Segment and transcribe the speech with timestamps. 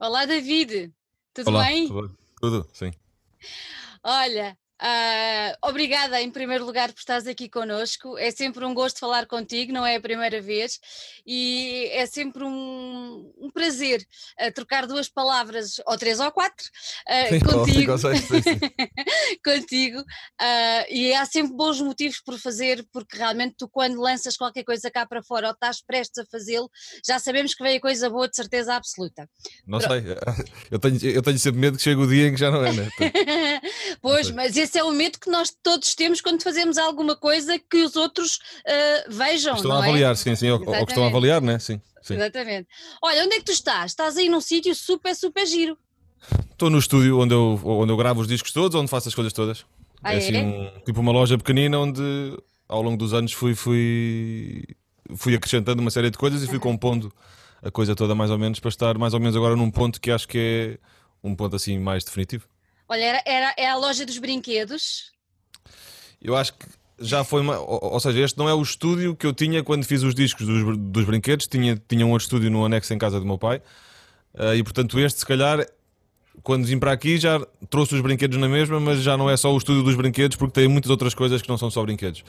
[0.00, 0.94] Olá, David.
[1.34, 1.86] Tudo Olá, bem?
[1.86, 2.90] tudo, tudo, sim.
[4.02, 8.16] Olha, ah, obrigada em primeiro lugar por estares aqui connosco.
[8.16, 10.80] É sempre um gosto falar contigo, não é a primeira vez,
[11.26, 14.02] e é sempre um, um prazer
[14.38, 16.66] ah, trocar duas palavras, ou três ou quatro,
[17.06, 17.98] ah, Sim, contigo.
[17.98, 18.60] sim, sim.
[19.44, 20.02] contigo,
[20.88, 25.04] e há sempre bons motivos por fazer, porque realmente tu, quando lanças qualquer coisa cá
[25.04, 26.70] para fora ou estás prestes a fazê-lo,
[27.06, 29.28] já sabemos que vem a coisa boa de certeza absoluta.
[29.66, 30.04] Não sei,
[30.70, 32.72] eu tenho, eu tenho sempre medo que chegue o dia em que já não é,
[32.72, 32.88] né?
[34.00, 37.82] pois, mas esse é o medo que nós todos temos quando fazemos alguma coisa que
[37.84, 39.56] os outros ah, vejam.
[39.56, 39.82] Estão a é?
[39.82, 41.58] avaliar, sim, sim, ou, ou que estão a avaliar, né?
[41.58, 42.14] Sim, sim.
[42.14, 42.68] Exatamente.
[43.02, 43.92] Olha, onde é que tu estás?
[43.92, 45.76] Estás aí num sítio super, super giro.
[46.50, 49.32] Estou no estúdio onde eu, onde eu gravo os discos todos, onde faço as coisas
[49.32, 49.64] todas.
[50.02, 50.42] Ah, é assim, é?
[50.42, 52.02] um- tipo uma loja pequenina onde
[52.68, 54.64] ao longo dos anos fui, fui,
[55.16, 57.12] fui acrescentando uma série de coisas e fui compondo
[57.62, 60.10] a coisa toda mais ou menos para estar mais ou menos agora num ponto que
[60.10, 60.78] acho que é
[61.22, 62.46] um ponto assim mais definitivo.
[62.90, 65.12] Olha, era, era, é a loja dos brinquedos.
[66.20, 66.66] Eu acho que
[66.98, 67.56] já foi uma.
[67.60, 70.44] Ou, ou seja, este não é o estúdio que eu tinha quando fiz os discos
[70.44, 71.46] dos, dos brinquedos.
[71.46, 73.62] Tinha, tinha um outro estúdio no anexo em casa do meu pai.
[74.34, 75.64] Ah, e portanto, este, se calhar,
[76.42, 79.54] quando vim para aqui, já trouxe os brinquedos na mesma, mas já não é só
[79.54, 82.24] o estúdio dos brinquedos, porque tem muitas outras coisas que não são só brinquedos.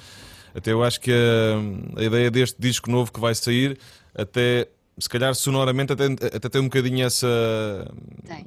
[0.53, 3.80] Até eu acho que a, a ideia deste disco novo que vai sair,
[4.14, 4.68] até.
[5.02, 7.27] Se calhar sonoramente até, até tem um bocadinho essa,
[8.23, 8.45] Tem.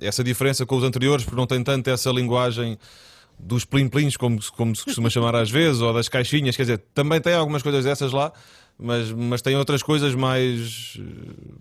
[0.00, 2.78] essa diferença com os anteriores, porque não tem tanto essa linguagem
[3.36, 7.20] dos plim-plins, como, como se costuma chamar às vezes, ou das caixinhas, quer dizer, também
[7.20, 8.32] tem algumas coisas dessas lá,
[8.78, 10.98] mas, mas tem outras coisas mais,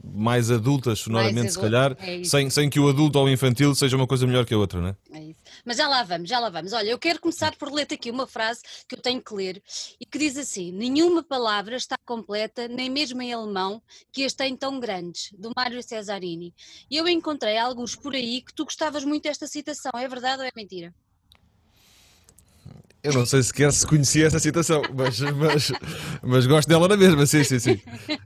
[0.03, 3.73] mais adultas, sonoramente, se adulto, calhar, é sem, sem que o adulto ou o infantil
[3.73, 4.95] seja uma coisa melhor que a outra, né?
[5.11, 5.39] É isso.
[5.63, 6.73] Mas já lá vamos, já lá vamos.
[6.73, 9.63] Olha, eu quero começar por ler aqui uma frase que eu tenho que ler
[9.99, 14.55] e que diz assim: Nenhuma palavra está completa, nem mesmo em alemão, que as tem
[14.55, 16.53] tão grandes, do Mário Cesarini.
[16.89, 19.91] E eu encontrei alguns por aí que tu gostavas muito desta citação.
[19.95, 20.93] É verdade ou é mentira?
[23.05, 25.71] Eu não sei sequer se conhecia essa citação, mas, mas,
[26.23, 27.79] mas gosto dela na mesma, sim, sim, sim.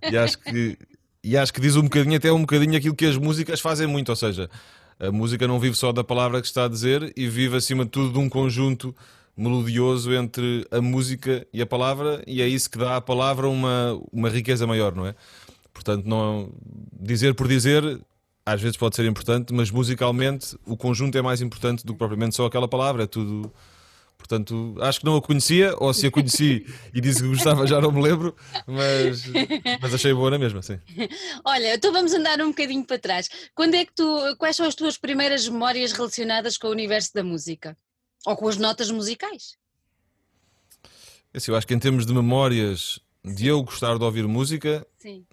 [0.10, 0.78] E acho que,
[1.24, 4.10] e acho que diz um bocadinho, até um bocadinho aquilo que as músicas fazem muito,
[4.10, 4.50] ou seja,
[5.00, 7.92] a música não vive só da palavra que está a dizer e vive acima de
[7.92, 8.96] tudo de um conjunto
[9.36, 14.00] melodioso entre a música e a palavra, e é isso que dá à palavra uma,
[14.12, 15.16] uma riqueza maior, não é?
[15.74, 16.52] Portanto, não
[17.00, 18.02] dizer por dizer
[18.46, 22.36] às vezes pode ser importante, mas musicalmente o conjunto é mais importante do que propriamente
[22.36, 23.52] só aquela palavra, é tudo.
[24.20, 27.82] Portanto, acho que não a conhecia, ou se a conheci e disse que gostava, já
[27.82, 28.36] não me lembro,
[28.68, 29.24] mas,
[29.82, 30.78] mas achei boa na mesma, sim.
[31.44, 33.30] Olha, então vamos andar um bocadinho para trás.
[33.56, 37.24] Quando é que tu, quais são as tuas primeiras memórias relacionadas com o universo da
[37.24, 37.76] música?
[38.28, 39.58] Ou com as notas musicais?
[41.34, 45.26] Assim, eu acho que em termos de memórias de eu gostar de ouvir música, Sim.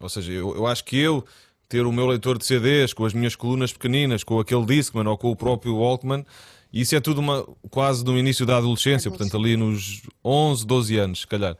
[0.00, 1.24] ou seja, eu, eu acho que eu
[1.68, 5.16] ter o meu leitor de CDs com as minhas colunas pequeninas, com aquele Discman ou
[5.16, 6.24] com o próprio Walkman,
[6.80, 11.20] isso é tudo uma, quase no início da adolescência, portanto ali nos 11, 12 anos,
[11.20, 11.56] se calhar.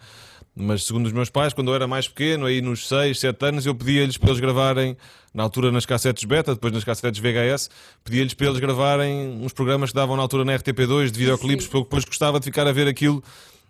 [0.57, 3.67] Mas segundo os meus pais, quando eu era mais pequeno, aí nos 6, 7 anos,
[3.67, 4.97] eu pedia-lhes para eles gravarem,
[5.33, 7.69] na altura nas cassetes beta, depois nas cassetes VHS,
[8.05, 11.79] pedia-lhes para eles gravarem uns programas que davam na altura na RTP2 de videoclipes, porque
[11.79, 13.23] eu depois gostava de ficar a ver aquilo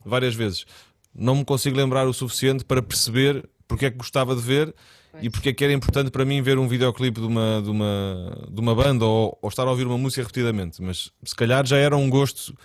[0.05, 0.67] várias vezes.
[1.15, 4.75] Não me consigo lembrar o suficiente para perceber porque é que gostava de ver
[5.21, 8.49] e porque é que era importante para mim ver um videoclipe de uma, de uma,
[8.51, 10.83] de uma banda ou, ou estar a ouvir uma música repetidamente.
[10.83, 12.57] Mas se calhar já era um gosto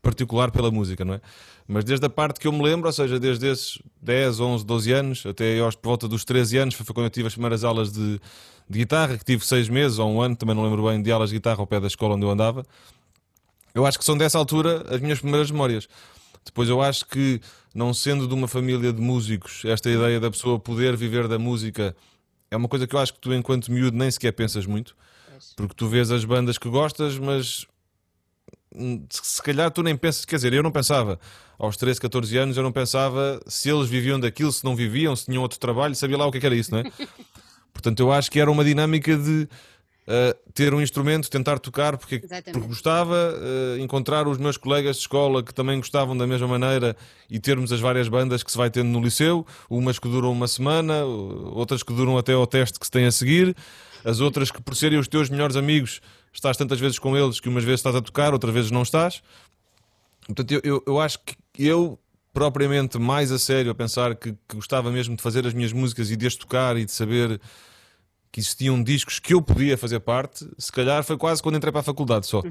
[0.00, 1.20] particular pela música, não é?
[1.66, 4.92] Mas desde a parte que eu me lembro, ou seja, desde esses 10, 11, 12
[4.92, 7.92] anos, até aos por volta dos 13 anos, foi quando eu tive as primeiras aulas
[7.92, 8.20] de,
[8.68, 11.30] de guitarra, que tive 6 meses ou um ano, também não lembro bem, de aulas
[11.30, 12.64] de guitarra ao pé da escola onde eu andava.
[13.72, 15.88] Eu acho que são dessa altura as minhas primeiras memórias.
[16.44, 17.40] Depois eu acho que,
[17.74, 21.94] não sendo de uma família de músicos, esta ideia da pessoa poder viver da música
[22.50, 24.96] é uma coisa que eu acho que tu, enquanto miúdo, nem sequer pensas muito.
[25.56, 27.66] Porque tu vês as bandas que gostas, mas
[29.08, 31.18] se se calhar tu nem pensas, quer dizer, eu não pensava.
[31.58, 35.26] Aos 13, 14 anos eu não pensava se eles viviam daquilo, se não viviam, se
[35.26, 36.84] tinham outro trabalho, sabia lá o que é que era isso, não é?
[37.72, 39.48] Portanto, eu acho que era uma dinâmica de
[40.10, 45.02] uh, ter um instrumento, tentar tocar porque, porque gostava, uh, encontrar os meus colegas de
[45.02, 46.96] escola que também gostavam da mesma maneira
[47.30, 50.48] e termos as várias bandas que se vai tendo no liceu, umas que duram uma
[50.48, 53.56] semana, outras que duram até ao teste que se tem a seguir,
[54.04, 56.00] as outras que por serem os teus melhores amigos
[56.32, 59.22] estás tantas vezes com eles que umas vezes estás a tocar, outras vezes não estás.
[60.26, 61.98] Portanto, eu, eu, eu acho que eu,
[62.32, 66.10] propriamente mais a sério, a pensar que, que gostava mesmo de fazer as minhas músicas
[66.10, 67.40] e de as tocar e de saber
[68.32, 71.80] que existiam discos que eu podia fazer parte, se calhar foi quase quando entrei para
[71.80, 72.42] a faculdade só.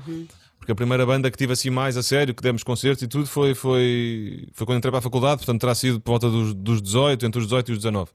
[0.57, 3.25] Porque a primeira banda que tive assim mais a sério, que demos concertos e tudo,
[3.25, 6.81] foi, foi, foi quando entrei para a faculdade, portanto terá sido por volta dos, dos
[6.81, 8.11] 18, entre os 18 e os 19.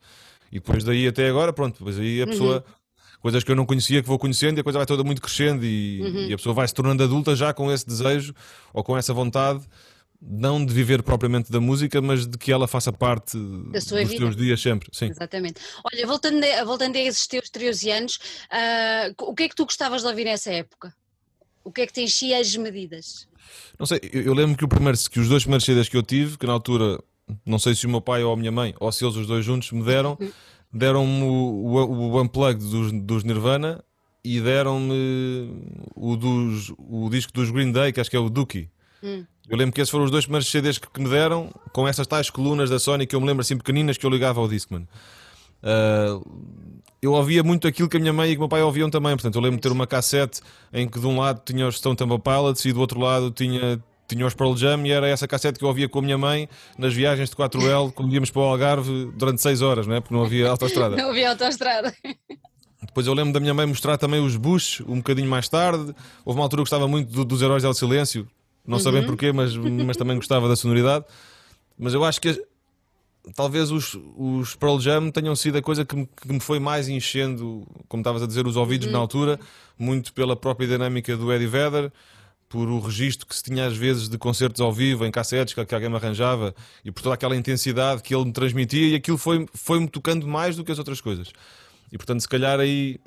[0.53, 2.57] E depois daí até agora, pronto, depois aí a pessoa.
[2.57, 2.75] Uhum.
[3.21, 5.65] Coisas que eu não conhecia que vou conhecendo e a coisa vai toda muito crescendo
[5.65, 6.27] e, uhum.
[6.29, 8.35] e a pessoa vai se tornando adulta já com esse desejo
[8.71, 9.67] ou com essa vontade
[10.27, 13.37] não de viver propriamente da música, mas de que ela faça parte
[13.71, 14.25] da sua dos vida.
[14.25, 14.89] teus dias sempre.
[14.93, 15.07] Sim.
[15.07, 15.61] Exatamente.
[15.85, 19.65] Olha, voltando, a, voltando a esses teus 13 anos, uh, o que é que tu
[19.65, 20.95] gostavas de ouvir nessa época?
[21.63, 23.29] O que é que te enchia as medidas?
[23.79, 26.03] Não sei, eu, eu lembro que, o primeiro, que os dois primeiros CDs que eu
[26.03, 26.99] tive, que na altura,
[27.45, 29.45] não sei se o meu pai ou a minha mãe, ou se eles os dois
[29.45, 30.33] juntos me deram, uhum.
[30.73, 33.85] deram-me o, o, o Unplugged dos, dos Nirvana
[34.25, 35.51] e deram-me
[35.95, 38.71] o, dos, o disco dos Green Day, que acho que é o Dookie.
[39.03, 39.27] Hum.
[39.49, 42.07] Eu lembro que esses foram os dois primeiros CDs que, que, me deram, com essas
[42.07, 44.87] tais colunas da Sony que eu me lembro assim pequeninas que eu ligava ao Discman.
[45.63, 46.25] Uh,
[47.01, 49.13] eu ouvia muito aquilo que a minha mãe e que o meu pai ouviam também.
[49.13, 50.41] Portanto, eu lembro de ter uma cassete
[50.73, 53.79] em que de um lado tinha os Stone Temple Pilots e do outro lado tinha,
[54.09, 56.49] tinha os Pearl Jam e era essa cassete que eu ouvia com a minha mãe
[56.79, 60.01] nas viagens de 4L quando íamos para o Algarve durante 6 horas, não é?
[60.01, 60.97] porque não havia autostrada.
[60.97, 61.95] não havia autostrada.
[62.83, 65.95] Depois eu lembro da minha mãe mostrar também os Bush um bocadinho mais tarde.
[66.25, 68.27] Houve uma altura que gostava muito do, dos Heróis del Silêncio,
[68.67, 68.83] não uhum.
[68.83, 71.05] sabem porquê, mas, mas também gostava da sonoridade.
[71.79, 72.43] Mas eu acho que
[73.35, 76.89] talvez os, os Pearl Jam tenham sido a coisa que me, que me foi mais
[76.89, 78.93] enchendo, como estavas a dizer, os ouvidos uhum.
[78.93, 79.41] na altura,
[79.79, 81.93] muito pela própria dinâmica do Eddie Vedder,
[82.49, 85.65] por o registro que se tinha às vezes de concertos ao vivo, em cassetes que,
[85.65, 89.19] que alguém me arranjava, e por toda aquela intensidade que ele me transmitia, e aquilo
[89.19, 91.33] foi-me foi tocando mais do que as outras coisas.
[91.91, 93.01] E portanto, se calhar aí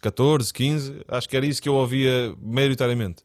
[0.00, 3.22] 14, 15, acho que era isso que eu ouvia maioritariamente.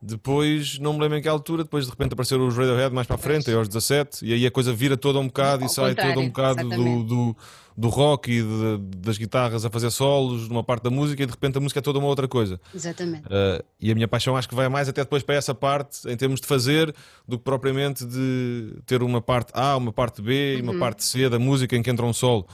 [0.00, 3.16] Depois, não me lembro em que altura, depois de repente apareceram os Radiohead mais para
[3.16, 6.20] a frente, aos 17, e aí a coisa vira toda um bocado e sai toda
[6.20, 7.36] um bocado do, do,
[7.74, 11.32] do, rock e de, das guitarras a fazer solos numa parte da música e de
[11.32, 12.60] repente a música é toda uma outra coisa.
[12.74, 13.24] Exatamente.
[13.24, 16.16] Uh, e a minha paixão acho que vai mais até depois para essa parte, em
[16.16, 16.94] termos de fazer,
[17.26, 20.78] do que propriamente de ter uma parte A, uma parte B e uma uhum.
[20.78, 22.46] parte C da música em que entra um solo.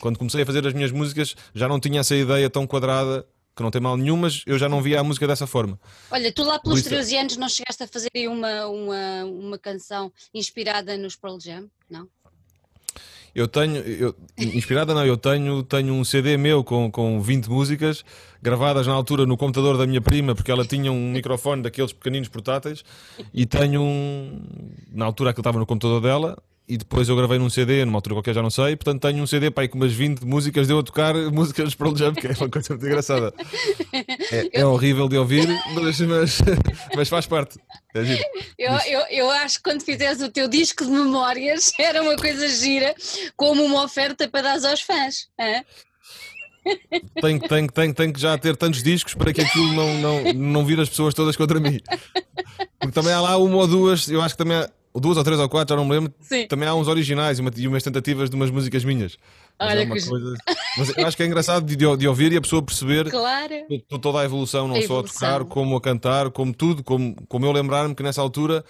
[0.00, 3.62] Quando comecei a fazer as minhas músicas já não tinha essa ideia tão quadrada que
[3.62, 5.80] não tem mal nenhum, mas eu já não via a música dessa forma.
[6.10, 10.96] Olha, tu lá pelos 13 anos não chegaste a fazer uma, uma, uma canção inspirada
[10.98, 12.06] nos Pearl Jam, não?
[13.34, 18.02] Eu tenho, eu, inspirada não, eu tenho, tenho um CD meu com, com 20 músicas
[18.42, 22.28] gravadas na altura no computador da minha prima, porque ela tinha um microfone daqueles pequeninos
[22.28, 22.82] portáteis,
[23.34, 24.40] e tenho um,
[24.90, 28.16] na altura que estava no computador dela, e depois eu gravei num CD, numa altura
[28.16, 30.78] qualquer já não sei, portanto tenho um CD para aí com umas 20 músicas, deu
[30.78, 33.32] a tocar músicas de Pearl Jam, que é uma coisa muito engraçada.
[34.32, 36.38] É, é horrível de ouvir, mas, mas,
[36.96, 37.58] mas faz parte.
[37.94, 38.00] É
[38.58, 42.48] eu, eu, eu acho que quando fizeres o teu disco de memórias era uma coisa
[42.48, 42.94] gira,
[43.36, 45.28] como uma oferta para dar aos fãs.
[45.38, 45.64] Hein?
[47.20, 50.64] Tenho, tenho, tenho, tenho que já ter tantos discos para que aquilo não, não, não
[50.64, 51.80] vire as pessoas todas contra mim.
[52.80, 54.68] Porque também há lá uma ou duas, eu acho que também há,
[55.00, 56.14] duas ou três ou quatro, já não me lembro.
[56.20, 56.46] Sim.
[56.46, 59.16] Também há uns originais e, uma, e umas tentativas de umas músicas minhas.
[59.58, 59.90] Mas Olha, é que...
[59.90, 60.34] coisa...
[60.78, 63.54] Mas eu acho que é engraçado de, de, ouvir e a pessoa perceber claro.
[64.00, 65.28] toda a evolução, não a só evolução.
[65.28, 68.64] a tocar, como a cantar, como tudo, como, como eu lembrar-me que nessa altura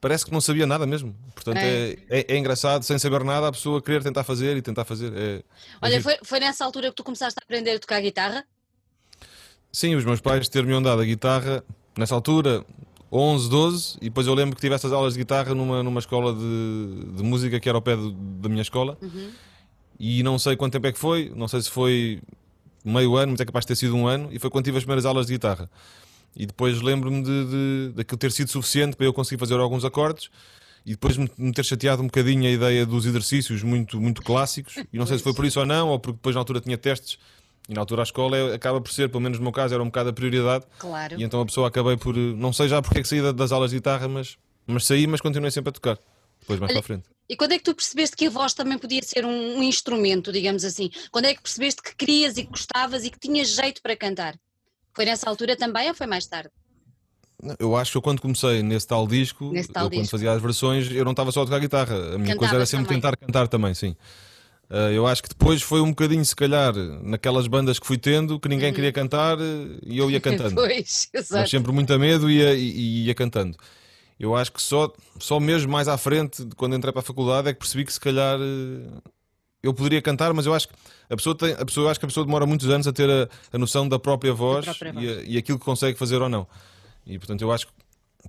[0.00, 1.14] parece que não sabia nada mesmo.
[1.34, 1.96] Portanto, é.
[2.08, 5.12] É, é, é, engraçado, sem saber nada, a pessoa querer tentar fazer e tentar fazer.
[5.14, 5.42] É, é
[5.82, 8.44] Olha, foi, foi nessa altura que tu começaste a aprender a tocar guitarra?
[9.72, 11.62] Sim, os meus pais ter-me dado a guitarra
[11.96, 12.64] nessa altura,
[13.10, 16.34] 11, 12, e depois eu lembro que tive essas aulas de guitarra numa, numa escola
[16.34, 18.98] de, de música que era ao pé do, da minha escola.
[19.00, 19.30] Uhum.
[19.98, 22.20] E não sei quanto tempo é que foi, não sei se foi
[22.84, 24.84] meio ano, mas é capaz de ter sido um ano, e foi quando tive as
[24.84, 25.70] primeiras aulas de guitarra.
[26.36, 30.30] E depois lembro-me de, de, daquilo ter sido suficiente para eu conseguir fazer alguns acordes
[30.86, 34.76] e depois me ter chateado um bocadinho a ideia dos exercícios muito, muito clássicos.
[34.92, 36.78] E não sei se foi por isso ou não, ou porque depois na altura tinha
[36.78, 37.18] testes
[37.68, 39.82] e na altura a escola é, acaba por ser, pelo menos no meu caso, era
[39.82, 40.64] um bocado a prioridade.
[40.78, 41.20] Claro.
[41.20, 42.16] E então a pessoa acabei por.
[42.16, 45.20] Não sei já porque é que saí das aulas de guitarra, mas, mas saí, mas
[45.20, 45.98] continuei sempre a tocar.
[46.40, 47.08] Depois mais Olha, para a frente.
[47.28, 50.32] E quando é que tu percebeste que a voz também podia ser um, um, instrumento,
[50.32, 50.90] digamos assim?
[51.10, 54.34] Quando é que percebeste que querias e que gostavas e que tinhas jeito para cantar?
[54.94, 56.50] Foi nessa altura também ou foi mais tarde?
[57.58, 60.04] Eu acho que eu quando comecei nesse tal disco, nesse tal eu, disco.
[60.04, 61.94] quando fazia as versões, eu não estava só a tocar guitarra.
[61.94, 63.00] A minha Cantava coisa era sempre também.
[63.00, 63.94] tentar cantar também, sim.
[64.70, 68.38] Uh, eu acho que depois foi um bocadinho, se calhar, naquelas bandas que fui tendo,
[68.38, 68.74] que ninguém uhum.
[68.74, 69.38] queria cantar
[69.82, 70.54] e eu ia cantando.
[70.54, 71.40] pois, exato.
[71.40, 73.56] Mas sempre muito a medo e ia, ia, ia, cantando.
[74.20, 77.52] Eu acho que só, só mesmo mais à frente, quando entrei para a faculdade, é
[77.54, 79.00] que percebi que se calhar eh,
[79.62, 80.74] eu poderia cantar, mas eu acho que
[81.08, 83.28] a pessoa tem, a pessoa, acho que a pessoa demora muitos anos a ter a,
[83.52, 85.04] a noção da própria voz, da própria voz.
[85.04, 86.46] E, a, e, aquilo que consegue fazer ou não.
[87.06, 87.72] E portanto eu acho que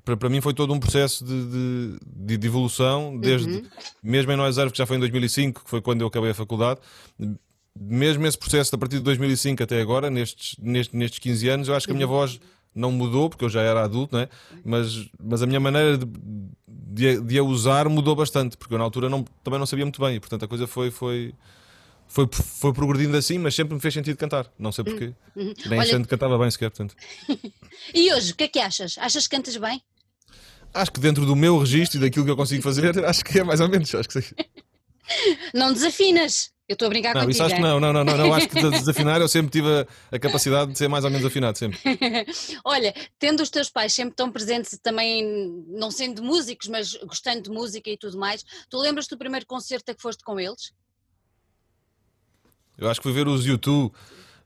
[0.03, 3.63] para, para mim foi todo um processo de, de, de evolução, desde uhum.
[4.03, 6.79] mesmo em Ervos, que já foi em 2005, que foi quando eu acabei a faculdade,
[7.79, 11.75] mesmo esse processo a partir de 2005 até agora, nestes, nestes, nestes 15 anos, eu
[11.75, 12.13] acho que a minha uhum.
[12.13, 12.39] voz
[12.73, 14.27] não mudou, porque eu já era adulto, né?
[14.63, 16.05] mas, mas a minha maneira de,
[16.67, 20.01] de, de a usar mudou bastante, porque eu na altura não, também não sabia muito
[20.01, 21.33] bem, e portanto a coisa foi, foi,
[22.09, 25.13] foi, foi progredindo assim, mas sempre me fez sentido cantar, não sei porquê.
[25.35, 25.53] Uhum.
[25.67, 26.05] Nem Olha...
[26.05, 26.95] cantava bem sequer, portanto.
[27.93, 28.97] e hoje, o que é que achas?
[28.97, 29.79] Achas que cantas bem?
[30.73, 33.43] Acho que dentro do meu registro e daquilo que eu consigo fazer, acho que é
[33.43, 34.35] mais ou menos, acho que sim.
[35.53, 36.51] Não desafinas.
[36.67, 37.31] Eu estou a brincar não, contigo.
[37.31, 38.33] Isso acho que não, não, não, não, não.
[38.33, 41.25] Acho que de desafinar eu sempre tive a, a, capacidade de ser mais ou menos
[41.25, 41.79] afinado, sempre.
[42.63, 47.49] Olha, tendo os teus pais sempre tão presentes, também não sendo músicos, mas gostando de
[47.49, 50.71] música e tudo mais, tu lembras do primeiro concerto a que foste com eles?
[52.79, 53.91] Eu acho que fui ver os YouTube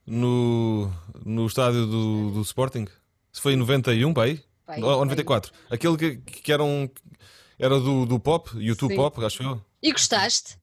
[0.07, 0.91] no,
[1.23, 2.87] no estádio do, do Sporting.
[3.31, 4.41] Se foi em 91, pai?
[4.65, 5.51] Pai, ou 94.
[5.51, 5.61] Pai.
[5.69, 6.89] Aquele que, que era, um,
[7.59, 8.95] era do, do pop, YouTube Sim.
[8.95, 9.61] Pop, acho eu.
[9.81, 10.57] E gostaste?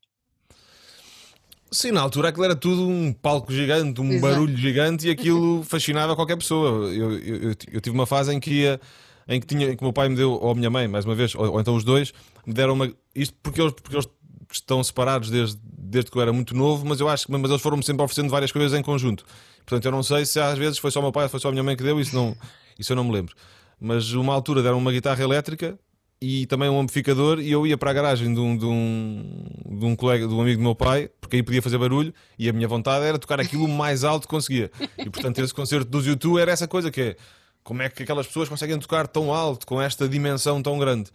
[1.70, 4.20] Sim, na altura aquilo era tudo um palco gigante, um Exato.
[4.20, 6.92] barulho gigante e aquilo fascinava qualquer pessoa.
[6.92, 8.80] Eu, eu, eu, tive uma fase em que ia,
[9.28, 11.14] em que tinha, que o meu pai me deu, ou a minha mãe, mais uma
[11.14, 12.12] vez, ou, ou então os dois,
[12.44, 12.92] me deram uma.
[13.14, 14.08] Isto porque eles, porque eles
[14.50, 17.62] estão separados desde, desde que eu era muito novo, mas eu acho que mas eles
[17.62, 19.24] foram-me sempre oferecendo várias coisas em conjunto.
[19.64, 21.52] Portanto, eu não sei se às vezes foi só o meu pai, foi só a
[21.52, 22.36] minha mãe que deu, isso, não,
[22.78, 23.34] isso eu não me lembro.
[23.80, 25.78] Mas uma altura deram uma guitarra elétrica
[26.20, 29.46] e também um amplificador e eu ia para a garagem de um, de um,
[29.78, 32.48] de um colega, de um amigo do meu pai, porque aí podia fazer barulho e
[32.48, 34.70] a minha vontade era tocar aquilo o mais alto que conseguia.
[34.98, 37.16] E portanto esse concerto dos YouTube era essa coisa que é
[37.62, 41.10] como é que aquelas pessoas conseguem tocar tão alto, com esta dimensão tão grande.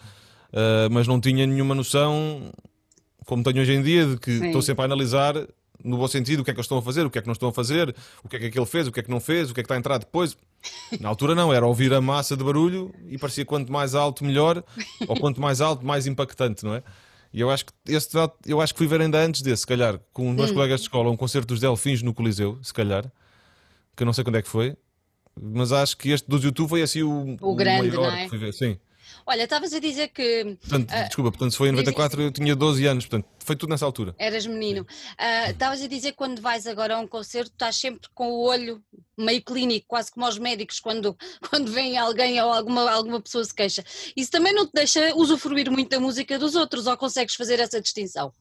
[0.51, 2.51] Uh, mas não tinha nenhuma noção,
[3.25, 4.47] como tenho hoje em dia, de que Sim.
[4.47, 5.35] estou sempre a analisar
[5.83, 7.27] no bom sentido, o que é que eles estão a fazer, o que é que
[7.27, 9.19] não estão a fazer, o que é que aquele fez, o que é que não
[9.19, 10.37] fez, o que é que está a entrar depois.
[10.99, 14.63] Na altura não, era ouvir a massa de barulho e parecia quanto mais alto melhor,
[15.07, 16.83] ou quanto mais alto mais impactante, não é?
[17.33, 18.09] E eu acho que esse
[18.45, 20.53] eu acho que fui ver ainda antes desse, se calhar, com os meus hum.
[20.53, 23.03] colegas de escola, um concerto dos Delfins no Coliseu, se calhar,
[23.95, 24.75] que eu não sei quando é que foi,
[25.39, 28.23] mas acho que este dos YouTube foi assim o, o, o grande, maior é?
[28.23, 28.77] que fui ver, sim.
[29.27, 30.57] Olha, estavas a dizer que.
[30.61, 33.71] Portanto, uh, desculpa, portanto, se foi em 94, eu tinha 12 anos, portanto, foi tudo
[33.71, 34.13] nessa altura.
[34.19, 34.85] Eras menino.
[35.17, 38.31] Ah, estavas uh, a dizer que quando vais agora a um concerto, estás sempre com
[38.31, 38.83] o olho
[39.17, 41.17] meio clínico, quase como aos médicos, quando,
[41.49, 43.83] quando vem alguém ou alguma, alguma pessoa se queixa.
[44.15, 47.81] Isso também não te deixa usufruir muito da música dos outros, ou consegues fazer essa
[47.81, 48.31] distinção?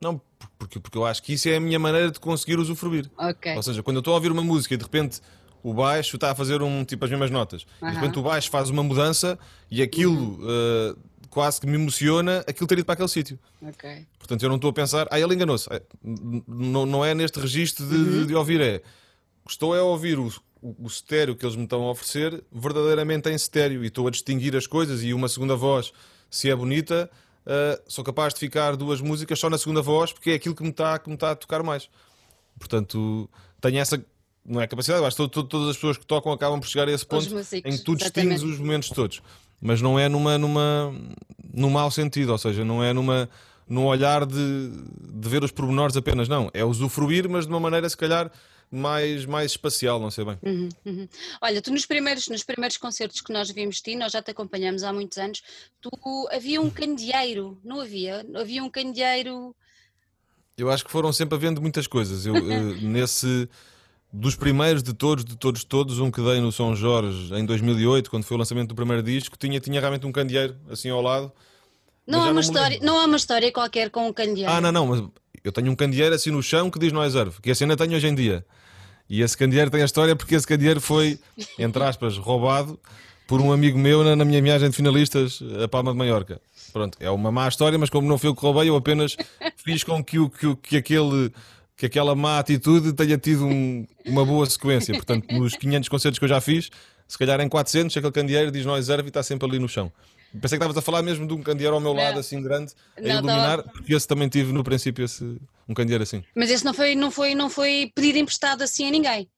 [0.00, 0.20] Não,
[0.58, 3.10] porque, porque eu acho que isso é a minha maneira de conseguir usufruir.
[3.18, 3.56] Okay.
[3.56, 5.20] Ou seja, quando eu estou a ouvir uma música e de repente
[5.66, 7.66] o baixo está a fazer um tipo as mesmas notas.
[7.82, 7.88] Uhum.
[7.88, 9.36] E de repente o baixo faz uma mudança
[9.68, 10.92] e aquilo uhum.
[10.92, 13.36] uh, quase que me emociona aquilo ter ido para aquele sítio.
[13.60, 14.06] Okay.
[14.16, 15.68] Portanto, eu não estou a pensar, ah, ele enganou-se.
[15.72, 15.82] É,
[16.46, 18.26] não, não é neste registro de, uhum.
[18.26, 18.80] de, ouvir, é.
[19.48, 20.32] Estou a ouvir o,
[20.62, 24.54] o, estéreo que eles me estão a oferecer verdadeiramente em estéreo e estou a distinguir
[24.54, 25.92] as coisas e uma segunda voz,
[26.30, 27.10] se é bonita,
[27.44, 30.62] uh, sou capaz de ficar duas músicas só na segunda voz porque é aquilo que
[30.62, 31.90] me está, que me está a tocar mais.
[32.56, 33.28] Portanto,
[33.60, 34.00] tenho essa
[34.46, 37.04] não é capacidade, acho que todas as pessoas que tocam acabam por chegar a esse
[37.04, 37.26] ponto
[37.64, 39.20] em que tu distingues os momentos todos.
[39.60, 40.94] Mas não é numa, numa,
[41.52, 43.28] num mau sentido, ou seja, não é numa,
[43.68, 46.50] num olhar de, de ver os pormenores apenas, não.
[46.54, 48.30] É usufruir, mas de uma maneira se calhar
[48.70, 50.38] mais, mais espacial, não sei bem.
[50.42, 51.08] Uhum, uhum.
[51.40, 54.82] Olha, tu nos primeiros, nos primeiros concertos que nós vimos ti, nós já te acompanhamos
[54.82, 55.42] há muitos anos,
[55.80, 55.90] tu
[56.30, 58.26] havia um candeeiro, não havia?
[58.34, 59.54] Havia um candeeiro.
[60.56, 62.26] Eu acho que foram sempre havendo muitas coisas.
[62.26, 63.48] Eu, eu nesse
[64.18, 68.10] dos primeiros de todos, de todos, todos, um que dei no São Jorge em 2008,
[68.10, 71.30] quando foi o lançamento do primeiro disco, tinha, tinha realmente um candeeiro assim ao lado.
[72.06, 74.50] Não há, uma história, não há uma história qualquer com um candeeiro.
[74.50, 75.02] Ah, não, não, mas
[75.44, 77.94] eu tenho um candeeiro assim no chão que diz no reserve, que esse ainda tenho
[77.94, 78.44] hoje em dia.
[79.08, 81.18] E esse candeeiro tem a história porque esse candeeiro foi,
[81.58, 82.78] entre aspas, roubado
[83.26, 86.40] por um amigo meu na, na minha viagem de finalistas a Palma de Maiorca.
[86.72, 89.16] Pronto, é uma má história, mas como não foi eu que roubei, eu apenas
[89.56, 91.32] fiz com que, o, que, que aquele
[91.76, 94.94] que aquela má atitude tenha tido um, uma boa sequência.
[94.94, 96.70] Portanto, nos 500 concertos que eu já fiz,
[97.06, 99.92] se calhar em 400, aquele candeeiro diz nós reserva e está sempre ali no chão.
[100.32, 102.02] Pensei que estavas a falar mesmo de um candeeiro ao meu não.
[102.02, 103.72] lado, assim grande, a não, iluminar, tava...
[103.72, 106.24] porque esse também tive no princípio esse, um candeeiro assim.
[106.34, 109.28] Mas esse não foi, não foi, não foi pedir emprestado assim a ninguém.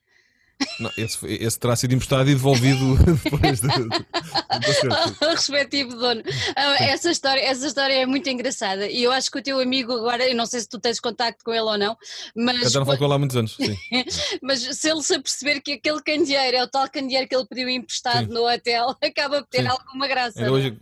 [0.81, 3.61] Não, esse, esse, terá sido emprestado e devolvido depois
[5.21, 6.23] respectivo dono.
[6.57, 9.93] Ah, essa história, essa história é muito engraçada e eu acho que o teu amigo
[9.93, 11.97] agora, eu não sei se tu tens contacto com ele ou não,
[12.35, 12.63] mas.
[12.63, 13.77] Eu já não falo com ele há muitos anos, sim.
[14.43, 17.69] mas se ele se aperceber que aquele candeeiro é o tal candeeiro que ele pediu
[17.69, 18.33] emprestado sim.
[18.33, 19.69] no hotel, acaba por ter sim.
[19.69, 20.39] alguma graça.
[20.39, 20.77] Ainda hoje,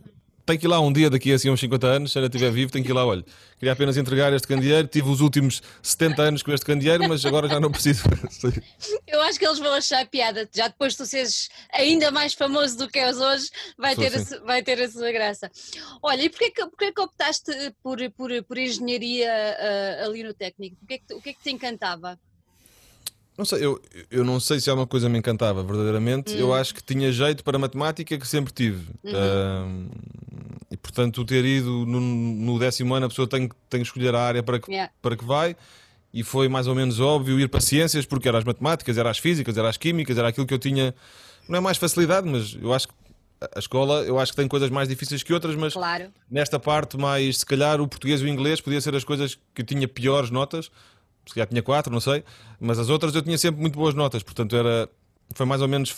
[0.47, 2.49] tenho que ir lá um dia, daqui a assim, uns 50 anos, se ainda estiver
[2.49, 3.23] vivo, tenho que ir lá, olha.
[3.59, 7.49] Queria apenas entregar este candeeiro, tive os últimos 70 anos com este candeeiro, mas agora
[7.49, 8.03] já não preciso.
[9.05, 12.77] Eu acho que eles vão achar piada, já depois de tu seres ainda mais famoso
[12.77, 14.35] do que és hoje, vai, ter assim.
[14.35, 15.51] a, vai ter a sua graça.
[16.01, 17.51] Olha, e porquê que, porquê que optaste
[17.83, 20.77] por, por, por engenharia uh, ali no técnico?
[20.77, 22.17] Porquê que, o que é que te encantava?
[23.37, 23.79] Não sei, eu,
[24.09, 26.33] eu não sei se é uma coisa que me encantava verdadeiramente.
[26.33, 26.39] Hum.
[26.39, 28.87] Eu acho que tinha jeito para matemática que sempre tive.
[29.03, 29.89] Uhum.
[30.71, 34.21] e portanto, ter ido no, no, décimo ano, a pessoa tem, tem que escolher a
[34.21, 34.91] área para que, yeah.
[35.01, 35.55] para que vai.
[36.11, 39.19] E foi mais ou menos óbvio ir para ciências, porque era as matemáticas, era as
[39.19, 40.95] físicas, era as químicas, era aquilo que eu tinha.
[41.47, 42.93] Não é mais facilidade, mas eu acho que
[43.39, 46.05] a escola, eu acho que tem coisas mais difíceis que outras, mas claro.
[46.29, 49.61] nesta parte mais, se calhar, o português e o inglês podia ser as coisas que
[49.61, 50.71] eu tinha piores notas
[51.27, 52.23] se calhar tinha quatro, não sei,
[52.59, 54.89] mas as outras eu tinha sempre muito boas notas, portanto era,
[55.33, 55.95] foi mais ou menos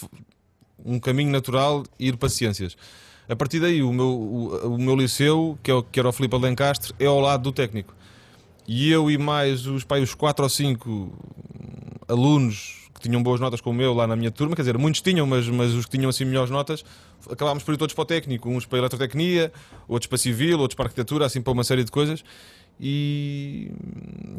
[0.83, 2.75] um caminho natural ir para ciências.
[3.27, 6.11] A partir daí, o meu, o, o meu liceu, que, é o, que era o
[6.11, 7.93] Filipe Alencastre, é ao lado do técnico.
[8.67, 11.13] E eu e mais os, pai, os quatro ou cinco
[12.07, 15.25] alunos que tinham boas notas como eu lá na minha turma, quer dizer, muitos tinham,
[15.25, 16.83] mas, mas os que tinham assim melhores notas,
[17.31, 19.51] acabámos por ir todos para o técnico, uns para a eletrotecnia,
[19.87, 22.23] outros para civil, outros para arquitetura, assim para uma série de coisas.
[22.79, 23.71] E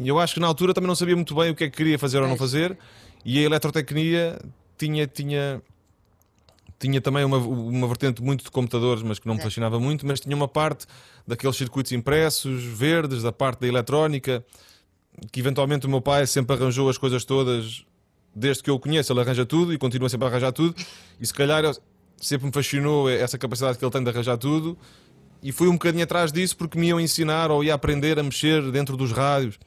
[0.02, 1.98] eu acho que na altura também não sabia muito bem o que é que queria
[1.98, 2.76] fazer ou não fazer,
[3.24, 4.40] e a eletrotecnia
[4.78, 5.62] tinha, tinha,
[6.78, 10.20] tinha também uma, uma vertente muito de computadores, mas que não me fascinava muito, mas
[10.20, 10.86] tinha uma parte
[11.26, 14.42] daqueles circuitos impressos, verdes, da parte da eletrónica,
[15.30, 17.84] que eventualmente o meu pai sempre arranjou as coisas todas,
[18.34, 20.74] desde que eu o conheço, ele arranja tudo e continua sempre a arranjar tudo,
[21.20, 21.62] e se calhar
[22.16, 24.78] sempre me fascinou essa capacidade que ele tem de arranjar tudo
[25.42, 28.70] e fui um bocadinho atrás disso porque me iam ensinar ou ia aprender a mexer
[28.70, 29.58] dentro dos rádios.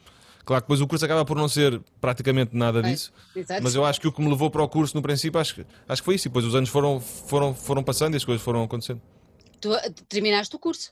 [0.46, 3.86] Claro que depois o curso acaba por não ser praticamente nada disso, é, mas eu
[3.86, 6.16] acho que o que me levou para o curso no princípio acho, acho que foi
[6.16, 6.28] isso.
[6.28, 9.02] E depois os anos foram, foram, foram passando e as coisas foram acontecendo.
[9.62, 10.92] Tu eh, terminaste o curso?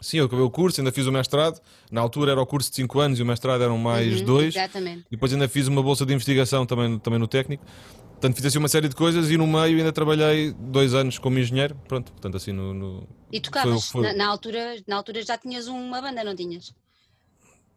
[0.00, 1.60] Sim, eu acabei o curso, ainda fiz o mestrado.
[1.90, 4.54] Na altura era o curso de 5 anos e o mestrado eram mais 2.
[4.54, 5.00] Uhum, exatamente.
[5.08, 7.64] E depois ainda fiz uma bolsa de investigação também, também no técnico.
[8.18, 11.38] Portanto, fiz assim uma série de coisas e no meio ainda trabalhei dois anos como
[11.38, 11.76] engenheiro.
[11.86, 12.74] Pronto, portanto, assim no.
[12.74, 13.08] no...
[13.30, 13.88] E tocavas?
[13.88, 14.10] Foi, foi...
[14.10, 16.74] Na, na, altura, na altura já tinhas uma banda, não tinhas?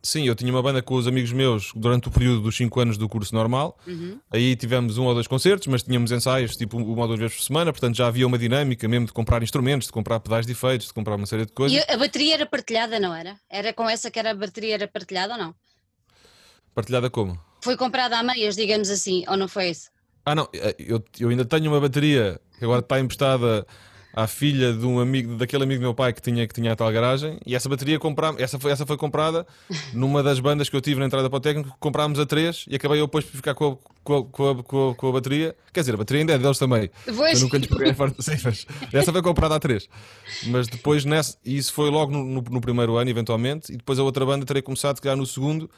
[0.02, 2.98] Sim, eu tinha uma banda com os amigos meus durante o período dos 5 anos
[2.98, 3.78] do curso normal.
[3.86, 4.20] Uhum.
[4.32, 7.44] Aí tivemos um ou dois concertos, mas tínhamos ensaios tipo uma ou duas vezes por
[7.44, 10.88] semana, portanto já havia uma dinâmica mesmo de comprar instrumentos, de comprar pedais de efeitos,
[10.88, 11.78] de comprar uma série de coisas.
[11.78, 13.36] E a bateria era partilhada, não era?
[13.48, 15.54] Era com essa que era a bateria era partilhada ou não?
[16.74, 17.40] Partilhada como?
[17.64, 19.92] Foi comprada a meias, digamos assim, ou não foi isso?
[20.26, 23.66] Ah, não, eh, eu, eu ainda tenho uma bateria que agora está emprestada
[24.14, 26.76] à filha de um amigo, daquele amigo do meu pai que tinha, que tinha a
[26.76, 27.98] tal garagem, e essa bateria
[28.38, 29.48] essa foi, essa foi comprada
[29.94, 32.76] numa das bandas que eu tive na entrada para o técnico, comprámos a três e
[32.76, 35.12] acabei eu depois por ficar com a, com, a, com, a, com, a, com a
[35.12, 35.56] bateria.
[35.74, 36.90] Quer dizer, a bateria ainda é deles também.
[37.06, 37.34] Pois.
[37.34, 39.88] Eu nunca lhes peguei a Sim, mas essa foi comprada a três.
[40.48, 43.98] Mas depois nessa, e isso foi logo no, no, no, primeiro ano, eventualmente, e depois
[43.98, 45.70] a outra banda terei começado a no segundo,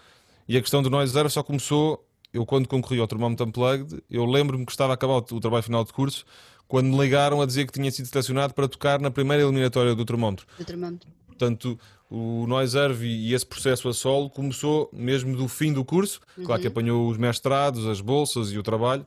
[0.47, 4.25] e a questão do Noise Zero só começou eu quando concorri ao Termómetro Unplugged, eu
[4.25, 6.25] lembro-me que estava a acabar o, o, trabalho final de curso,
[6.67, 10.03] quando me ligaram a dizer que tinha sido selecionado para tocar na primeira eliminatória do
[10.03, 10.47] Termómetro.
[10.57, 11.09] Do termómetro.
[11.27, 16.21] Portanto, o Noiserve e esse processo a solo começou mesmo do fim do curso.
[16.37, 16.45] Uhum.
[16.45, 19.05] Claro que apanhou os mestrados, as bolsas e o trabalho,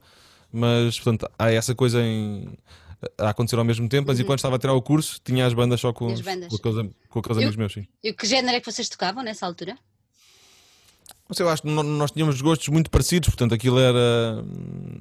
[0.52, 2.58] mas portanto há essa coisa em,
[3.16, 4.08] a acontecer ao mesmo tempo.
[4.08, 4.24] Mas uhum.
[4.24, 6.48] enquanto estava a tirar o curso, tinha as bandas só com, os, bandas.
[6.48, 7.72] com aqueles, com aqueles amigos meus.
[7.72, 7.86] Sim.
[8.02, 9.76] E que género é que vocês tocavam nessa altura?
[11.28, 14.44] Mas eu acho que nós tínhamos gostos muito parecidos, portanto aquilo era,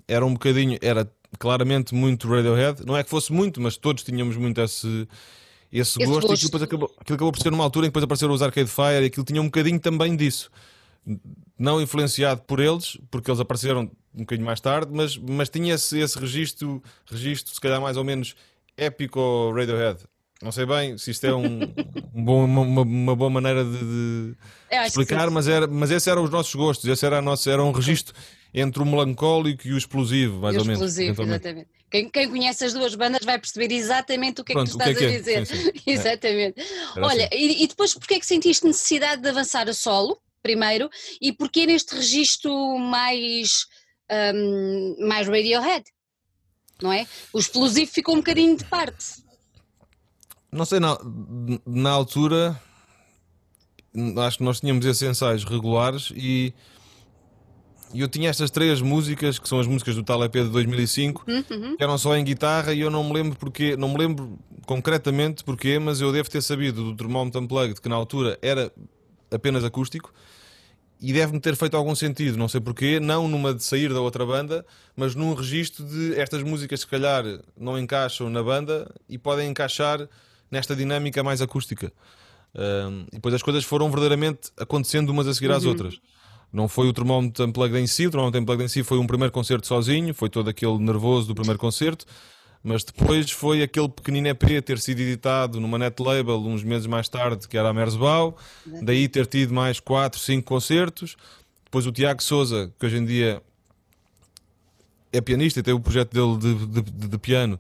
[0.08, 2.84] era um bocadinho, era claramente muito Radiohead.
[2.86, 5.08] Não é que fosse muito, mas todos tínhamos muito esse,
[5.72, 6.28] esse, esse gosto.
[6.28, 6.42] gosto.
[6.42, 8.70] E depois acabou, aquilo acabou por ser numa altura em que depois apareceram os Arcade
[8.70, 10.50] Fire e aquilo tinha um bocadinho também disso.
[11.58, 16.00] Não influenciado por eles, porque eles apareceram um bocadinho mais tarde, mas, mas tinha esse,
[16.00, 18.36] esse registro, registro, se calhar mais ou menos
[18.76, 20.00] épico Radiohead.
[20.42, 21.62] Não sei bem se isto é um,
[22.14, 24.36] um bom, uma, uma, boa maneira de, de
[24.86, 27.72] explicar, mas, era, mas esses eram os nossos gostos, esse era, a nossa, era um
[27.72, 28.14] registro
[28.54, 30.82] entre o melancólico e o explosivo, mais ou menos.
[30.82, 31.68] Explosivo, exatamente.
[31.90, 34.80] Quem, quem, conhece as duas bandas vai perceber exatamente o que Pronto, é que tu
[34.80, 35.18] estás que é que é?
[35.18, 35.46] a dizer.
[35.46, 35.72] Sim, sim.
[35.92, 36.62] exatamente.
[36.62, 37.00] É.
[37.02, 37.38] Olha, assim.
[37.38, 40.90] e, e, depois porquê é que sentiste necessidade de avançar a solo, primeiro,
[41.22, 43.68] e porquê neste registro mais,
[44.34, 45.84] um, mais Radiohead?
[46.82, 47.08] Não é?
[47.32, 49.25] O explosivo ficou um bocadinho de parte.
[50.56, 50.98] Não sei, na,
[51.66, 52.60] na altura
[54.26, 56.54] acho que nós tínhamos esses ensaios regulares e
[57.94, 61.78] eu tinha estas três músicas que são as músicas do tal EP de 2005 uhum.
[61.78, 65.44] que eram só em guitarra e eu não me lembro porque, não me lembro concretamente
[65.44, 68.72] porquê, mas eu devo ter sabido do Thermometer Unplugged que na altura era
[69.32, 70.14] apenas acústico
[71.02, 74.26] e deve-me ter feito algum sentido, não sei porquê, não numa de sair da outra
[74.26, 74.66] banda,
[74.96, 77.24] mas num registro de estas músicas se calhar
[77.58, 80.08] não encaixam na banda e podem encaixar
[80.52, 81.92] nesta dinâmica mais acústica.
[82.56, 85.72] Um, e depois as coisas foram verdadeiramente acontecendo umas a seguir às uhum.
[85.72, 86.00] outras.
[86.54, 89.32] Não foi o termómetro unplugged em si, o termómetro unplugged em si foi um primeiro
[89.32, 92.06] concerto sozinho, foi todo aquele nervoso do primeiro concerto,
[92.64, 97.10] mas depois foi aquele pequenino EP ter sido editado numa net label uns meses mais
[97.10, 98.38] tarde, que era a Merzbau,
[98.82, 101.18] daí ter tido mais 4, 5 concertos.
[101.66, 103.42] Depois o Tiago Souza, que hoje em dia
[105.12, 107.60] é pianista e tem o projeto dele de, de, de, de piano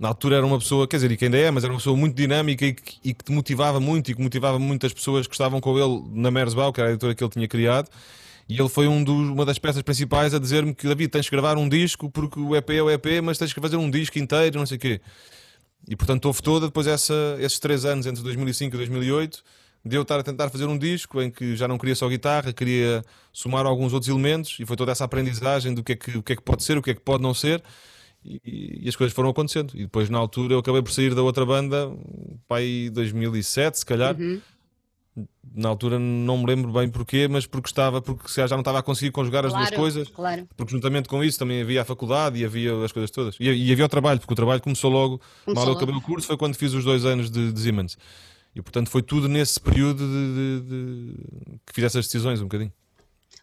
[0.00, 1.94] na altura era uma pessoa, quer dizer, e que ainda é, mas era uma pessoa
[1.94, 5.34] muito dinâmica e que, e que te motivava muito e que motivava muitas pessoas que
[5.34, 7.90] estavam com ele na Mersbau, que era a editora que ele tinha criado.
[8.48, 11.30] E ele foi um dos, uma das peças principais a dizer-me que David, tens que
[11.32, 14.18] gravar um disco porque o EP é o EP, mas tens que fazer um disco
[14.18, 15.02] inteiro, não sei o quê.
[15.86, 19.44] E portanto houve toda depois essa, esses três anos entre 2005 e 2008
[19.84, 22.52] de eu estar a tentar fazer um disco em que já não queria só guitarra,
[22.54, 26.22] queria somar alguns outros elementos e foi toda essa aprendizagem do que é que, o
[26.22, 27.62] que, é que pode ser, o que é que pode não ser
[28.24, 29.72] e, e, as coisas foram acontecendo.
[29.74, 31.90] E depois, na altura, eu acabei por sair da outra banda,
[32.46, 34.18] pai 2007, se calhar.
[34.18, 34.40] Uhum.
[35.54, 38.82] Na altura não me lembro bem porquê, mas porque estava, porque já não estava a
[38.82, 40.08] conseguir conjugar as claro, duas coisas.
[40.08, 40.48] Claro.
[40.56, 43.36] Porque juntamente com isso também havia a faculdade e havia as coisas todas.
[43.40, 46.00] E, e havia o trabalho, porque o trabalho começou logo, começou mal eu acabei o
[46.00, 47.98] curso, foi quando fiz os dois anos de, de Siemens.
[48.54, 51.14] E portanto foi tudo nesse período de, de,
[51.66, 52.72] que fiz essas decisões um bocadinho.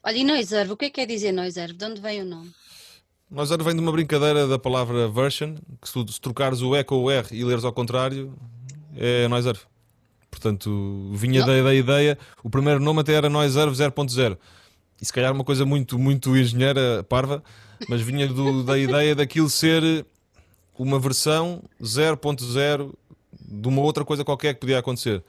[0.03, 1.73] Olha, e Noiserve, o que é que quer dizer Noiserve?
[1.73, 2.53] De onde vem o nome?
[3.29, 7.03] Noiserve vem de uma brincadeira da palavra version, que se, se trocares o E com
[7.03, 8.33] o R e leres ao contrário,
[8.95, 9.59] é Noiserve.
[10.31, 14.37] Portanto, vinha da, da, ideia, o primeiro nome até era Noiserve 0.0.
[15.01, 17.43] E se calhar uma coisa muito, muito engenheira, parva,
[17.89, 20.05] mas vinha do, da ideia daquilo ser
[20.77, 22.93] uma versão 0.0
[23.39, 25.21] de uma outra coisa qualquer que podia acontecer.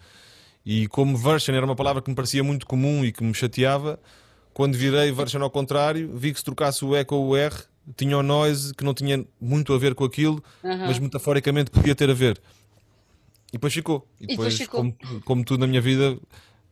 [0.64, 3.98] E como version era uma palavra que me parecia muito comum e que me chateava,
[4.54, 7.54] quando virei version ao contrário, vi que se trocasse o E com o R,
[7.96, 10.78] tinha o noise que não tinha muito a ver com aquilo, uhum.
[10.78, 12.40] mas metaforicamente podia ter a ver.
[13.48, 14.06] E depois ficou.
[14.20, 14.68] E depois, e depois.
[14.68, 16.18] Como, como tudo na minha vida,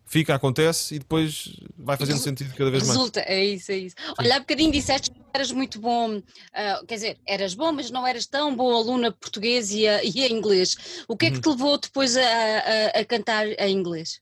[0.04, 3.30] fica, acontece e depois vai fazendo sentido cada vez Resulta, mais.
[3.30, 3.96] é isso, é isso.
[4.18, 8.06] Olha, há bocadinho disseste que eras muito bom, uh, quer dizer, eras bom, mas não
[8.06, 11.04] eras tão bom aluna português e a, e a inglês.
[11.08, 11.42] O que é que uhum.
[11.42, 14.20] te levou depois a, a, a cantar em inglês?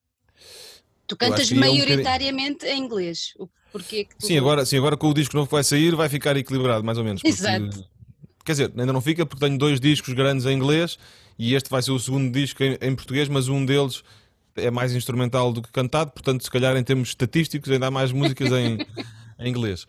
[1.06, 3.34] Tu cantas maioritariamente um em inglês.
[3.70, 4.26] Porquê tu...
[4.26, 6.96] sim, agora, sim, agora com o disco novo que vai sair vai ficar equilibrado, mais
[6.98, 7.22] ou menos.
[7.22, 7.84] Porque, Exato.
[8.44, 10.98] Quer dizer, ainda não fica porque tenho dois discos grandes em inglês
[11.38, 14.02] e este vai ser o segundo disco em, em português, mas um deles
[14.56, 18.12] é mais instrumental do que cantado, portanto, se calhar em termos estatísticos, ainda há mais
[18.12, 18.78] músicas em,
[19.38, 19.86] em inglês.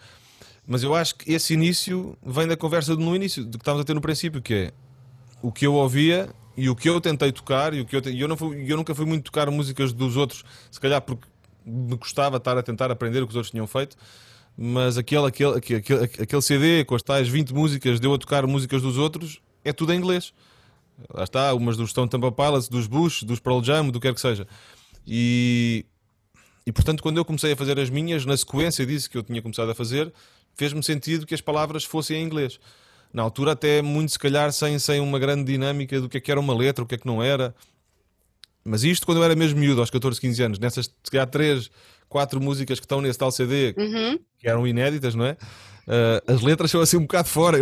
[0.65, 3.85] Mas eu acho que esse início vem da conversa no início, do que estávamos a
[3.85, 4.73] ter no princípio, que é
[5.41, 8.17] o que eu ouvia e o que eu tentei tocar, e o que eu, te...
[8.17, 11.27] eu, não fui, eu nunca fui muito tocar músicas dos outros, se calhar porque
[11.65, 13.97] me gostava estar a tentar aprender o que os outros tinham feito,
[14.57, 18.81] mas aquele, aquele, aquele, aquele CD com as tais 20 músicas, deu a tocar músicas
[18.81, 20.33] dos outros, é tudo em inglês.
[21.13, 24.13] Lá está, umas dos Stone Temple Pilots, dos Bush, dos Pearl Jam, do que quer
[24.13, 24.47] que seja.
[25.05, 25.85] E,
[26.65, 29.41] e portanto, quando eu comecei a fazer as minhas, na sequência disso que eu tinha
[29.41, 30.13] começado a fazer,
[30.55, 32.59] fez-me sentido que as palavras fossem em inglês.
[33.15, 36.29] Na altura, até muito se calhar sem, sem uma grande dinâmica do que é que
[36.29, 37.55] era uma letra, o que é que não era.
[38.61, 41.71] Mas isto quando eu era mesmo miúdo, aos 14, 15 anos, nessas, se calhar, 3,
[42.09, 44.19] 4 músicas que estão nesse tal CD, uhum.
[44.37, 45.37] que eram inéditas, não é?
[45.87, 47.57] Uh, as letras são assim um bocado fora.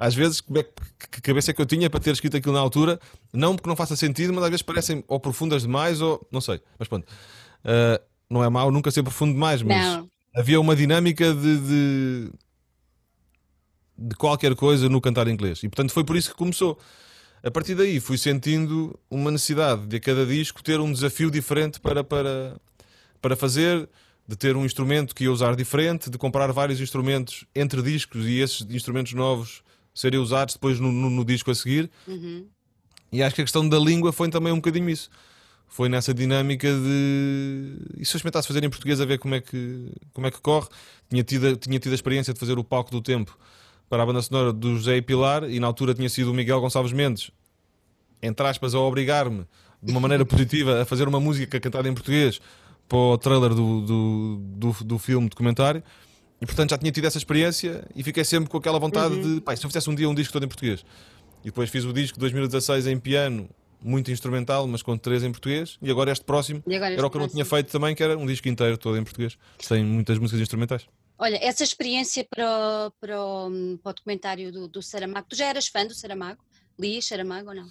[0.00, 0.72] Às vezes, como é que,
[1.12, 2.98] que cabeça é que eu tinha para ter escrito aquilo na altura?
[3.32, 6.60] Não porque não faça sentido, mas às vezes parecem ou profundas demais ou não sei.
[6.76, 10.08] Mas pronto, uh, não é mau nunca ser profundo demais, mas não.
[10.34, 12.32] havia uma dinâmica de, de,
[14.08, 15.62] de, qualquer coisa no cantar inglês.
[15.62, 16.78] E portanto foi por isso que começou.
[17.42, 21.80] A partir daí fui sentindo uma necessidade de a cada disco ter um desafio diferente
[21.80, 22.56] para, para,
[23.20, 23.88] para fazer
[24.26, 28.38] de ter um instrumento que ia usar diferente, de comprar vários instrumentos entre discos e
[28.38, 29.62] esses instrumentos novos
[29.94, 31.90] serem usados depois no, no, no disco a seguir.
[32.06, 32.46] Uhum.
[33.12, 35.10] E acho que a questão da língua foi também um bocadinho isso.
[35.66, 37.76] Foi nessa dinâmica de.
[37.98, 40.40] E se eu experimentasse fazer em português a ver como é que, como é que
[40.40, 40.68] corre?
[41.08, 43.36] Tinha tido, tinha tido a experiência de fazer o palco do tempo
[43.92, 46.58] para a banda sonora do José e Pilar e na altura tinha sido o Miguel
[46.62, 47.30] Gonçalves Mendes,
[48.22, 49.44] entre aspas, a obrigar-me
[49.82, 52.40] de uma maneira positiva a fazer uma música cantada em português
[52.88, 55.82] para o trailer do, do, do, do filme documentário.
[56.40, 59.34] E portanto já tinha tido essa experiência e fiquei sempre com aquela vontade uhum.
[59.34, 60.82] de, pá, se eu fizesse um dia um disco todo em português.
[61.42, 63.46] E depois fiz o disco de 2016 em piano,
[63.84, 65.76] muito instrumental, mas com três em português.
[65.82, 68.02] E agora este próximo agora este era o que eu não tinha feito também, que
[68.02, 70.88] era um disco inteiro todo em português, sem muitas músicas instrumentais.
[71.22, 75.46] Olha, essa experiência para o, para o, para o documentário do, do Saramago, tu já
[75.46, 76.40] eras fã do Saramago?
[76.76, 77.68] Lias Saramago ou não?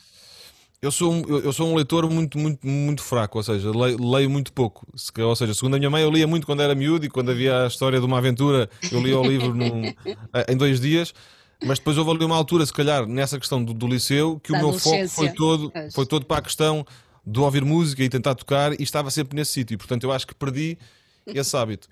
[0.82, 4.30] Eu sou, um, eu sou um leitor muito, muito, muito fraco, ou seja, leio, leio,
[4.30, 4.88] muito pouco.
[5.20, 7.66] Ou seja, segundo a minha mãe, eu lia muito quando era miúdo e quando havia
[7.66, 9.82] a história de uma aventura, eu lia o livro num,
[10.48, 11.14] em dois dias.
[11.62, 14.60] Mas depois houve ali uma altura, se calhar, nessa questão do, do liceu, que da
[14.60, 16.86] o meu foco foi todo, foi todo para a questão
[17.28, 19.78] de ouvir música e tentar tocar e estava sempre nesse sítio.
[19.78, 20.78] Portanto, eu acho que perdi
[21.28, 21.90] esse hábito.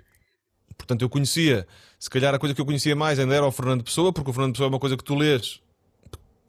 [0.79, 1.67] Portanto, eu conhecia,
[1.99, 4.33] se calhar a coisa que eu conhecia mais ainda era o Fernando Pessoa, porque o
[4.33, 5.61] Fernando Pessoa é uma coisa que tu lês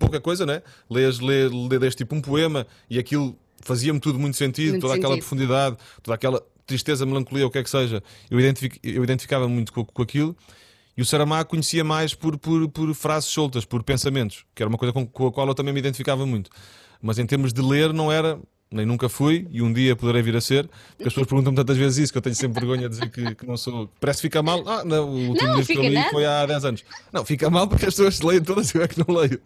[0.00, 0.62] pouca coisa, né?
[0.88, 5.04] Lês, lê, lês tipo um poema e aquilo fazia-me tudo muito sentido, muito toda sentido.
[5.04, 8.02] aquela profundidade, toda aquela tristeza, melancolia, o que é que seja.
[8.30, 10.34] Eu, identific, eu identificava muito com, com aquilo.
[10.96, 14.68] E E o Saramago conhecia mais por, por, por frases soltas, por pensamentos, que era
[14.68, 16.50] uma coisa com, com a qual eu também me identificava muito.
[17.02, 18.38] Mas em termos de ler, não era
[18.72, 21.76] nem nunca fui e um dia poderei vir a ser, porque as pessoas perguntam-me tantas
[21.76, 23.90] vezes isso que eu tenho sempre vergonha de dizer que, que não sou.
[23.98, 24.62] Parece que fica mal.
[24.66, 26.84] Ah, não, o último livro que eu li foi há 10 anos.
[27.12, 29.40] Não, fica mal porque as pessoas leem todas e eu é que não leio.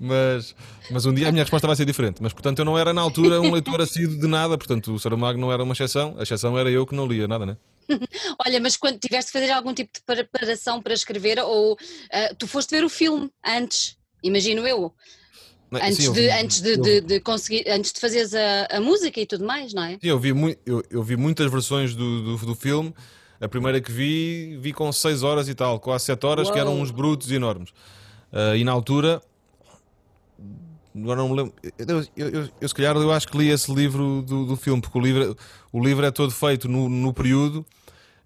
[0.00, 0.56] Mas,
[0.90, 2.20] mas um dia a minha resposta vai ser diferente.
[2.20, 5.38] Mas portanto eu não era na altura um leitor assíduo de nada, portanto o Saramago
[5.38, 7.56] não era uma exceção, a exceção era eu que não lia nada, né?
[8.44, 11.78] Olha, mas quando tiveste de fazer algum tipo de preparação para escrever, ou
[12.10, 14.92] ah, tu foste ver o filme antes, imagino eu,
[15.72, 19.20] antes, sim, de, vi- antes de, de- de conseguir, antes de fazeres a, a música
[19.20, 19.92] e tudo mais, não é?
[19.92, 20.30] Sim, eu vi,
[20.64, 22.94] eu, eu vi muitas versões do, do, do filme.
[23.40, 26.72] A primeira que vi, vi com 6 horas e tal, quase 7 horas, que eram
[26.74, 26.82] Uou.
[26.82, 27.70] uns brutos enormes.
[28.32, 29.20] Ah, e na altura,
[30.96, 33.72] agora não me lembro, eu, eu, eu- eu se calhar eu acho que li esse
[33.72, 35.36] livro do, do filme, porque o livro,
[35.72, 37.66] o livro é todo feito no, no período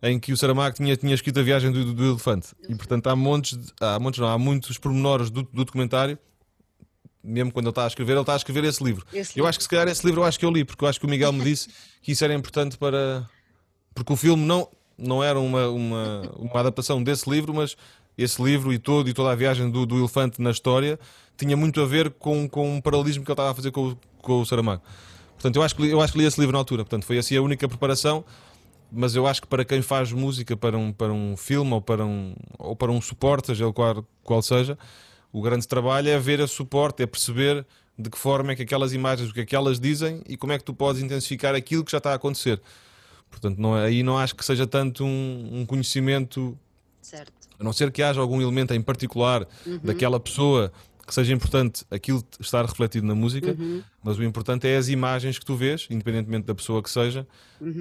[0.03, 2.48] em que o Saramago tinha, tinha escrito a viagem do, do elefante.
[2.68, 6.18] E portanto há montes, de- há montes não, há muitos pormenores do, do documentário.
[7.22, 9.04] Mesmo quando ele está a escrever, ele está a escrever esse livro.
[9.12, 9.48] Esse Eu livro.
[9.48, 11.07] acho que se calhar esse livro eu acho que eu li, porque eu acho que
[11.07, 11.68] o Miguel me disse
[12.02, 13.28] que isso era importante para.
[13.94, 17.76] Porque o filme não, não era uma, uma, uma adaptação desse livro, mas
[18.16, 20.98] esse livro e todo e toda a viagem do, do elefante na história
[21.37, 23.98] tinha muito a ver com, com um paralelismo que ele estava a fazer com, o-
[24.22, 24.83] com o Saramago.
[25.35, 26.85] Portanto, eu acho, que, li- eu acho que li esse livro na altura.
[26.85, 28.24] Portanto, foi assim a única preparação.
[28.90, 32.04] Mas eu acho que para quem faz música para um, para um filme ou para
[32.07, 34.78] um, ou para um suporte, seja ele qual, qual seja,
[35.32, 37.66] o grande trabalho é ver esse suporte, é perceber
[37.98, 40.52] de que forma é que aquelas imagens, o que é que elas dizem e como
[40.52, 42.60] é que tu podes intensificar aquilo que já está a acontecer.
[43.30, 46.56] Portanto, não, é- aí não acho que seja tanto um, um conhecimento,
[47.02, 47.32] Certo.
[47.58, 49.46] a não ser que haja algum elemento em particular
[49.82, 50.72] daquela pessoa
[51.06, 53.56] que seja importante aquilo estar refletido na música,
[54.02, 57.26] mas o importante é as imagens que tu vês, independentemente da pessoa que seja,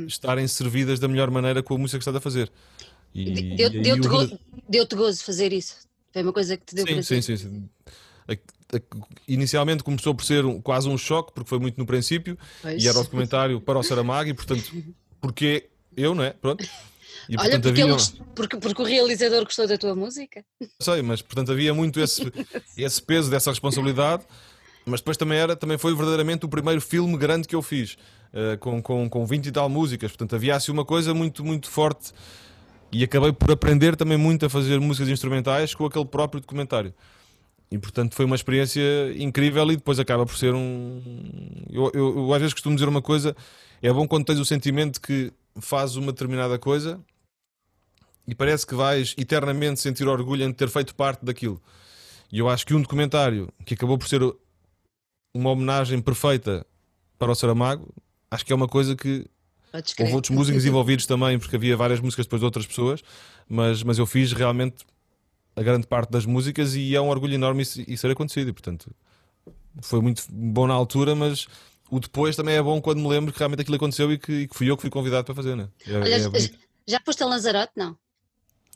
[0.07, 2.51] estarem servidas da melhor maneira com a música que estás a fazer.
[3.13, 5.86] E- Deu- e Deu-te o- go- deu-te gozo fazer isso?
[6.13, 7.69] Foi uma coisa que te deu Sim, sim, sim, sim.
[8.27, 8.81] A- a-
[9.27, 12.83] Inicialmente começou por ser um- quase um choque, porque foi muito no princípio, Pois.
[12.83, 14.63] e era o documentário para o Saramago, e portanto,
[15.21, 16.31] porque eu, não é?
[16.31, 16.63] Pronto.
[17.29, 17.95] E, Olha, portanto, porque, havia,
[18.35, 20.45] porque, porque o realizador gostou da tua música?
[20.81, 22.21] sei, mas portanto havia muito esse,
[22.77, 24.25] esse peso dessa responsabilidade,
[24.85, 27.97] mas depois também, era, também foi verdadeiramente o primeiro filme grande que eu fiz,
[28.31, 31.69] eh, com, com, com 20 e tal músicas, portanto havia assim uma coisa muito, muito
[31.69, 32.13] forte,
[32.91, 36.93] e acabei por aprender também muito a fazer músicas instrumentais com aquele próprio documentário.
[37.69, 38.81] E portanto foi uma experiência
[39.17, 41.01] incrível e depois acaba por ser um.
[41.69, 43.35] Eu, eu, eu às vezes costumo dizer uma coisa:
[43.81, 46.99] é bom quando tens o sentimento que fazes uma determinada coisa
[48.27, 51.61] e parece que vais eternamente sentir orgulho em ter feito parte daquilo.
[52.31, 54.21] E eu acho que um documentário que acabou por ser
[55.33, 56.65] uma homenagem perfeita
[57.17, 57.93] para o Saramago,
[58.29, 59.25] acho que é uma coisa que.
[59.99, 63.01] Houve outros músicos envolvidos também, porque havia várias músicas depois de outras pessoas,
[63.47, 64.85] mas, mas eu fiz realmente
[65.55, 68.49] a grande parte das músicas e é um orgulho enorme isso, isso ter acontecido.
[68.49, 68.89] E, portanto,
[69.81, 71.47] foi muito bom na altura, mas
[71.89, 74.47] o depois também é bom quando me lembro que realmente aquilo aconteceu e que, e
[74.47, 75.55] que fui eu que fui convidado para fazer.
[75.55, 75.67] Né?
[75.87, 76.49] É- Olha, é
[76.87, 77.73] já foste a Lanzarote?
[77.75, 77.97] Não.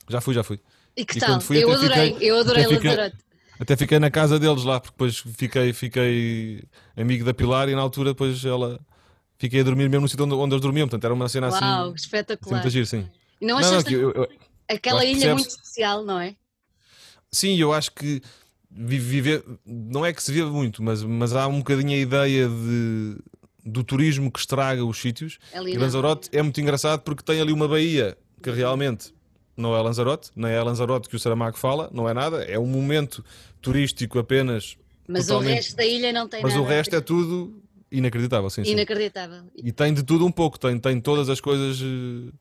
[0.09, 0.59] já fui, já fui.
[0.97, 1.39] E que E tal?
[1.39, 3.17] fui, eu adorei, fiquei- eu adorei até fiquei- Lanzarote.
[3.59, 6.63] Até fiquei na casa deles lá, porque depois fiquei, fiquei
[6.97, 8.79] amigo da Pilar e na altura depois ela.
[9.41, 11.55] Fiquei a dormir mesmo no sítio onde, onde eles dormiam, portanto era uma cena Uau,
[11.57, 11.65] assim.
[11.65, 12.63] assim espetacular.
[12.63, 13.09] agir, sim.
[13.41, 14.29] E não Não, não, achaste que eu- eu-
[14.69, 16.35] aquela ilha percebes- muito especial, não é?
[17.31, 18.21] Sim, eu acho que
[18.69, 22.47] vi- viver não é que se vive muito, mas, mas há um bocadinho a ideia
[22.47, 23.17] de,
[23.65, 25.39] do turismo que estraga os sítios.
[25.55, 25.81] Ali E não.
[25.81, 29.11] Lanzarote é muito engraçado porque tem ali uma baía que realmente
[29.57, 32.67] não é Lanzarote, não é Lanzarote que o Saramago fala, não é nada, é um
[32.67, 33.25] momento
[33.59, 34.77] turístico apenas.
[35.07, 36.63] Mas totalmente- o resto da ilha não tem Mas nada.
[36.63, 37.59] o resto é tudo
[37.91, 38.71] inacreditável, sim, sim.
[38.71, 39.43] inacreditável.
[39.55, 42.31] E tem de tudo um pouco, tem, tem todas as coisas, eh,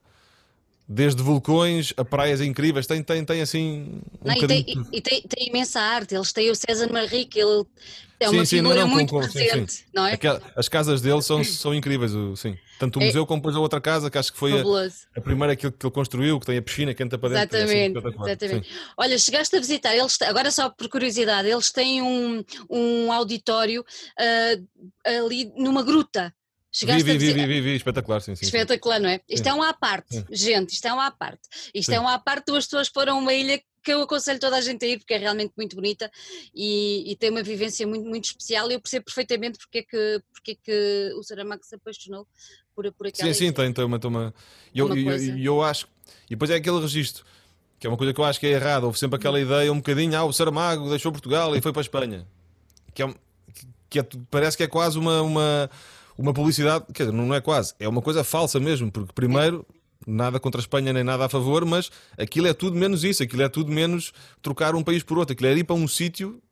[0.88, 5.00] desde vulcões a praias incríveis, tem, tem, tem assim um Não, e tem, de e
[5.00, 6.14] tem- tem imensa arte.
[6.14, 7.64] Eles têm o César Manrique, ele
[8.18, 10.14] é Sim, uma sim, não, figura não, muito com- com- sim, presente, não é?
[10.14, 12.56] Aquela- as casas dele são, são incríveis, sim.
[12.80, 14.64] Tanto o É- museu como depois a outra casa, que acho que foi a,
[15.14, 17.54] a primeira que ele, que ele construiu, que tem a piscina que entra para dentro.
[17.58, 18.68] é assim Exatamente, exatamente.
[18.68, 18.74] sim.
[18.96, 23.84] Olha, chegaste a visitar, eles, agora só por curiosidade, eles têm um, um auditório
[24.18, 26.34] ah, ali numa gruta.
[26.72, 27.46] Chegaste vi, a vi, visitar.
[27.46, 28.40] vi, vi, vi, espetacular, sim, sim.
[28.40, 28.46] sim.
[28.46, 29.20] Espetacular, não é?
[29.28, 29.50] Isto Sim.
[29.50, 31.40] é um à parte, gente, isto é um à parte.
[31.74, 31.96] Isto Sim.
[31.96, 34.60] é um à parte, duas pessoas foram a uma ilha que eu aconselho toda a
[34.60, 36.10] gente a ir, porque é realmente muito bonita
[36.54, 38.70] e, e tem uma vivência muito, muito especial.
[38.70, 42.26] E eu percebo perfeitamente porque é que, porque é que o Saramago se apaixonou
[42.74, 43.98] por, por aquela Sim, sim, tem, tem uma.
[43.98, 44.34] Tem uma...
[44.74, 45.32] E eu, Uma eu- coisa.
[45.32, 45.86] e eu acho.
[46.26, 47.24] E depois é aquele registro,
[47.78, 48.84] que é uma coisa que eu acho que é errado.
[48.84, 51.82] Houve sempre aquela ideia, um bocadinho, ah, o Saramago deixou Portugal e foi para a
[51.82, 52.26] Espanha.
[52.94, 53.14] Que, é,
[53.88, 55.70] que é- parece que é quase uma, uma,
[56.18, 59.64] uma publicidade, quer dizer, não é quase, é uma coisa falsa mesmo, porque primeiro
[60.06, 63.42] nada contra a Espanha nem nada a favor, mas aquilo é tudo menos isso, aquilo
[63.42, 66.42] é tudo menos trocar um país por outro, aquilo é ir para um sítio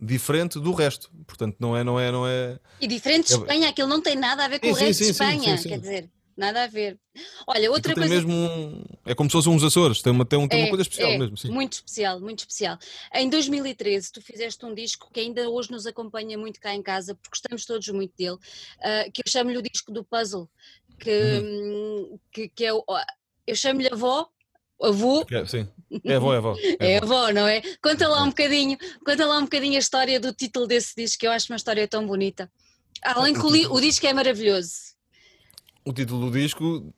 [0.00, 1.10] diferente do resto.
[1.26, 2.58] Portanto, não é, não é, não é.
[2.80, 4.98] E diferente de É- Espanha, aquilo não tem nada a ver com Sim, o resto
[4.98, 6.98] sim, de Espanha, sim, quer dizer, nada a ver.
[7.46, 8.08] Olha, outra coisa.
[8.14, 10.68] mesmo um- é como se fossem uns Açores, tem uma, tem um- tem uma É,
[10.68, 11.36] coisa especial é, mesmo.
[11.38, 11.48] Sim.
[11.50, 12.78] Muito especial, muito especial.
[13.14, 17.14] Em 2013, tu fizeste um disco que ainda hoje nos acompanha muito cá em casa,
[17.14, 18.36] porque gostamos todos muito dele,
[18.82, 20.46] ah, que eu chamo-lhe o disco do puzzle,
[20.98, 22.08] que, Uhum.
[22.12, 22.84] hum, que, que é o.
[23.46, 24.28] Eu chamo-lhe avó,
[24.82, 25.68] avô, É, sim.
[26.04, 26.56] É avó, é avó.
[26.58, 27.16] é É avó.
[27.26, 27.62] avó, não é?
[27.82, 31.26] Conta lá um bocadinho, conta lá um bocadinho a história do título desse disco, que
[31.26, 32.50] eu acho uma história tão bonita.
[33.02, 34.72] Além que o, li- o disco é maravilhoso.
[35.84, 36.92] O título do disco,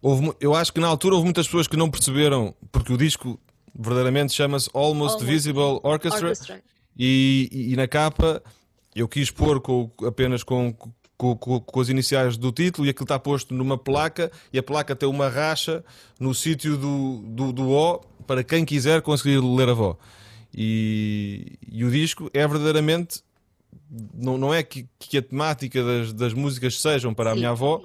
[0.00, 3.38] houve eu acho que na altura houve muitas pessoas que não perceberam, porque o disco
[3.74, 6.28] verdadeiramente chama-se Almost, Almost Visible Orchestra.
[6.28, 6.62] Orchestra.
[6.98, 8.42] E, e- e na capa
[8.94, 10.72] eu quis pôr com- apenas com,
[11.22, 14.62] com, com- com as iniciais do título e aquilo está posto numa placa e a
[14.62, 15.84] placa tem uma racha
[16.18, 19.96] no sítio do, do, do O para quem quiser conseguir ler a vó.
[20.52, 23.22] E, e o disco é verdadeiramente.
[24.14, 27.40] Não, não é que, que a temática das, das músicas sejam para a Sim.
[27.40, 27.82] minha avó,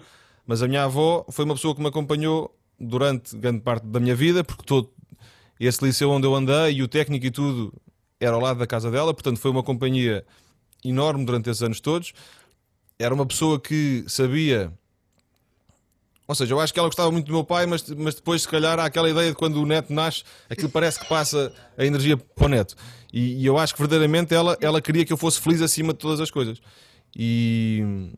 [0.47, 4.15] mas a minha avó foi uma pessoa que me acompanhou durante grande parte da minha
[4.15, 4.89] vida, porque todo
[5.59, 7.73] esse liceu onde eu andei e o técnico e tudo
[8.19, 10.25] era ao lado da casa dela, portanto foi uma companhia
[10.83, 12.13] enorme durante esses anos todos.
[12.99, 14.71] Era uma pessoa que sabia.
[16.27, 18.47] Ou seja, eu acho que ela gostava muito do meu pai, mas, mas depois, se
[18.47, 22.17] calhar, há aquela ideia de quando o neto nasce, aquilo parece que passa a energia
[22.17, 22.75] para o neto.
[23.13, 25.99] E, e eu acho que verdadeiramente ela, ela queria que eu fosse feliz acima de
[25.99, 26.59] todas as coisas.
[27.15, 28.11] E,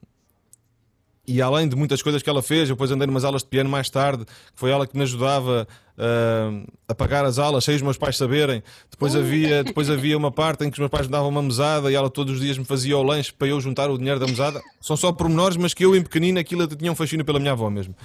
[1.29, 3.69] e além de muitas coisas que ela fez, eu depois andei numas aulas de piano
[3.69, 7.83] mais tarde, que foi ela que me ajudava ah, a pagar as aulas, sem os
[7.83, 8.63] meus pais saberem.
[8.89, 11.91] Depois, havia, depois havia uma parte em que os meus pais me davam uma mesada
[11.91, 14.25] e ela todos os dias me fazia o lanche para eu juntar o dinheiro da
[14.25, 14.59] mesada.
[14.81, 17.69] São só pormenores, mas que eu em pequenino aquilo tinha um fascínio pela minha avó
[17.69, 17.95] mesmo.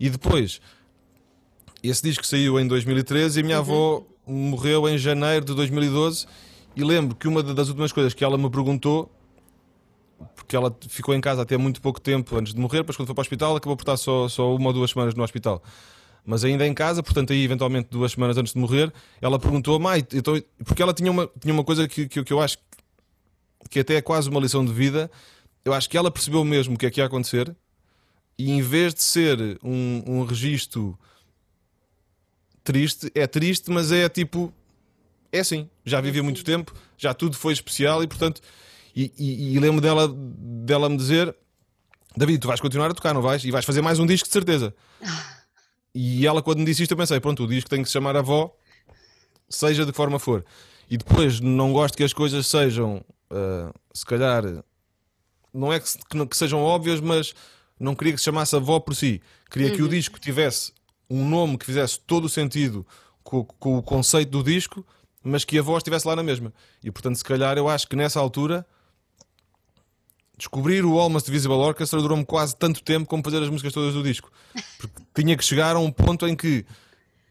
[0.00, 0.60] E depois,
[1.80, 6.26] esse disco saiu em 2013 e a minha avó morreu em janeiro de 2012
[6.74, 9.08] e lembro que uma das últimas coisas que ela me perguntou
[10.44, 13.14] porque ela ficou em casa até muito pouco tempo antes de morrer, depois quando foi
[13.14, 15.62] para o hospital acabou por estar só, só uma ou duas semanas no hospital.
[16.24, 20.06] Mas ainda em casa, portanto aí eventualmente duas semanas antes de morrer, ela perguntou, mãe,
[20.12, 22.58] então, porque ela tinha uma, tinha uma coisa que, que, que eu acho
[23.70, 25.10] que até é quase uma lição de vida,
[25.64, 27.54] eu acho que ela percebeu mesmo o que é que ia acontecer
[28.38, 30.98] e em vez de ser um, um registro
[32.62, 34.52] triste, é triste, mas é tipo,
[35.32, 38.42] é assim, já vivi muito tempo, já tudo foi especial e portanto,
[38.94, 41.34] e, e- e lembro dela, dela me dizer:
[42.16, 43.44] David, tu vais continuar a tocar, não vais?
[43.44, 44.74] E vais fazer mais um disco de certeza.
[45.94, 48.16] E ela, quando me disse isto, eu pensei: pronto, o disco tem que se chamar
[48.16, 48.54] Avó,
[49.48, 50.44] seja de que forma for.
[50.90, 54.42] E depois, não gosto que as coisas sejam, ah, se calhar,
[55.52, 57.34] não é que, se- que não- que sejam óbvias, mas
[57.78, 59.20] não queria que se chamasse Avó por si.
[59.50, 60.72] Queria que o disco tivesse
[61.08, 62.86] um nome que fizesse todo o sentido
[63.22, 64.84] com, com o conceito do disco,
[65.22, 66.52] mas que a voz estivesse lá na mesma.
[66.82, 68.66] E portanto, se calhar, eu acho que nessa altura
[70.44, 74.02] descobrir o Almost Visible Orchestra durou-me quase tanto tempo como fazer as músicas todas do
[74.02, 74.30] disco.
[74.78, 76.64] Porque tinha que chegar a um ponto em que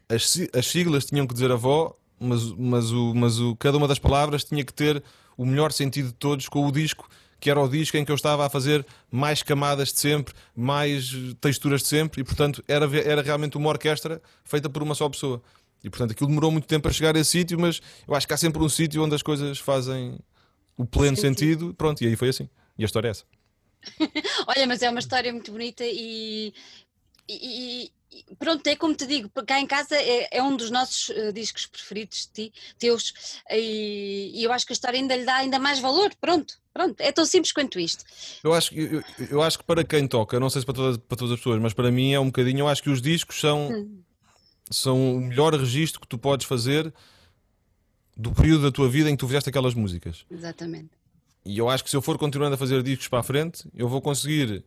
[0.10, 4.00] as, as siglas tinham que dizer avó, mas, mas, o, mas o, cada uma das
[4.00, 5.04] palavras tinha que ter
[5.38, 7.08] o melhor sentido de todos com o disco,
[7.40, 11.12] que era o disco em que eu estava a fazer mais camadas de sempre, mais
[11.40, 15.42] texturas de sempre, e portanto era, era realmente uma orquestra feita por uma só pessoa.
[15.84, 18.34] E portanto aquilo demorou muito tempo a chegar a esse sítio, mas eu acho que
[18.34, 20.18] há sempre um sítio onde as coisas fazem
[20.78, 21.60] o pleno Sentido.
[21.60, 22.50] sentido, pronto, e aí foi assim.
[22.78, 23.26] E a história é essa.
[24.48, 26.54] Olha, mas é uma história muito bonita e,
[27.28, 31.10] e- e- pronto, é como te digo, cá em casa é, é um dos nossos
[31.10, 35.26] eh, discos preferidos de ti, teus, e, e eu acho que a história ainda lhe
[35.26, 38.06] dá ainda mais valor, pronto, pronto, é tão simples quanto isto.
[38.44, 40.98] Eu acho, que- eu, eu acho que para quem toca, não sei se para todas,
[40.98, 42.60] para todas as pessoas, mas para mim é um bocadinho.
[42.60, 43.68] Eu acho que os discos são,
[44.70, 46.94] são o melhor registro que tu podes fazer
[48.16, 50.24] do período da tua vida em que tu fizeste aquelas músicas.
[50.30, 50.92] Exatamente.
[51.46, 53.88] E eu acho que se eu for continuando a fazer discos para a frente, eu
[53.88, 54.64] vou conseguir,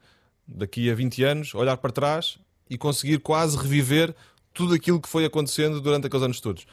[0.46, 4.14] daqui a 20 anos, olhar para trás e conseguir quase reviver
[4.52, 6.66] tudo aquilo que foi acontecendo durante aqueles anos todos.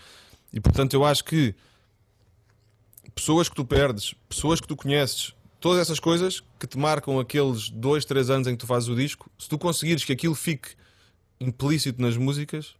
[0.51, 1.55] E portanto, eu acho que
[3.15, 7.69] pessoas que tu perdes, pessoas que tu conheces, todas essas coisas que te marcam aqueles
[7.69, 10.69] dois, três anos em que tu fazes o disco, se tu conseguires que aquilo fique
[11.39, 12.75] implícito nas músicas,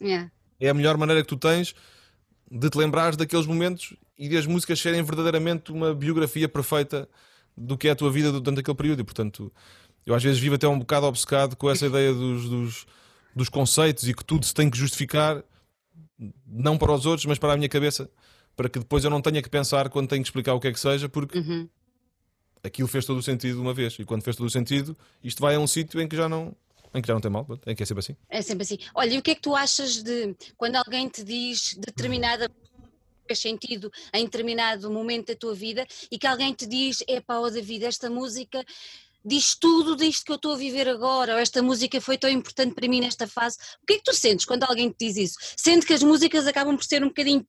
[0.00, 0.30] Yeah.
[0.60, 1.74] é a melhor maneira que tu tens
[2.48, 7.08] de te lembrares daqueles momentos e de as músicas serem verdadeiramente uma biografia perfeita
[7.56, 9.00] do que é a tua vida durante aquele período.
[9.00, 9.52] E portanto,
[10.04, 12.86] eu às vezes vivo até um bocado obcecado com essa ideia dos, dos,
[13.34, 15.42] dos conceitos e que tudo se tem que justificar,
[16.46, 18.10] não para os outros, mas para a minha cabeça,
[18.56, 20.72] para que depois eu não tenha que pensar quando tenho que explicar o que é
[20.72, 21.68] que seja, porque Uhum.
[22.62, 23.96] aquilo fez todo o sentido uma vez.
[23.98, 26.56] E quando fez todo o sentido, isto vai a um sítio em que já não,
[26.92, 28.16] em que já não tem mal, em que é sempre assim.
[28.28, 28.78] É sempre assim.
[28.94, 32.50] Olha, e o que é que tu achas de quando alguém te diz determinada
[33.28, 37.38] fez sentido em determinado momento da tua vida e que alguém te diz, é pá,
[37.38, 38.64] oh David, esta música
[39.24, 42.74] diz tudo disto que eu estou a viver agora, ou esta música foi tão importante
[42.74, 43.58] para mim nesta fase.
[43.82, 45.36] O que é que tu sentes quando alguém te diz isso?
[45.56, 47.46] Sendo que as músicas acabam por ser um bocadinho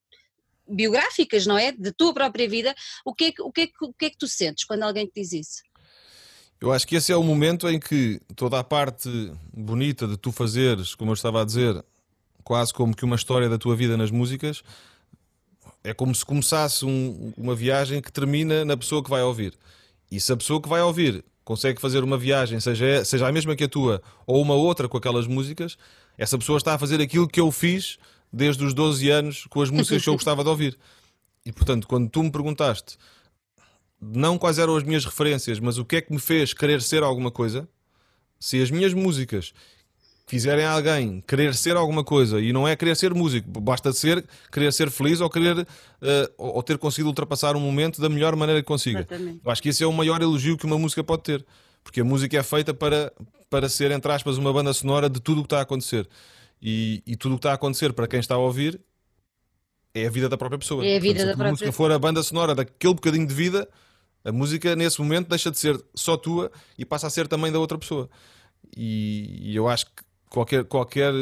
[0.67, 1.71] biográficas, não é?
[1.71, 2.75] De tua própria vida,
[3.05, 4.83] o que é que, o que, é que, o que, é que tu sentes quando
[4.83, 5.63] alguém te diz isso?
[6.61, 9.09] Eu acho que esse é o momento em que toda a parte
[9.53, 11.83] bonita de tu fazeres, como eu estava a dizer,
[12.43, 14.61] quase como que uma história da tua vida nas músicas,
[15.83, 19.53] é como se começasse um, uma viagem que termina na pessoa que vai ouvir.
[20.11, 23.55] E se a pessoa que vai ouvir consegue fazer uma viagem, seja, seja a mesma
[23.55, 25.77] que a tua ou uma outra com aquelas músicas,
[26.17, 27.97] essa pessoa está a fazer aquilo que eu fiz
[28.31, 30.77] desde os 12 anos com as músicas que eu gostava de ouvir.
[31.45, 32.97] E portanto, quando tu me perguntaste
[34.01, 37.03] não quais eram as minhas referências, mas o que é que me fez querer ser
[37.03, 37.67] alguma coisa,
[38.39, 39.53] se as minhas músicas
[40.29, 44.71] fizerem alguém querer ser alguma coisa e não é querer ser músico, basta ser querer
[44.71, 45.65] ser feliz ou querer uh,
[46.37, 49.07] ou ter conseguido ultrapassar um momento da melhor maneira que consiga.
[49.43, 51.43] Eu acho que esse é o maior elogio que uma música pode ter,
[51.83, 53.11] porque a música é feita para,
[53.49, 56.07] para ser, entre aspas, uma banda sonora de tudo o que está a acontecer.
[56.61, 58.79] E, e tudo o que está a acontecer para quem está a ouvir
[59.95, 60.85] é a vida da própria pessoa.
[60.85, 63.33] É a vida Portanto, da se a música for a banda sonora daquele bocadinho de
[63.33, 63.67] vida,
[64.23, 67.57] a música nesse momento deixa de ser só tua e passa a ser também da
[67.57, 68.07] outra pessoa.
[68.77, 71.13] E, e eu acho que qualquer, qualquer,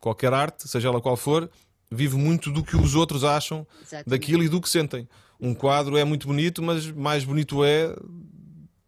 [0.00, 1.50] qualquer arte, seja ela qual for,
[1.90, 4.08] vive muito do que os outros acham Exatamente.
[4.08, 5.08] daquilo e do que sentem.
[5.40, 7.94] Um quadro é muito bonito, mas mais bonito é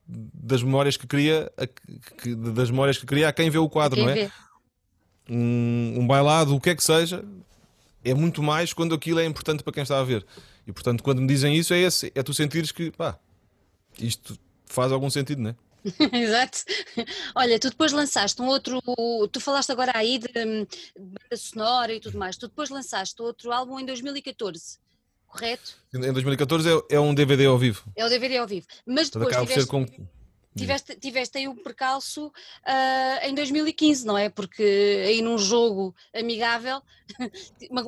[0.09, 1.51] das memórias que cria,
[2.55, 4.31] das memórias que cria a quem vê o quadro, não é?
[5.29, 7.25] Um, um bailado, o que é que seja,
[8.05, 10.25] é muito mais quando aquilo é importante para quem está a ver.
[10.67, 13.19] E portanto, quando me dizem isso, é esse, é tu sentires que pá,
[14.01, 15.57] isto faz algum sentido, não é?
[16.12, 16.59] Exato.
[17.34, 18.80] Olha, tu depois lançaste um outro.
[19.30, 20.66] Tu falaste agora aí de, de
[20.97, 22.37] banda sonora e tudo mais.
[22.37, 24.78] Tu depois lançaste outro álbum em 2014,
[25.26, 25.76] correto?
[25.95, 27.84] Em 2014 é, é um DVD ao vivo.
[27.97, 28.66] É o DVD ao vivo.
[28.87, 29.87] Mas depois tiveste, com...
[30.57, 34.28] tiveste, tiveste aí um percalço uh, em 2015, não é?
[34.28, 36.82] Porque aí num jogo amigável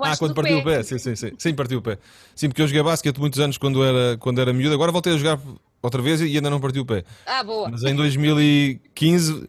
[0.03, 0.61] Ah, quando partiu pé.
[0.62, 1.32] o pé, sim, sim, sim.
[1.36, 1.99] Sim, partiu o pé.
[2.34, 4.74] Sim, porque eu joguei basquete muitos anos quando era, quando era miúdo.
[4.74, 5.40] Agora voltei a jogar
[5.83, 7.05] outra vez e ainda não partiu o pé.
[7.26, 7.68] Ah, boa.
[7.68, 9.49] Mas em 2015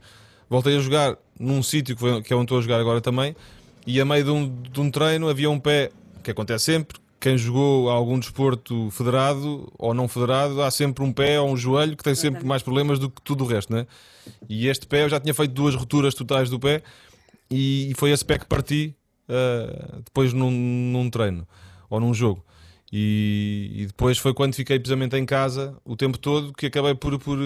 [0.50, 3.36] voltei a jogar num sítio que, que é onde estou a jogar agora também.
[3.86, 5.92] E a meio de um, de um treino havia um pé,
[6.24, 7.00] que acontece sempre.
[7.20, 11.98] Quem jogou algum desporto federado ou não federado, há sempre um pé ou um joelho
[11.98, 13.86] que tem sempre mais problemas do que tudo o resto, né?
[14.48, 16.82] E este pé, eu já tinha feito duas rupturas totais do pé
[17.52, 18.96] e foi esse pé que parti
[19.28, 21.48] uh, depois num, num treino
[21.90, 22.46] ou num jogo.
[22.92, 27.20] E, e, depois foi quando fiquei precisamente em casa o tempo todo que acabei por,
[27.20, 27.38] por,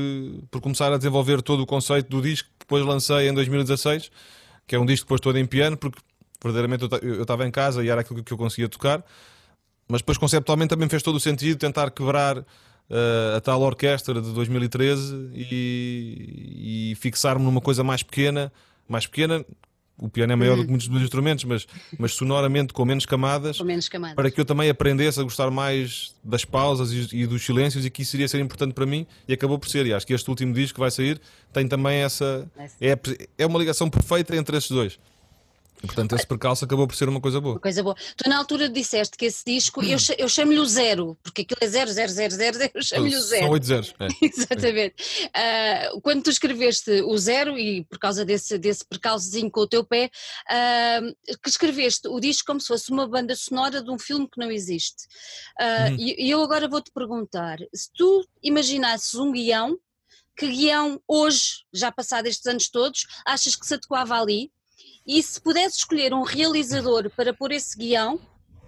[0.49, 4.09] por começar a desenvolver todo o conceito do disco que depois lancei em 2016,
[4.65, 5.99] que é um disco depois todo em piano, porque
[6.41, 9.03] verdadeiramente eu estava em casa e era aquilo que eu conseguia tocar,
[9.87, 12.45] mas depois conceptualmente também fez todo o sentido tentar quebrar uh,
[13.35, 18.51] a tal orquestra de 2013 e, e fixar-me numa coisa mais pequena,
[18.87, 19.45] mais pequena
[19.97, 20.71] o piano é maior do que uhum.
[20.71, 21.67] muitos dos instrumentos, mas,
[21.97, 25.51] mas sonoramente com menos, camadas, com menos camadas, para que eu também aprendesse a gostar
[25.51, 29.05] mais das pausas e, e, dos silêncios e que isso iria ser importante para mim
[29.27, 29.85] e acabou por ser.
[29.85, 31.21] E acho que este último disco que vai sair
[31.51, 32.49] tem também essa.
[32.81, 32.97] É,
[33.37, 34.99] é uma ligação perfeita entre esses dois.
[35.83, 37.55] E, portanto, esse percalço acabou por ser uma coisa boa.
[37.55, 37.95] Uma coisa boa.
[38.15, 41.67] Tu na altura disseste que esse disco, eu, eu chamo-lhe o zero, porque aquilo é
[41.67, 43.43] zero, zero, zero, zero, eu chamo-lhe o zero.
[43.43, 43.93] São oito zeros.
[43.99, 44.07] É.
[44.25, 44.95] Exatamente.
[45.27, 49.83] Uh, quando tu escreveste o zero, e por causa desse, desse percalçozinho com o teu
[49.83, 50.09] pé,
[50.49, 54.39] uh, que escreveste o disco como se fosse uma banda sonora de um filme que
[54.39, 55.03] não existe.
[55.59, 55.97] Uh, uhum.
[55.99, 59.77] E eu agora vou-te perguntar, se tu imaginasses um guião,
[60.37, 64.49] que guião hoje, já passado estes anos todos, achas que se adequava ali?
[65.05, 68.19] E se pudesse escolher um realizador para pôr esse guião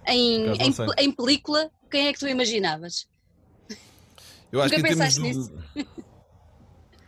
[0.06, 3.06] em, em, em, película, quem é que tu imaginavas?
[4.52, 5.52] Eu acho nunca que pensaste nisso?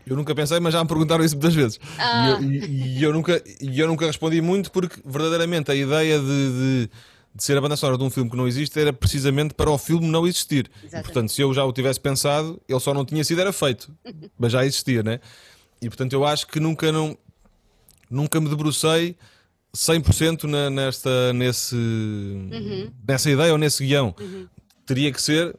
[0.08, 1.78] Eu nunca pensei, mas já me perguntaram isso muitas vezes.
[1.98, 2.38] Ah.
[2.40, 6.24] E, eu, e, eu, nunca, e eu nunca respondi muito porque verdadeiramente a ideia de,
[6.24, 6.90] de,
[7.34, 9.76] de, ser a banda sonora de um filme que não existe era precisamente para o
[9.76, 10.70] filme não existir.
[10.82, 13.94] E, portanto, se eu já o tivesse pensado, ele só não tinha sido era feito,
[14.38, 15.20] mas já existia, né?
[15.80, 17.16] E portanto eu acho que nunca não
[18.10, 19.16] nunca me debrucei
[19.74, 22.90] 100% na, nesta, nesse, uhum.
[23.06, 24.14] nessa ideia ou nesse guião.
[24.18, 24.46] Uhum.
[24.86, 25.54] Teria que ser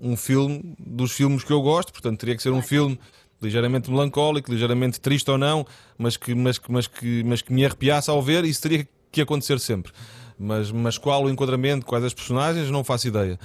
[0.00, 2.98] um filme dos filmes que eu gosto, portanto, teria que ser um filme
[3.40, 5.66] ligeiramente melancólico, ligeiramente triste ou não,
[5.98, 9.60] mas que, mas, mas, que, mas que me arrepiasse ao ver, isso teria que acontecer
[9.60, 9.92] sempre.
[10.38, 13.38] Mas, mas qual o enquadramento, quais as personagens, não faço ideia.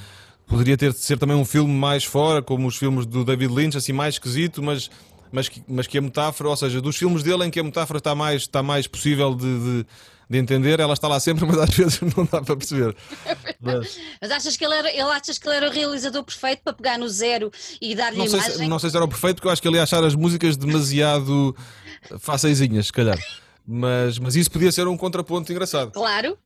[0.47, 3.77] Poderia ter de ser também um filme mais fora, como os filmes do David Lynch,
[3.77, 4.89] assim mais esquisito, mas
[5.31, 7.97] mas que, mas que a metáfora, ou seja, dos filmes dele em que a metáfora
[7.97, 9.85] está mais, está mais possível de, de,
[10.29, 12.95] de entender, ela está lá sempre, mas às vezes não dá para perceber.
[13.59, 16.73] Mas, mas achas, que ele era, ele achas que ele era o realizador perfeito para
[16.73, 17.51] pegar no zero
[17.81, 18.51] e dar-lhe imagem?
[18.51, 20.15] Sei, não sei se era o perfeito, porque eu acho que ele ia achar as
[20.15, 21.55] músicas demasiado
[22.19, 23.19] faceizinhas, se calhar.
[23.71, 25.91] Mas, mas isso podia ser um contraponto engraçado.
[25.91, 26.37] Claro.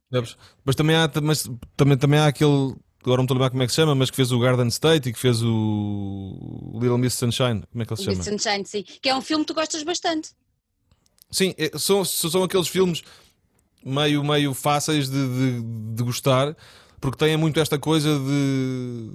[0.66, 2.76] Mas também há, mas, também, também há aquele
[3.06, 4.68] agora não estou a lembrar como é que se chama, mas que fez o Garden
[4.68, 7.64] State e que fez o Little Miss Sunshine.
[7.72, 8.18] Como é que ele se chama?
[8.18, 8.84] Miss Sunshine, sim.
[9.02, 10.30] Que é um filme que tu gostas bastante.
[11.30, 13.04] Sim, é, são, são aqueles filmes
[13.84, 15.62] meio, meio fáceis de, de,
[15.96, 16.56] de gostar,
[17.02, 19.10] porque têm muito esta coisa de,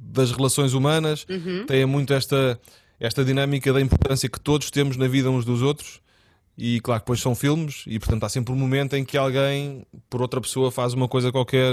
[0.00, 1.64] das relações humanas, uhum.
[1.66, 2.60] têm muito esta,
[3.00, 6.00] esta dinâmica da importância que todos temos na vida uns dos outros.
[6.58, 9.86] E claro que depois são filmes, e portanto há sempre um momento em que alguém,
[10.10, 11.72] por outra pessoa, faz uma coisa qualquer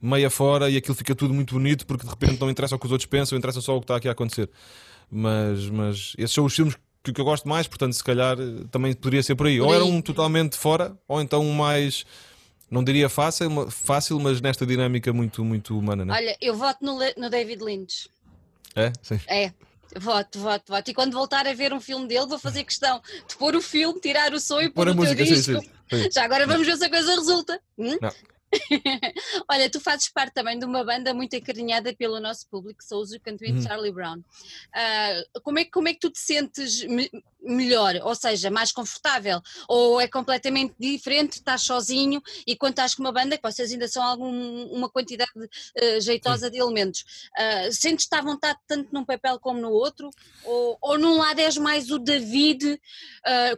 [0.00, 2.86] meia fora e aquilo fica tudo muito bonito porque de repente não interessa o que
[2.86, 4.48] os outros pensam, interessa só o que está aqui a acontecer.
[5.10, 8.36] Mas, mas esses são os filmes que, que eu gosto mais, portanto, se calhar
[8.70, 9.60] também poderia ser por aí.
[9.60, 12.04] Ou era um totalmente fora, ou então um mais.
[12.70, 16.04] Não diria fácil, fácil, mas nesta dinâmica muito, muito humana.
[16.04, 16.12] Né?
[16.14, 18.10] Olha, eu voto no, no David Lynch.
[18.76, 18.92] É?
[19.02, 19.18] Sim.
[19.26, 19.52] É.
[19.98, 20.90] Voto, voto, voto.
[20.90, 23.98] E quando voltar a ver um filme dele, vou fazer questão de pôr o filme,
[24.00, 25.60] tirar o som e pôr, pôr o música, disco.
[25.62, 26.10] Sim, sim, sim.
[26.12, 27.58] Já agora vamos ver se a coisa resulta.
[27.78, 27.96] Hum?
[29.50, 33.20] Olha, tu fazes parte também de uma banda muito acarinhada pelo nosso público, sou o
[33.20, 33.62] Cantuin uhum.
[33.62, 34.18] Charlie Brown.
[34.18, 37.94] Uh, como, é, como é que tu te sentes me melhor?
[38.02, 39.40] Ou seja, mais confortável?
[39.68, 41.34] Ou é completamente diferente?
[41.34, 45.30] Estás sozinho e quando estás com uma banda, que vocês ainda são algum, uma quantidade
[45.36, 46.52] uh, jeitosa Sim.
[46.52, 50.10] de elementos, uh, sentes-te à vontade tanto num papel como no outro?
[50.44, 52.80] Ou, ou num lado és mais o David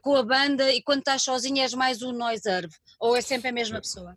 [0.03, 2.75] com a banda e quando estás sozinho és mais o Noiserve?
[2.99, 4.17] Ou é sempre a mesma pessoa?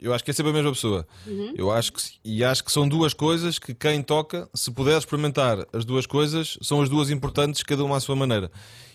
[0.00, 1.06] Eu acho que é sempre a mesma pessoa.
[1.26, 1.54] Uhum.
[1.56, 5.66] Eu acho que, e acho que são duas coisas que quem toca, se puder experimentar
[5.72, 8.50] as duas coisas, são as duas importantes, cada uma à sua maneira.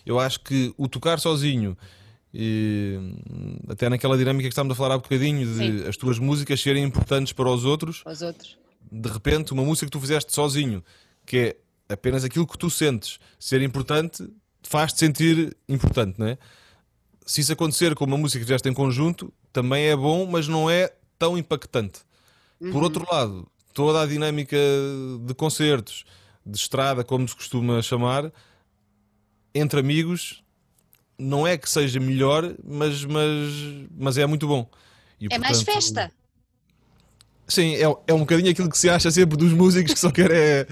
[0.06, 1.78] Eu acho que o tocar sozinho,
[2.34, 2.97] e,
[3.68, 5.88] até naquela dinâmica que estávamos a falar há bocadinho, de Sim.
[5.88, 8.58] as tuas músicas serem importantes para os outros, os outros,
[8.91, 10.84] de repente, uma música que tu fizeste sozinho,
[11.26, 14.26] que é apenas aquilo que tu sentes ser importante,
[14.64, 16.38] faz-te sentir importante, não é?
[17.26, 20.70] Se isso acontecer com uma música que fizeste em conjunto, também é bom, mas não
[20.70, 22.01] é tão impactante.
[22.60, 22.72] Uhum.
[22.72, 24.58] Por outro lado, toda a dinâmica
[25.22, 26.04] de concertos,
[26.45, 28.32] de estrada, como se costuma chamar,
[29.54, 30.43] entre amigos,
[31.18, 34.68] não é que seja melhor, mas, mas, mas é muito bom.
[35.20, 36.12] E, é portanto, mais festa.
[37.47, 40.38] Sim, é, é um bocadinho aquilo que se acha sempre dos músicos que só querem
[40.38, 40.68] é,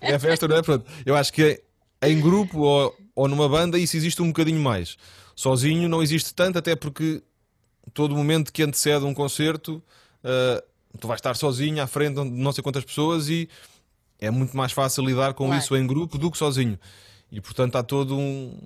[0.00, 0.62] é festa, não é?
[0.62, 1.42] Pronto, eu acho que
[2.02, 4.96] é, em grupo ou, ou numa banda isso existe um bocadinho mais.
[5.34, 7.22] Sozinho não existe tanto, até porque
[7.92, 9.82] todo momento que antecede um concerto,
[10.24, 10.62] uh,
[10.98, 13.48] tu vais estar sozinho à frente de não sei quantas pessoas e
[14.18, 15.60] é muito mais fácil lidar com claro.
[15.60, 16.78] isso em grupo do que sozinho.
[17.30, 18.58] E portanto há todo um,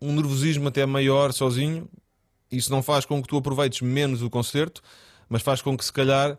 [0.00, 1.88] um nervosismo até maior sozinho.
[2.50, 4.82] Isso não faz com que tu aproveites menos o concerto,
[5.28, 6.38] mas faz com que se calhar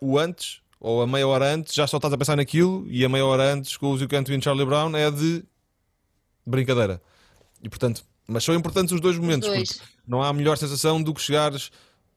[0.00, 3.08] o antes ou a meia hora antes já só estás a pensar naquilo e a
[3.08, 5.44] meia hora antes com o You Can't Win Charlie Brown é de
[6.46, 7.02] brincadeira.
[7.62, 9.72] E portanto, mas são importantes os dois momentos, os dois.
[9.72, 11.70] porque não há melhor sensação do que chegares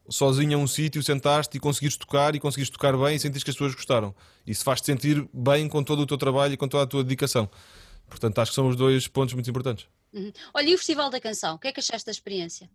[0.10, 3.50] sozinho a um sítio, sentaste e conseguires tocar e conseguires tocar bem e sentires que
[3.50, 4.14] as pessoas gostaram.
[4.46, 7.50] Isso faz-te sentir bem com todo o teu trabalho e com toda a tua dedicação.
[8.08, 9.88] Portanto, acho que são os dois pontos muito importantes.
[10.14, 10.32] Uhum.
[10.54, 11.56] Olha, e o Festival da Canção?
[11.56, 12.70] O que é que achaste da experiência?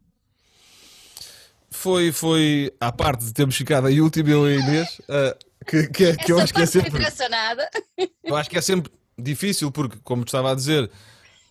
[1.70, 5.86] Foi, foi à parte de termos ficado aí último, eu e a Inês, uh, que,
[5.88, 7.04] que, é, que eu acho que é sempre.
[8.24, 10.90] Eu acho que é sempre difícil, porque, como estava a dizer,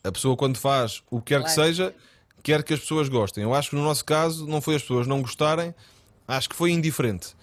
[0.08, 1.45] a pessoa, quando faz o que quer claro.
[1.45, 1.95] que seja,
[2.43, 3.43] quer que as pessoas gostem.
[3.43, 5.74] Eu acho que no nosso caso não foi as pessoas não gostarem,
[6.28, 7.36] acho que foi indiferente.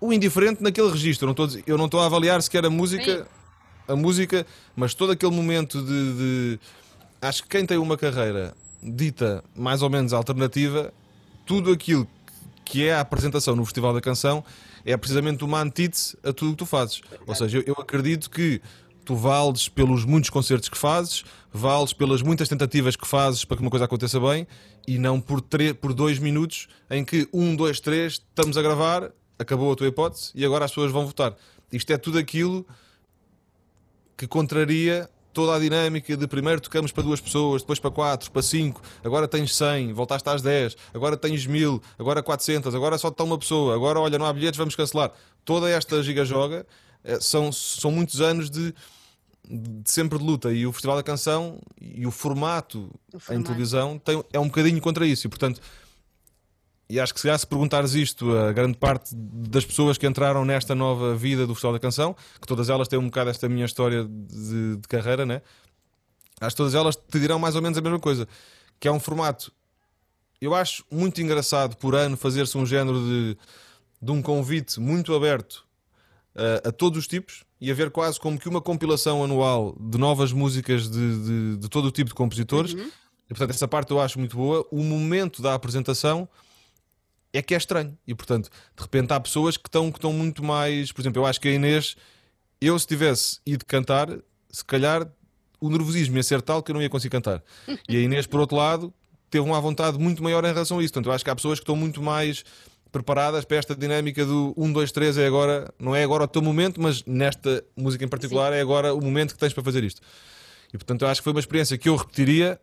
[0.00, 3.26] O indiferente naquele registro, eu não estou eu não estou a avaliar sequer a música,
[3.86, 4.46] a música,
[4.76, 6.60] mas todo aquele momento de, de.
[7.22, 10.92] Acho que quem tem uma carreira dita mais ou menos alternativa,
[11.46, 12.06] tudo aquilo
[12.64, 14.44] que é a apresentação no Festival da Canção
[14.84, 17.00] é precisamente uma antítese a tudo o que tu fazes.
[17.26, 18.60] Ou seja, eu, eu acredito que
[19.04, 23.62] tu vales pelos muitos concertos que fazes, vales pelas muitas tentativas que fazes para que
[23.62, 24.46] uma coisa aconteça bem
[24.86, 25.42] e não por,
[25.80, 30.30] por dois minutos em que um, dois, três, estamos a gravar, acabou a tua hipótese
[30.34, 31.36] e agora as pessoas vão votar.
[31.72, 32.66] Isto é tudo aquilo
[34.16, 38.40] que contraria toda a dinâmica de primeiro tocamos para duas pessoas, depois para quatro, para
[38.40, 43.24] cinco, agora tens 100, voltaste às 10, agora tens mil, agora 400, agora só está
[43.24, 45.10] uma pessoa, agora olha, não há bilhetes, vamos cancelar.
[45.44, 46.83] Toda esta giga-joga eh,
[47.20, 48.74] são, são muitos anos de,
[49.48, 53.40] de, sempre de luta e o Festival da Canção e o formato, o formato.
[53.40, 55.60] em televisão tem, é um bocadinho contra isso e portanto
[56.88, 60.74] e acho que se, se perguntares isto a grande parte das pessoas que entraram nesta
[60.74, 64.04] nova vida do Festival da Canção, que todas elas têm um bocado esta minha história
[64.04, 65.40] de, de carreira, né?
[66.40, 68.28] acho que todas elas te dirão mais ou menos a mesma coisa,
[68.78, 69.52] que é um formato.
[70.40, 73.36] Eu acho muito engraçado por ano fazer-se um género de,
[74.02, 75.63] de um convite muito aberto
[76.34, 80.32] uh, a todos os tipos e haver quase como que uma compilação anual de novas
[80.32, 82.74] músicas de, de, de todo o tipo de compositores.
[82.74, 82.90] Uhum.
[83.26, 84.66] E, portanto, essa parte eu acho muito boa.
[84.70, 86.28] O momento da apresentação
[87.32, 87.96] é que é estranho.
[88.06, 90.92] E, portanto, de repente há pessoas que estão, que estão muito mais.
[90.92, 91.96] Por exemplo, eu acho que a Inês,
[92.60, 94.08] eu se tivesse ido cantar,
[94.50, 95.10] se calhar
[95.60, 97.42] o nervosismo ia ser tal que eu não ia conseguir cantar.
[97.88, 98.92] E a Inês, por outro lado,
[99.30, 100.92] teve uma vontade muito maior em relação a isso.
[100.92, 102.44] Portanto, eu acho que há pessoas que estão muito mais
[102.94, 106.40] preparadas para esta dinâmica do 1, 2, 3 é agora, não é agora o teu
[106.40, 108.58] momento, mas nesta música em particular Sim.
[108.58, 110.00] é agora o momento que tens para fazer isto.
[110.72, 112.60] E portanto eu acho que foi uma experiência que eu repetiria,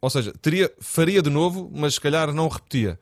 [0.00, 2.98] ou seja, teria, faria de novo, mas se calhar não repetia,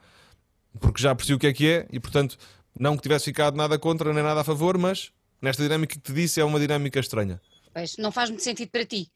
[0.81, 2.37] porque já percebi o que é que é e portanto
[2.77, 6.13] não que tivesse ficado nada contra nem nada a favor, mas nesta dinâmica que te
[6.13, 7.41] disse é uma dinâmica estranha.
[7.73, 9.09] Pois, não faz muito sentido para ti.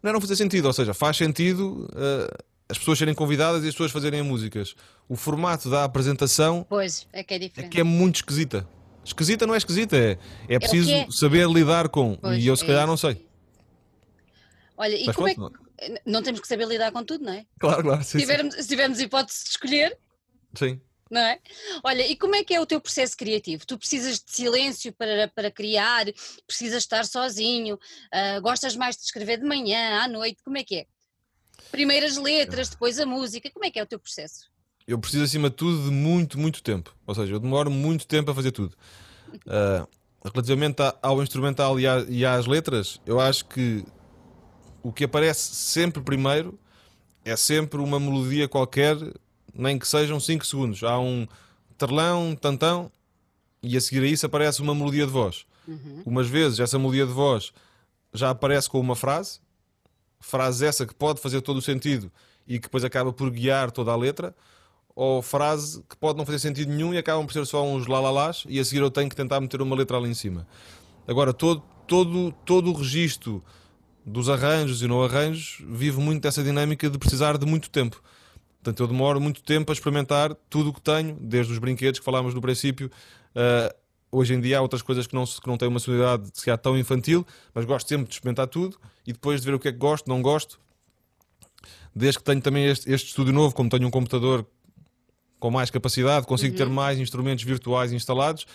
[0.00, 3.74] Não não fazer sentido, ou seja, faz sentido uh, as pessoas serem convidadas e as
[3.74, 4.74] pessoas fazerem músicas.
[5.08, 8.68] O formato da apresentação pois, é, que é, é que é muito esquisita.
[9.04, 11.10] Esquisita não é esquisita, é, é preciso é é.
[11.10, 12.16] saber lidar com.
[12.16, 13.26] Pois, e eu se calhar não sei.
[14.76, 16.02] Olha, e Mas como pronto, é que...
[16.04, 17.46] Não temos que saber lidar com tudo, não é?
[17.58, 18.04] Claro, claro.
[18.04, 18.62] Sim, se, tivermos, sim.
[18.62, 19.98] se tivermos hipótese de escolher.
[20.54, 20.80] Sim.
[21.10, 21.38] Não é?
[21.82, 23.66] Olha, e como é que é o teu processo criativo?
[23.66, 26.04] Tu precisas de silêncio para, para criar,
[26.46, 30.76] precisas estar sozinho, uh, gostas mais de escrever de manhã, à noite, como é que
[30.76, 30.86] é?
[31.70, 33.50] Primeiras letras, depois a música.
[33.50, 34.50] Como é que é o teu processo?
[34.86, 36.94] Eu preciso, acima de tudo, de muito, muito tempo.
[37.06, 38.74] Ou seja, eu demoro muito tempo a fazer tudo.
[39.46, 39.86] Uh,
[40.24, 43.84] relativamente ao instrumental e, às letras, eu acho que
[44.82, 46.58] o que aparece sempre primeiro
[47.24, 48.96] é sempre uma melodia qualquer,
[49.54, 50.82] nem que sejam 5 segundos.
[50.82, 51.26] Há um
[51.76, 52.90] terlão, tantão,
[53.62, 55.44] e a seguir a isso aparece uma melodia de voz.
[55.66, 56.02] Uhum.
[56.06, 57.52] Umas vezes essa melodia de voz
[58.14, 59.40] já aparece com uma frase,
[60.20, 62.10] frase essa que pode fazer todo o sentido
[62.46, 64.34] e que depois acaba por guiar toda a letra,
[64.94, 68.44] ou frase que pode não fazer sentido nenhum e acabam por ser só uns lalalás
[68.48, 70.46] e a seguir eu tenho que tentar meter uma letra ali em cima.
[71.06, 73.42] Agora, todo, todo, todo o registro
[74.04, 78.02] dos arranjos e não arranjos vive muito dessa dinâmica de precisar de muito tempo.
[78.62, 82.04] Portanto, eu demoro muito tempo a experimentar tudo o que tenho, desde os brinquedos que
[82.04, 82.90] falámos no princípio,
[83.36, 83.74] uh,
[84.10, 86.58] Hoje em dia há outras coisas que não, que não têm uma sonoridade se calhar
[86.58, 89.72] tão infantil, mas gosto sempre de experimentar tudo e depois de ver o que é
[89.72, 90.58] que gosto, não gosto.
[91.94, 94.46] Desde que tenho também este, este estúdio novo, como tenho um computador
[95.38, 96.58] com mais capacidade, consigo uhum.
[96.58, 98.46] ter mais instrumentos virtuais instalados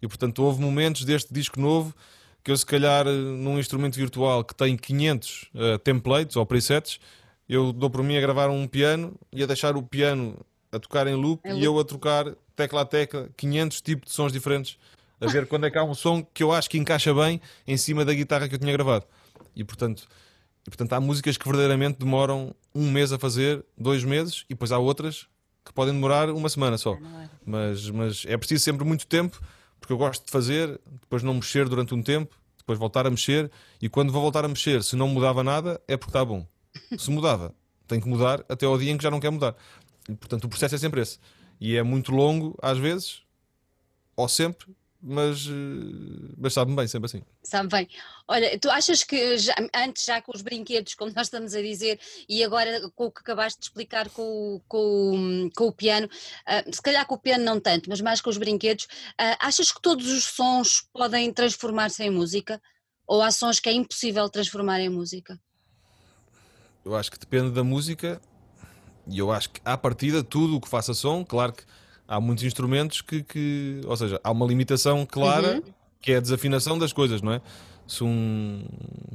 [0.00, 1.94] e portanto houve momentos deste disco novo
[2.42, 6.98] que eu se calhar num instrumento virtual que tem 500 uh, templates ou presets,
[7.48, 10.36] eu dou por mim a gravar um piano e a deixar o piano
[10.72, 14.14] a tocar em loop, é e eu a trocar tecla a tecla 500 tipos de
[14.14, 14.78] sons diferentes
[15.22, 17.76] a ver quando é que há um som que eu acho que encaixa bem em
[17.76, 19.06] cima da guitarra que eu tinha gravado.
[19.54, 20.08] E portanto,
[20.66, 24.72] e, portanto há músicas que verdadeiramente demoram um mês a fazer, dois meses, e depois
[24.72, 25.26] há outras
[25.64, 26.94] que podem demorar uma semana só.
[26.94, 27.28] É.
[27.44, 29.40] Mas, mas é preciso sempre muito tempo,
[29.80, 33.50] porque eu gosto de fazer, depois não mexer durante um tempo, depois voltar a mexer,
[33.80, 36.46] e quando vou voltar a mexer, se não mudava nada, é porque está bom.
[36.96, 37.54] Se mudava,
[37.86, 39.54] tem que mudar até ao dia em que já não quer mudar.
[40.08, 41.18] E, portanto, o processo é sempre esse.
[41.60, 43.22] E é muito longo, às vezes,
[44.16, 44.66] ou sempre,
[45.02, 47.22] mas, eh, mas sabe-me bem, sempre assim.
[47.42, 47.88] Sabe bem.
[48.28, 51.98] Olha, tu achas que já, antes já com os brinquedos, como nós estamos a dizer,
[52.28, 56.80] e agora com o que acabaste de explicar com, com, com o piano, uh, se
[56.80, 60.06] calhar com o piano não tanto, mas mais com os brinquedos, uh, achas que todos
[60.06, 62.62] os sons podem transformar-se em música?
[63.04, 65.38] Ou há sons que é impossível transformar em música?
[66.84, 68.20] Eu acho que depende da música
[69.06, 71.64] e eu acho que à partida tudo o que faça som, claro que
[72.12, 75.62] há muitos instrumentos que, que ou seja, há uma limitação clara uhum.
[75.98, 77.40] que é a desafinação das coisas, não é?
[77.86, 78.64] Se um,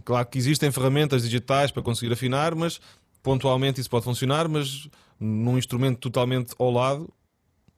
[0.03, 2.81] claro que existem ferramentas digitais para conseguir afinar, mas
[3.21, 4.89] pontualmente isso pode funcionar, mas
[5.19, 7.07] num instrumento totalmente ao lado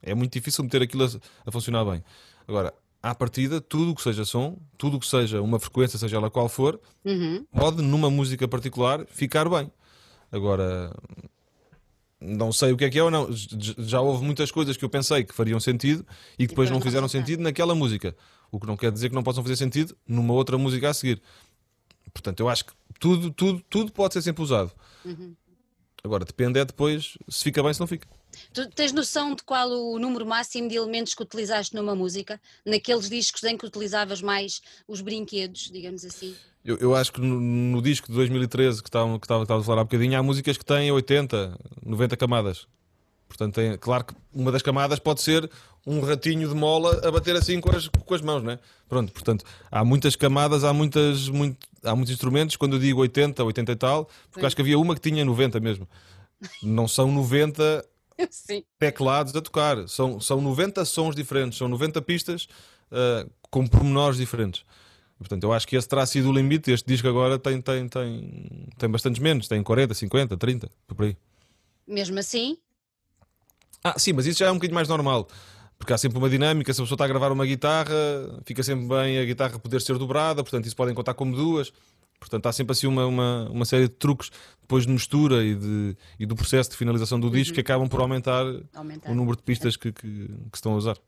[0.02, 1.08] é muito difícil meter aquilo a,
[1.46, 2.02] a funcionar bem.
[2.48, 6.16] Agora, à partida, tudo o que seja som, tudo o que seja uma frequência, seja
[6.16, 7.44] ela qual for, uhum.
[7.52, 9.70] pode, numa música particular, ficar bem.
[10.32, 10.94] Agora,
[12.20, 13.28] não sei o que é que é ou não.
[13.78, 16.06] Já houve muitas coisas que eu pensei que fariam sentido
[16.38, 18.14] e que depois não fizeram sentido naquela música.
[18.50, 21.22] O que não quer dizer que não possam fazer sentido numa outra música a seguir.
[22.12, 24.72] Portanto, eu acho que tudo, tudo, tudo pode ser sempre usado.
[25.04, 25.34] Uhum.
[26.02, 28.08] Agora, depende é depois se fica bem, se não fica.
[28.52, 32.40] Tu tens noção de qual o número máximo de elementos que utilizaste numa música?
[32.64, 36.34] Naqueles discos em que utilizavas mais os brinquedos, digamos assim?
[36.64, 39.62] Eu, eu acho que no, no, disco de 2013 que estava, que, estava, que a
[39.62, 42.66] falar há bocadinho, há músicas que têm 80, 90 camadas.
[43.26, 45.48] Portanto, tem, claro que uma das camadas pode ser
[45.86, 48.58] um ratinho de mola a bater assim com as, com as mãos, né?
[48.88, 52.56] Pronto, portanto, há muitas camadas, há, muitas, muito, há muitos instrumentos.
[52.56, 54.46] Quando eu digo 80, 80 e tal, porque Sim.
[54.46, 55.88] acho que havia uma que tinha 90 mesmo.
[56.62, 57.86] Não são 90
[58.30, 58.64] Sim.
[58.78, 62.48] teclados a tocar, são, são 90 sons diferentes, são 90 pistas
[62.90, 64.64] uh, com pormenores diferentes.
[65.20, 66.72] Portanto, eu acho que esse terá sido o limite.
[66.72, 71.16] Este disco agora tem, tem, tem, tem bastantes menos, tem 40, 50, 30, por aí.
[71.86, 72.56] Mesmo assim?
[73.84, 75.28] Ah, sim, mas isso já é um bocadinho mais normal.
[75.78, 77.94] Porque há sempre uma dinâmica, se a pessoa está a gravar uma guitarra,
[78.44, 81.72] fica sempre bem a guitarra poder ser dobrada, portanto, isso podem contar como duas.
[82.18, 85.96] Portanto, há sempre assim uma, uma, uma série de truques depois de mistura e, de,
[86.18, 87.54] e do processo de finalização do disco uhum.
[87.54, 88.44] que acabam por aumentar,
[88.74, 89.10] aumentar.
[89.10, 90.98] o número de pistas que, que, que, se estão a usar.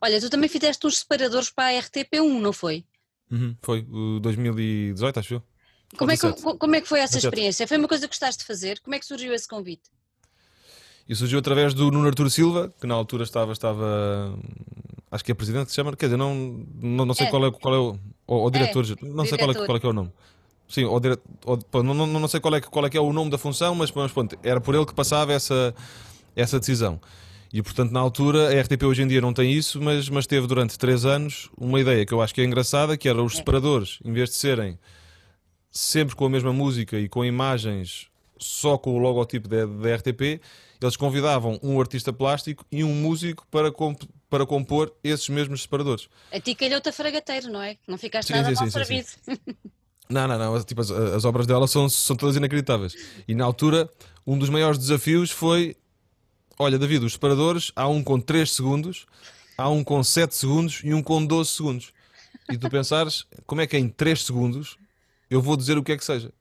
[0.00, 2.84] Olha, tu também fizeste uns separadores para a RTP1, não foi?
[3.32, 3.86] Uhum, foi,
[4.20, 5.42] 2018, acho eu.
[5.96, 7.66] Como é, que, como é que foi essa experiência?
[7.66, 8.80] Foi uma coisa que gostaste de fazer?
[8.80, 9.90] Como é que surgiu esse convite?
[11.08, 14.38] E surgiu através do Nuno Arturo Silva, que na altura estava, estava
[15.10, 17.30] acho que é presidente que se chama, quer dizer, não, não, não sei é.
[17.30, 19.80] qual é, qual é o, o, o diretor, é, não sei qual é, qual é,
[19.80, 20.12] que é o nome.
[20.68, 21.18] Sim, o dire...
[21.44, 23.74] o, não, não, não sei qual é, qual é que é o nome da função,
[23.74, 25.74] mas, mas pronto, era por ele que passava essa,
[26.36, 27.00] essa decisão.
[27.52, 30.46] E portanto, na altura, a RTP hoje em dia não tem isso, mas, mas teve
[30.46, 33.36] durante três anos uma ideia que eu acho que é engraçada, que era os é.
[33.36, 34.78] separadores, em vez de serem
[35.70, 40.40] sempre com a mesma música e com imagens só com o logotipo da, da RTP,
[40.80, 46.08] eles convidavam um artista plástico e um músico para, comp para compor esses mesmos separadores.
[46.32, 47.76] A ti calhou-te a fragateiro, não é?
[47.86, 49.08] Não ficaste sim, nada sim, mal sim, servido.
[49.08, 49.36] Sim,
[50.08, 50.62] Não, não, não.
[50.62, 52.94] Tipo, as, as, obras dela são, são todas inacreditáveis.
[53.26, 53.88] E na altura,
[54.26, 55.74] um dos maiores desafios foi:
[56.58, 59.06] olha, David, os separadores, há um com 3 segundos,
[59.56, 61.92] há um com 7 segundos e um com 12 segundos.
[62.50, 64.76] E tu pensares, como é que em 3 segundos
[65.30, 66.32] eu vou dizer o que é que seja?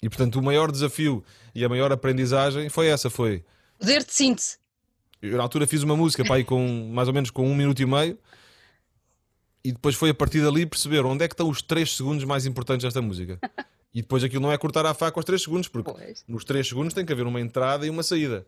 [0.00, 1.24] E portanto, o maior desafio
[1.54, 3.44] e a maior aprendizagem foi essa: foi.
[3.78, 4.58] Poder de síntese.
[5.20, 7.86] Eu na altura fiz uma música pá, com mais ou menos com um minuto e
[7.86, 8.18] meio
[9.64, 12.46] e depois foi a partir dali perceber onde é que estão os 3 segundos mais
[12.46, 13.38] importantes desta música.
[13.94, 16.22] E depois aquilo não é cortar a faca aos 3 segundos, porque pois.
[16.28, 18.46] nos 3 segundos tem que haver uma entrada e uma saída.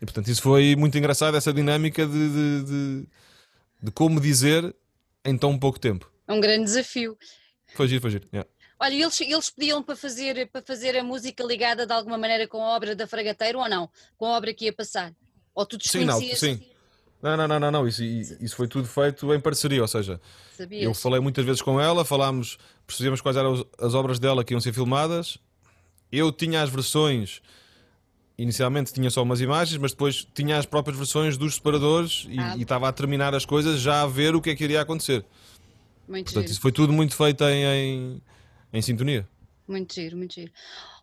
[0.00, 3.06] E portanto isso foi muito engraçado, essa dinâmica de, de, de,
[3.82, 4.74] de como dizer
[5.24, 6.10] em tão pouco tempo.
[6.26, 7.16] É um grande desafio.
[7.74, 8.28] Foi giro, foi giro.
[8.32, 8.48] Yeah.
[8.80, 12.62] Olha, eles, eles pediam para fazer, para fazer a música ligada de alguma maneira com
[12.62, 13.90] a obra da Fragateiro ou não?
[14.16, 15.12] Com a obra que ia passar?
[15.54, 16.38] Ou tu desconhecias?
[16.38, 16.66] Sim, não, sim.
[17.20, 17.88] Não, não, não, não, não.
[17.88, 20.20] Isso, isso foi tudo feito em parceria, ou seja,
[20.56, 20.84] Sabias?
[20.84, 24.60] eu falei muitas vezes com ela, falámos, percebemos quais eram as obras dela que iam
[24.60, 25.38] ser filmadas.
[26.12, 27.42] Eu tinha as versões,
[28.38, 32.56] inicialmente tinha só umas imagens, mas depois tinha as próprias versões dos separadores e, ah.
[32.56, 35.24] e estava a terminar as coisas já a ver o que é que iria acontecer.
[36.08, 36.52] Muito Portanto, giro.
[36.52, 38.22] isso foi tudo muito feito em, em
[38.72, 39.28] em sintonia.
[39.66, 40.50] Muito giro, muito giro.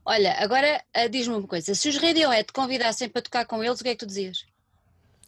[0.04, 3.80] Olha, agora uh, diz-me uma coisa: se os Radiohead te convidassem para tocar com eles,
[3.80, 4.46] o que é que tu dizias?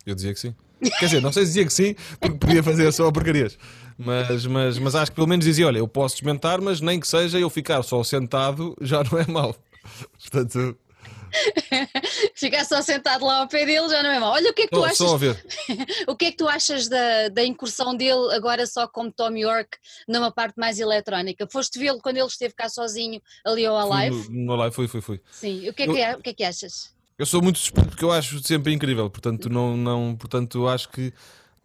[0.05, 0.55] Eu dizia que sim.
[0.99, 3.58] Quer dizer, não sei se dizia que sim, porque podia fazer só porcarias.
[3.97, 7.08] Mas, mas, mas acho que pelo menos dizia: olha, eu posso desmentar, mas nem que
[7.08, 9.55] seja eu ficar só sentado já não é mau.
[10.20, 10.78] Portanto.
[12.36, 14.32] Ficar só sentado lá ao pé dele já não é mau.
[14.34, 14.98] Olha o que é que tu achas.
[14.98, 15.46] Só a ver.
[16.08, 19.78] o que é que tu achas da, da incursão dele agora só como Tom York
[20.08, 21.48] numa parte mais eletrónica?
[21.52, 24.30] Foste vê-lo quando ele esteve cá sozinho ali ao Alive?
[24.30, 25.22] No, no Alive, fui, fui, fui.
[25.32, 26.94] Sim, o que é, que, é, o que, é que achas?
[27.18, 31.12] Eu sou muito suspeito porque eu acho sempre incrível, portanto, não, não, portanto, acho que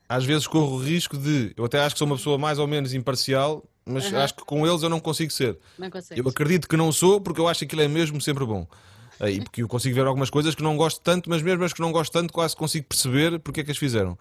[0.09, 1.53] às vezes corro o risco de.
[1.57, 4.19] Eu até acho que sou uma pessoa mais ou menos imparcial, mas uhum.
[4.19, 5.59] acho que com eles eu não consigo ser.
[5.79, 8.67] Não eu acredito que não sou porque eu acho que aquilo é mesmo sempre bom.
[9.29, 11.81] E porque eu consigo ver algumas coisas que não gosto tanto, mas mesmo as que
[11.81, 14.19] não gosto tanto, quase consigo perceber porque é que as fizeram.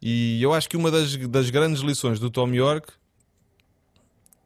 [0.00, 2.90] E eu acho que uma das, das grandes lições do Tom York,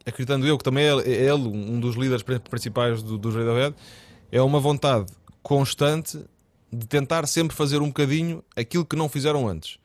[0.05, 3.77] acreditando eu que também é, é ele um dos líderes principais do, do Radiohead,
[4.33, 5.07] é uma vontade
[5.43, 6.19] constante
[6.73, 9.79] de tentar sempre fazer um bocadinho aquilo que não fizeram antes.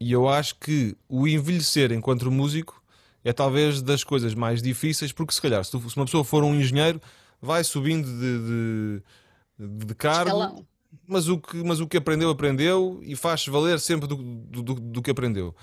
[0.00, 2.82] E eu acho que o envelhecer enquanto músico
[3.24, 7.00] é talvez das coisas mais difíceis, porque se calhar, se, uma pessoa for um engenheiro,
[7.42, 9.02] vai subindo de, de,
[9.58, 10.64] de cargo,
[11.06, 15.02] mas o, que, mas o que aprendeu, aprendeu e faz valer sempre do, do, do
[15.02, 15.54] que aprendeu.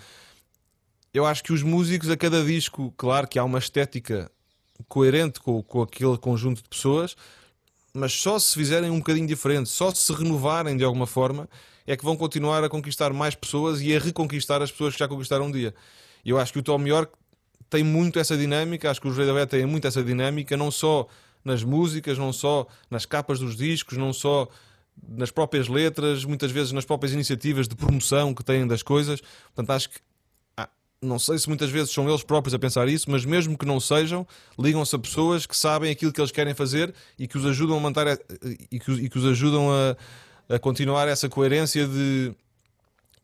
[1.13, 4.29] Eu acho que os músicos, a cada disco, claro que há uma estética
[4.87, 7.15] coerente com, com aquele conjunto de pessoas,
[7.93, 11.47] mas só se fizerem um bocadinho diferente, só se renovarem de alguma forma,
[11.87, 15.07] é que vão continuar a conquistar mais pessoas e a reconquistar as pessoas que já
[15.07, 15.73] conquistaram um dia.
[16.23, 17.13] E eu acho que o Tom York
[17.69, 21.07] tem muito essa dinâmica, acho que os Radiohead têm muito essa dinâmica, não só
[21.45, 24.49] nas músicas, não só nas capas dos discos, não só
[25.07, 29.21] nas próprias letras, muitas vezes nas próprias iniciativas de promoção que têm das coisas.
[29.53, 29.99] Portanto, acho que
[31.01, 33.79] não sei se muitas vezes são eles próprios a pensar isso, mas mesmo que não
[33.79, 34.27] sejam,
[34.57, 37.79] ligam-se a pessoas que sabem aquilo que eles querem fazer e que os ajudam a
[37.79, 38.19] manter
[38.71, 42.33] e que, e que os ajudam a, a continuar essa coerência de,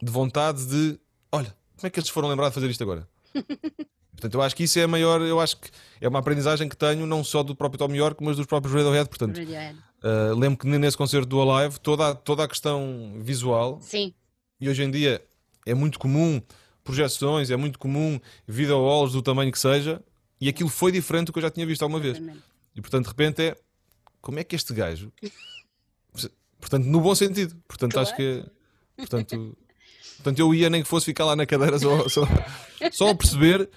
[0.01, 0.99] de vontade de
[1.31, 3.07] olha, como é que eles foram lembrar de fazer isto agora?
[4.21, 6.77] Portanto, eu acho que isso é a maior, eu acho que é uma aprendizagem que
[6.77, 9.09] tenho não só do próprio Tom York, mas dos próprios Radiohead.
[9.09, 9.79] Portanto, Radiohead.
[10.03, 14.13] uh, lembro que nesse concerto do Alive, toda, a- toda a questão visual, Sim,
[14.59, 15.23] e hoje em dia
[15.65, 16.39] é muito comum
[16.83, 19.99] projeções, é muito comum video walls do tamanho que seja,
[20.39, 22.19] e aquilo foi diferente do que eu já tinha visto alguma vez.
[22.75, 23.55] E portanto, de repente é
[24.21, 25.11] como é que este gajo,
[26.61, 28.43] portanto, no bom sentido, portanto, acho que
[28.97, 29.57] portanto,
[30.17, 32.21] portanto, eu ia nem que fosse ficar lá na cadeira só, só,
[32.91, 33.67] só a perceber.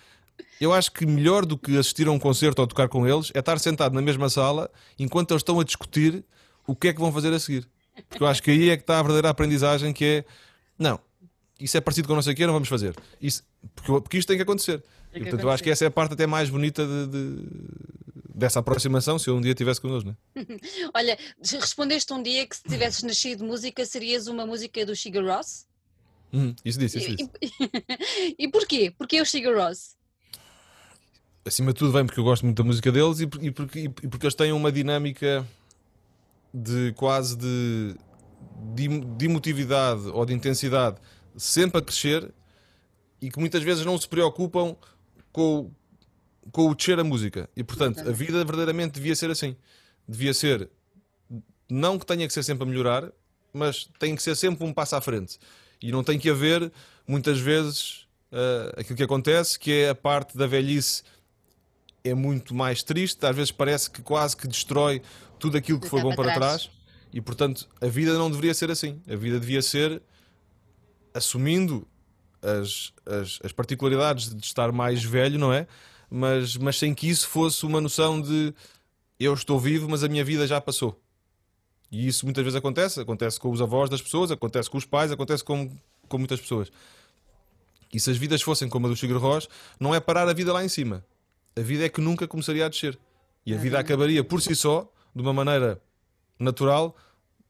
[0.60, 3.38] Eu acho que melhor do que assistir a um concerto ou tocar com eles é
[3.40, 6.24] estar sentado na mesma sala enquanto eles estão a discutir
[6.66, 7.68] o que é que vão fazer a seguir.
[8.08, 10.24] Porque eu acho que aí é que está a verdadeira aprendizagem que é
[10.78, 10.98] não,
[11.60, 12.96] isso é parecido com não sei o que, não vamos fazer.
[13.20, 14.80] Isso, porque, porque isto tem que acontecer.
[14.80, 15.70] Tem e, que portanto, eu acho que acontecer.
[15.70, 17.48] essa é a parte até mais bonita de- de-
[18.34, 20.16] dessa aproximação, se eu um dia tivesse com eles, né?
[20.92, 25.66] Olha, respondeste um dia que se tivesses nascido música serias uma música do Sugar Ross?
[26.32, 27.30] Uhum, Isso disse, isso disse.
[27.40, 28.92] E, e porquê?
[28.98, 29.94] Porquê o Sugar Ross?
[31.46, 33.78] Acima de tudo, vem porque eu gosto muito da música deles e, por- e porque,
[33.80, 35.46] e porque eles têm uma dinâmica
[36.52, 37.94] de quase de,
[38.74, 40.96] de, de emotividade ou de intensidade
[41.36, 42.32] sempre a crescer
[43.20, 44.74] e que muitas vezes não se preocupam
[45.32, 45.70] com, o-
[46.50, 47.48] com o descer a música.
[47.54, 49.54] E portanto, a vida verdadeiramente devia ser assim.
[50.08, 50.70] Devia ser,
[51.68, 53.10] não que tenha que ser sempre a melhorar,
[53.52, 55.38] mas tem que ser sempre um passo à frente.
[55.82, 56.72] E não tem que haver,
[57.06, 61.02] muitas vezes, ah, aquilo que acontece, que é a parte da velhice
[62.04, 65.00] é muito mais triste, às vezes parece que quase que destrói
[65.38, 66.70] tudo aquilo que foi bom para trás.
[67.10, 69.00] E portanto, a vida não deveria ser assim.
[69.08, 70.02] A vida devia ser
[71.14, 71.86] assumindo
[72.42, 75.66] as, as, as particularidades de estar mais velho, não é?
[76.10, 78.52] Mas, mas sem que isso fosse uma noção de
[79.18, 81.00] eu estou vivo, mas a minha vida já passou.
[81.90, 83.00] E isso muitas vezes acontece.
[83.00, 85.70] Acontece com os avós das pessoas, acontece com os pais, acontece com,
[86.06, 86.70] com muitas pessoas.
[87.92, 89.48] E se as vidas fossem como a do Sugar Ross,
[89.80, 91.02] não é parar a vida lá em cima.
[91.56, 92.98] A vida é que nunca começaria a descer.
[93.46, 95.80] E a vida acabaria por si só, de uma maneira
[96.38, 96.96] natural,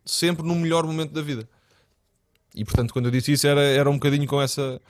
[0.04, 1.48] sempre no melhor momento da vida.
[2.54, 4.80] E portanto, quando eu disse isso, era, era um bocadinho com essa,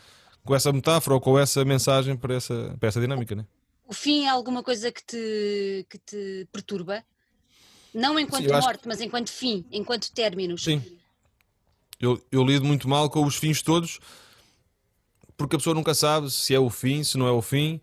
[0.44, 3.46] com essa metáfora ou com essa mensagem para essa, para essa dinâmica, né?
[3.86, 7.04] O fim é alguma coisa que te, que te perturba?
[7.94, 10.64] Não enquanto acho morte, mas enquanto fim, enquanto términos.
[10.64, 10.82] Sim.
[12.00, 14.00] Eu, eu lido muito mal com os fins todos,
[15.36, 17.80] porque a pessoa nunca sabe se é o fim, se não é o fim,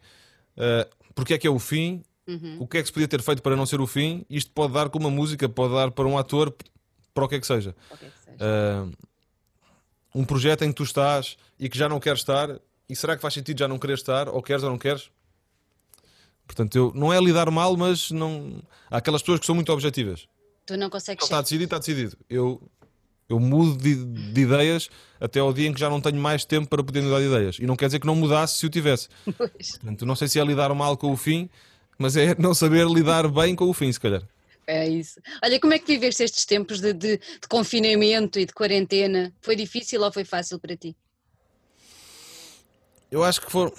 [0.58, 0.88] eh,
[1.22, 2.58] porque é que é o fim, Uhum.
[2.62, 4.26] o que é que se podia ter feito para não ser o fim.
[4.28, 6.52] Isto pode dar com uma música, pode dar para um ator,
[7.14, 7.76] para o que é que seja.
[7.92, 8.38] Ok, que seja.
[8.40, 8.88] Ah,
[10.16, 12.60] um projeto em que tu estás e que já não queres estar,
[12.90, 15.12] e será que faz sentido já não querer estar, ou queres ou não queres?
[16.48, 18.60] Portanto, eu, não é lidar mal, mas não.
[18.90, 20.28] Há aquelas pessoas que são muito objetivas.
[20.66, 22.18] Tu não consegues Está decidido, está decidido.
[22.28, 22.60] Eu,
[23.32, 26.68] eu mudo de, de ideias até ao dia em que já não tenho mais tempo
[26.68, 27.58] para poder mudar de ideias.
[27.60, 29.08] E não quer dizer que não mudasse se o tivesse.
[29.26, 31.50] Portanto, não sei se é lidar mal com o fim,
[31.98, 34.22] mas é não saber lidar bem com o fim, se calhar.
[34.68, 35.20] É isso.
[35.44, 39.34] Olha, como é que viveste estes tempos de, de- de confinamento e de quarentena?
[39.42, 40.96] Foi difícil ou foi fácil para ti?
[43.12, 43.74] Eu acho que foram,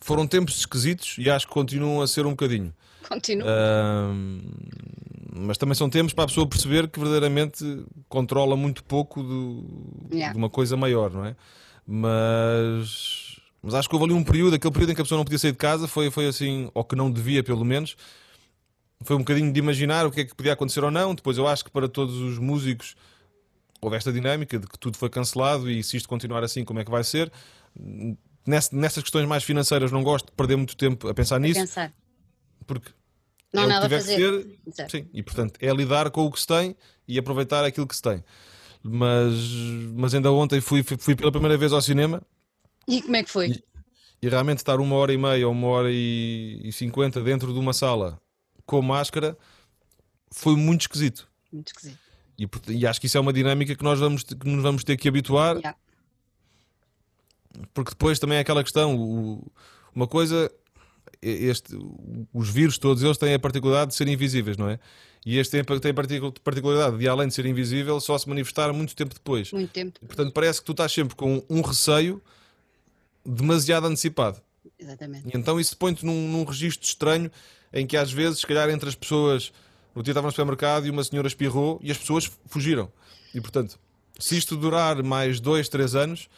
[0.00, 2.74] foram tempos esquisitos e acho que continuam a ser um bocadinho.
[3.08, 3.48] Continua.
[3.48, 4.40] Ahm,
[5.34, 7.64] mas também são tempos para a pessoa perceber que verdadeiramente
[8.08, 10.32] controla muito pouco do- Yeah.
[10.32, 11.34] de uma coisa maior, não é?
[11.86, 15.24] Mas, mas acho que houve ali um período, aquele período em que a pessoa não
[15.24, 17.96] podia sair de casa, foi, foi assim, ou que não devia pelo menos.
[19.04, 21.14] Foi um bocadinho de imaginar o que é que podia acontecer ou não.
[21.14, 22.94] Depois eu acho que para todos os músicos
[23.80, 26.84] houve esta dinâmica de que tudo foi cancelado e se isto continuar assim, como é
[26.84, 27.32] que vai ser?
[28.46, 31.58] Ness- Nessas questões mais financeiras não gosto de perder muito tempo a pensar a nisso,
[31.60, 31.92] pensar.
[32.66, 32.90] porque
[33.52, 34.58] Não é há o que nada a tiver que fazer.
[34.88, 36.76] ser, sim, e portanto é lidar com o que se tem
[37.06, 38.22] e aproveitar aquilo que se tem.
[38.82, 39.34] Mas,
[39.94, 42.20] mas ainda ontem fui, fui, pela primeira vez ao cinema
[42.88, 43.50] E como é que foi?
[43.50, 43.64] E-
[44.22, 47.72] e realmente estar uma hora e meia ou uma hora e cinquenta dentro de uma
[47.72, 48.20] sala
[48.64, 49.36] com máscara
[50.32, 51.28] foi muito esquisito.
[51.52, 51.98] Muito esquisito.
[52.38, 52.48] E,
[52.78, 55.08] e acho que isso é uma dinâmica que nós vamos, que nos vamos ter que
[55.08, 55.76] habituar, Yeah.
[57.74, 59.52] porque depois também é aquela questão: o-
[59.94, 60.50] uma coisa,
[61.22, 61.76] este,
[62.32, 64.78] os vírus todos eles têm a particularidade de serem invisíveis, não é?
[65.24, 65.94] E este tem, a- tem
[66.42, 69.52] particularidade de, além de ser invisível, só se manifestar muito tempo depois.
[69.52, 69.98] Muito tempo.
[70.02, 72.20] E, portanto, parece que tu estás sempre com um receio
[73.24, 74.40] demasiado antecipado.
[74.78, 75.28] Exatamente.
[75.28, 77.30] E então isso põe-te num, num registro estranho
[77.72, 79.52] em que às vezes, se calhar, entre as pessoas.
[79.94, 82.90] O dia estava no supermercado e uma senhora espirrou e as pessoas fugiram.
[83.34, 83.78] E portanto,
[84.18, 86.28] se isto durar mais dois, três anos,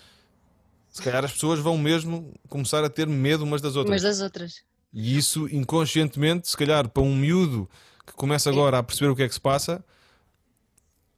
[0.90, 3.92] se calhar as pessoas vão mesmo começar a ter medo umas das outras.
[3.92, 4.62] Umas das outras.
[4.94, 7.68] E isso inconscientemente, se calhar, para um miúdo
[8.06, 9.84] que começa agora a perceber o que é que se passa,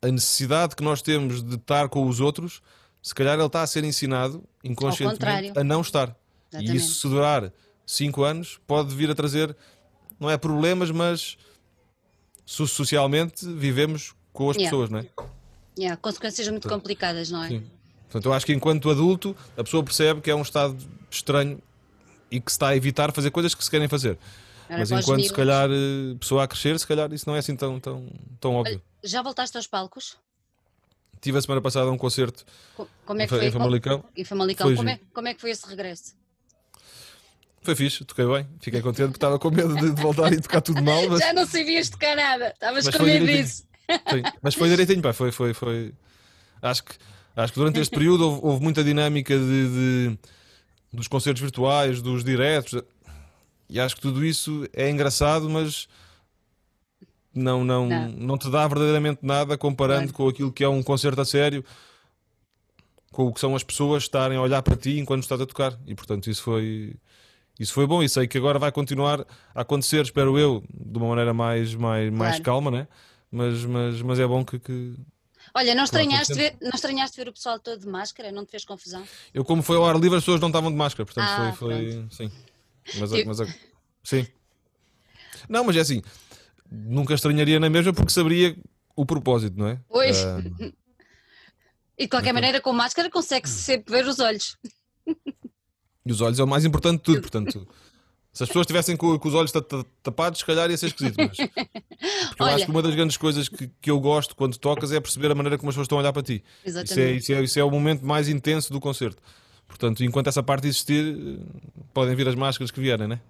[0.01, 2.63] a necessidade que nós temos de estar com os outros,
[3.03, 6.17] se calhar ele está a ser ensinado inconscientemente a não estar.
[6.51, 6.73] Exatamente.
[6.73, 7.53] E isso, se durar
[7.85, 9.55] 5 anos, pode vir a trazer,
[10.19, 11.37] não é problemas, mas
[12.47, 14.71] socialmente vivemos com as yeah.
[14.71, 15.07] pessoas, não é?
[15.79, 17.49] Yeah, consequências muito Portanto, complicadas, não é?
[17.49, 17.65] Sim.
[18.05, 20.77] Portanto, eu acho que enquanto adulto, a pessoa percebe que é um estado
[21.11, 21.61] estranho
[22.31, 24.19] e que se está a evitar fazer coisas que se querem fazer.
[24.69, 27.79] Mas enquanto se calhar eh, pessoa a crescer, se calhar isso não é assim tão,
[27.79, 28.09] tão,
[28.41, 28.83] tão óbvio.
[29.03, 30.17] Já voltaste aos palcos?
[31.21, 32.45] Tive a semana passada um concerto
[33.05, 33.47] como é que foi?
[33.47, 34.05] em Famalicão.
[34.17, 34.75] Em Famalicão.
[34.75, 36.15] Como, é, como é que foi esse regresso?
[37.63, 40.61] Foi fixe, toquei bem, fiquei contente porque estava com medo de, de voltar e tocar
[40.61, 41.09] tudo mal.
[41.09, 41.19] Mas...
[41.21, 43.65] Já não sabias tocar nada, estavas com medo disso.
[43.89, 45.93] Sim, mas foi direitinho, pá, foi, foi, foi.
[46.63, 46.95] Acho que,
[47.35, 50.19] acho que durante este período houve, houve muita dinâmica de, de,
[50.93, 52.83] dos concertos virtuais, dos diretos,
[53.69, 55.89] e acho que tudo isso é engraçado, mas
[57.35, 58.09] não, não, não.
[58.09, 61.65] não te dá verdadeiramente nada comparando com aquilo que é um concerto a sério,
[63.13, 65.79] com o que são as pessoas estarem a olhar para ti enquanto estás a tocar.
[65.87, 66.95] E portanto, isso foi.
[67.59, 69.25] Isso foi bom e sei que agora vai continuar
[69.55, 72.17] a acontecer, espero eu, de uma maneira mais, mais, claro.
[72.17, 72.87] mais calma, né?
[73.31, 74.95] mas, mas, mas é bom que, que...
[75.57, 78.31] Olha, não estranhaste, ver, não estranhaste ver o pessoal todo de máscara?
[78.31, 79.03] Não te fez confusão?
[79.33, 81.71] Eu, como foi ao ar livre, as pessoas não estavam de máscara, portanto ah, foi,
[81.71, 82.07] foi.
[82.11, 82.31] Sim.
[82.99, 83.25] Mas, eu...
[83.25, 83.39] mas,
[84.05, 84.27] sim.
[85.49, 86.03] Não, mas é assim,
[86.71, 88.55] nunca estranharia na mesma porque saberia
[88.95, 89.81] o propósito, não é?
[89.89, 90.23] Pois.
[90.23, 90.75] Uh...
[91.97, 94.59] E de qualquer maneira, com máscara consegue-se sempre ver os olhos.
[96.05, 97.67] E os olhos é o mais importante de tudo, portanto.
[98.37, 99.51] Se as pessoas estivessem com, com, os olhos
[100.03, 101.17] tapados, se calhar ia ser esquisito.
[101.17, 101.39] Mas...
[102.29, 105.01] Porque eu acho que uma das grandes coisas que, que, eu gosto quando tocas é
[105.01, 106.45] perceber a maneira como as pessoas estão a olhar para ti.
[106.63, 106.93] Exatamente.
[106.93, 109.23] Isso é, isso é, isso é o momento mais intenso do concerto.
[109.67, 111.41] Portanto, enquanto essa parte existir,
[111.95, 113.23] podem vir as máscaras que vierem, né?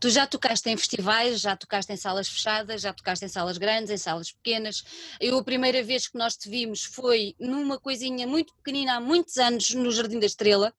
[0.00, 3.90] Tu já tocaste em festivais, já tocaste em salas fechadas, já tocaste em salas grandes,
[3.90, 4.82] em salas pequenas.
[5.20, 9.36] Eu, a primeira vez que nós te vimos foi numa coisinha muito pequenina, há muitos
[9.36, 10.72] anos, no Jardim da Estrela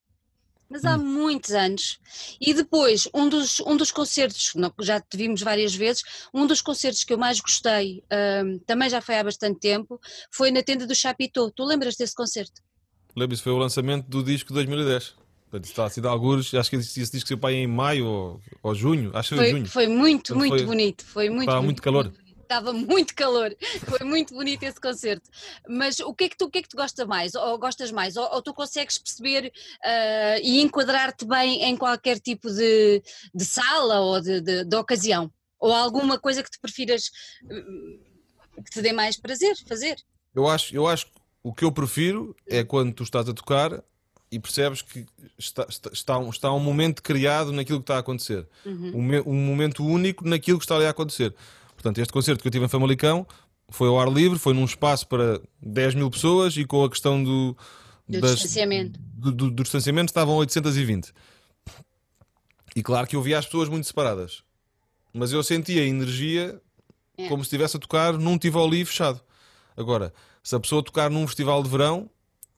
[0.74, 1.04] mas há hum.
[1.04, 2.00] muitos anos.
[2.42, 6.04] E depois, um dos, um dos concertos, já te vimos várias vezes,
[6.34, 8.04] um dos concertos que eu mais gostei,
[8.44, 10.02] um, também já foi há bastante tempo,
[10.32, 11.52] foi na tenda do Chapitão.
[11.56, 12.60] Tu lembras desse concerto?
[13.16, 15.14] Lembro, isso foi o lançamento do disco de 2010.
[15.52, 18.74] Portanto, está a de algures, acho que esse, disco saiu para em maio ou, ou
[18.74, 19.66] junho, acho que foi, foi junho.
[19.68, 22.12] Foi muito, muito foi, bonito, foi muito Estava muito calor
[22.54, 23.56] estava muito calor,
[23.88, 25.30] foi muito bonito esse concerto.
[25.68, 27.34] Mas o que é que tu, o que é que tu gostas mais?
[27.36, 28.16] Ou gostas mais?
[28.16, 33.02] Ou, ou tu consegues perceber uh, e enquadrar-te bem em qualquer tipo de,
[33.34, 35.32] de sala ou de, de, de, ocasião?
[35.60, 37.08] Ou alguma coisa que te prefiras
[37.44, 39.96] uh, que te dê mais prazer fazer?
[40.36, 43.84] Eu acho, eu acho que o que eu prefiro é quando tu estás a tocar
[44.32, 45.06] e percebes que
[45.38, 48.48] está, está, está, um, está um momento criado naquilo que está a acontecer.
[48.66, 48.92] Uhum.
[48.96, 51.36] Um, um momento único naquilo que está ali a acontecer.
[51.84, 53.28] Portanto, este concerto que eu tive em Famalicão
[53.68, 57.22] foi ao ar livre, foi num espaço para 10 mil pessoas e com a questão
[57.22, 57.58] do,
[58.08, 58.98] do das, distanciamento.
[59.02, 61.14] Do, do, do, distanciamento estavam 820.
[62.74, 64.44] E claro que eu via as pessoas muito separadas,
[65.14, 66.58] mas eu sentia a energia
[67.18, 67.28] é.
[67.28, 69.20] como se estivesse a tocar num Tivoli fechado.
[69.76, 72.10] Agora, se a pessoa tocar num festival de verão,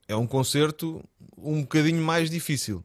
[0.07, 1.03] é um concerto
[1.36, 2.84] um bocadinho mais difícil.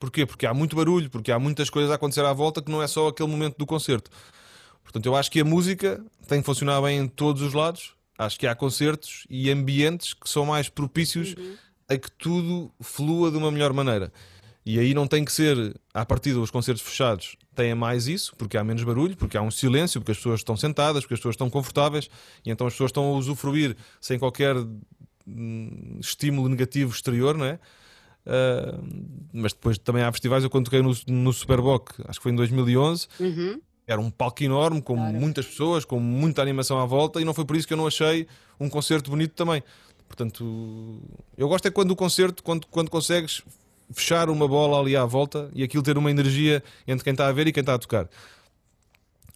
[0.00, 0.26] Porquê?
[0.26, 2.88] Porque há muito barulho, porque há muitas coisas a acontecer à volta que não é
[2.88, 4.10] só aquele momento do concerto.
[4.82, 7.94] Portanto, eu acho que a música tem que funcionar bem em todos os lados.
[8.18, 11.56] Acho que há concertos e ambientes que são mais propícios uhum.
[11.88, 14.12] a que tudo flua de uma melhor maneira.
[14.64, 18.56] E aí não tem que ser, a partir dos concertos fechados, tenha mais isso, porque
[18.56, 21.34] há menos barulho, porque há um silêncio, porque as pessoas estão sentadas, porque as pessoas
[21.34, 22.08] estão confortáveis
[22.44, 24.56] e então as pessoas estão a usufruir sem qualquer
[25.26, 27.58] hum, estímulo negativo exterior, não é?
[28.24, 30.44] Uh, mas depois também há festivais.
[30.44, 33.60] Eu quando toquei no, no Superboc, acho que foi em 2011, uhum.
[33.86, 35.12] Era um palco enorme, com claro.
[35.12, 37.86] muitas pessoas, com muita animação à volta, e não foi por isso que eu não
[37.86, 38.26] achei
[38.58, 39.62] um concerto bonito também.
[40.06, 41.00] Portanto,
[41.36, 43.42] eu gosto é quando o concerto, quando, quando consegues
[43.92, 47.32] fechar uma bola ali à volta e aquilo ter uma energia entre quem está a
[47.32, 48.08] ver e quem está a tocar.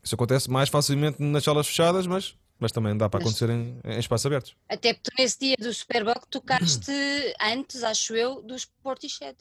[0.02, 3.78] Isso acontece mais facilmente nas salas fechadas, mas, mas também dá para mas, acontecer em,
[3.84, 4.54] em espaços abertos.
[4.68, 6.92] Até porque nesse dia do Superboc tocaste
[7.42, 9.36] antes, acho eu, dos Portishead.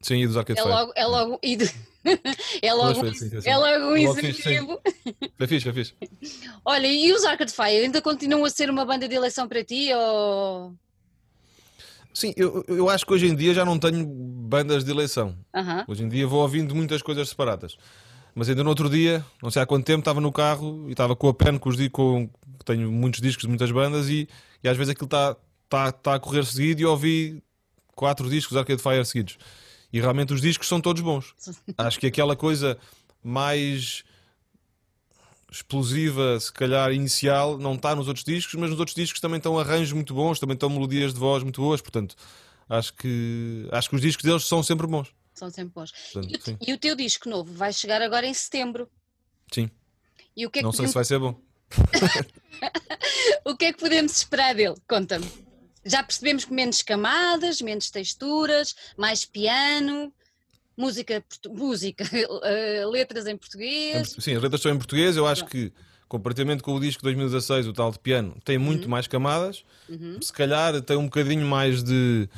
[0.00, 0.74] Sim, e dos Arcade é Fire.
[0.74, 1.70] Logo, é logo, e de,
[2.62, 4.80] é logo, foi, sim, sim, é logo um incentivo.
[5.36, 5.94] Foi fixe, foi fixe.
[6.64, 9.90] Olha, e os Arcade Fire ainda continuam a ser uma banda de eleição para ti
[9.94, 10.74] ou...
[12.14, 15.36] Sim, eu, eu acho que hoje em dia já não tenho bandas de eleição.
[15.54, 15.84] Uh -huh.
[15.86, 17.76] Hoje em dia vou ouvindo muitas coisas separadas.
[18.34, 21.14] Mas ainda no outro dia, não sei há quanto tempo, estava no carro e estava
[21.14, 22.28] com a pen, com os com,
[22.64, 24.28] tenho muitos discos de muitas bandas e,
[24.62, 25.36] e às vezes aquilo está
[25.68, 27.42] tá, tá a correr seguido e ouvi
[27.94, 29.38] quatro discos Arcade Fire seguidos.
[29.92, 31.34] E realmente os discos são todos bons.
[31.78, 32.78] Acho que aquela coisa
[33.22, 34.04] mais
[35.50, 39.58] explosiva, se calhar inicial, não está nos outros discos, mas nos outros discos também estão
[39.58, 42.14] arranjos muito bons, também estão melodias de voz muito boas, portanto,
[42.68, 45.12] acho que, acho que os discos deles são sempre bons.
[45.34, 45.92] São sempre bons.
[46.12, 48.88] Portanto, e, o, e, o, teu disco novo vai chegar agora em setembro.
[49.52, 49.70] Sim.
[50.36, 50.90] E o que é não que sei podemos...
[50.90, 51.40] se vai ser bom.
[53.44, 54.76] o que é que podemos esperar dele?
[54.88, 55.45] Conta-me.
[55.86, 60.12] Já percebemos que menos camadas, menos texturas, mais piano,
[60.76, 64.16] música, música uh, letras em português.
[64.18, 65.16] Sim, as letras são em português.
[65.16, 65.72] Eu acho que,
[66.08, 68.90] comparativamente com o disco de 2016, o tal de piano, tem muito uhum.
[68.90, 69.64] mais camadas.
[69.88, 70.20] Uhum.
[70.20, 72.28] Se calhar tem um bocadinho mais de,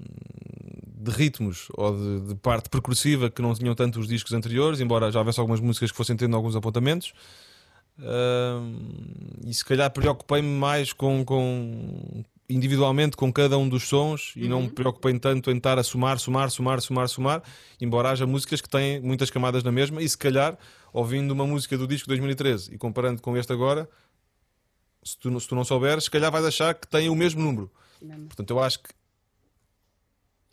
[0.00, 5.12] de ritmos ou de, de, parte percursiva que não tinham tanto os discos anteriores, embora
[5.12, 7.12] já houvesse algumas músicas que fossem tendo alguns apontamentos.
[7.98, 14.48] Uh, e se calhar preocupei-me mais com, com, individualmente com cada um dos sons e
[14.48, 14.74] não me uhum.
[14.74, 17.42] preocupei tanto em estar a somar, somar, somar, somar, somar,
[17.78, 20.56] embora haja músicas que têm muitas camadas na mesma e se calhar,
[20.92, 23.88] ouvindo uma música do disco 2013 e comparando com este agora,
[25.02, 27.70] se tu, se tu não souberes, se calhar vais achar que tem o mesmo número.
[28.28, 28.90] Portanto, eu acho que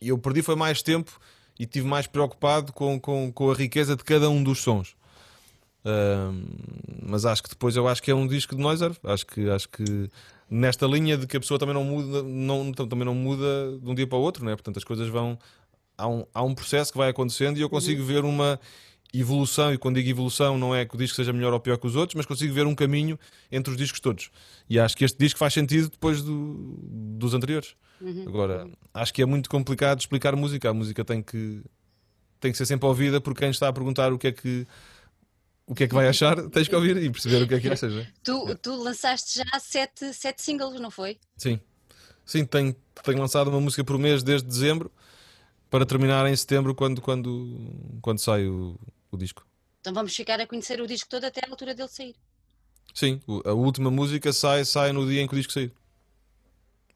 [0.02, 1.18] eu perdi foi mais tempo
[1.58, 4.96] e estive mais preocupado com, com, com a riqueza de cada um dos sons.
[5.86, 6.34] Uh,
[7.04, 8.91] mas acho que depois eu acho que é um disco de Noiser.
[9.04, 10.10] Acho que, acho que
[10.50, 13.96] nesta linha de que a pessoa também não muda, não, também não muda de um
[13.96, 14.52] dia para o outro, né?
[14.52, 15.38] portanto as coisas vão.
[15.98, 18.08] Há um, há um processo que vai acontecendo e eu consigo uhum.
[18.08, 18.60] ver uma
[19.14, 21.88] evolução, e quando digo evolução não é que o disco seja melhor ou pior que
[21.88, 23.18] os outros, mas consigo ver um caminho
[23.52, 24.30] entre os discos todos.
[24.70, 27.76] E acho que este disco faz sentido depois do, dos anteriores.
[28.02, 28.26] Uhum.
[28.28, 30.70] Agora, acho que é muito complicado explicar música.
[30.70, 31.62] A música tem que,
[32.39, 34.68] tem que ser sempre ouvida por quem está a perguntar o que é que
[35.68, 37.70] o que é que vai achar, tens que ouvir e perceber o que é que
[37.70, 37.91] achas.
[37.91, 38.07] Né?
[38.24, 41.20] Tu, tu lançaste já sete, sete singles, não foi?
[41.38, 41.59] Sim.
[42.26, 44.91] Sim, tenho, tenho lançado uma música por mês desde dezembro
[45.70, 48.80] para terminar em setembro quando, quando, quando sai o,
[49.11, 49.45] o disco.
[49.82, 52.16] Então vamos ficar a conhecer o disco todo até a altura dele sair.
[52.93, 55.72] Sim, a última música sai, sai no dia em que o disco sair.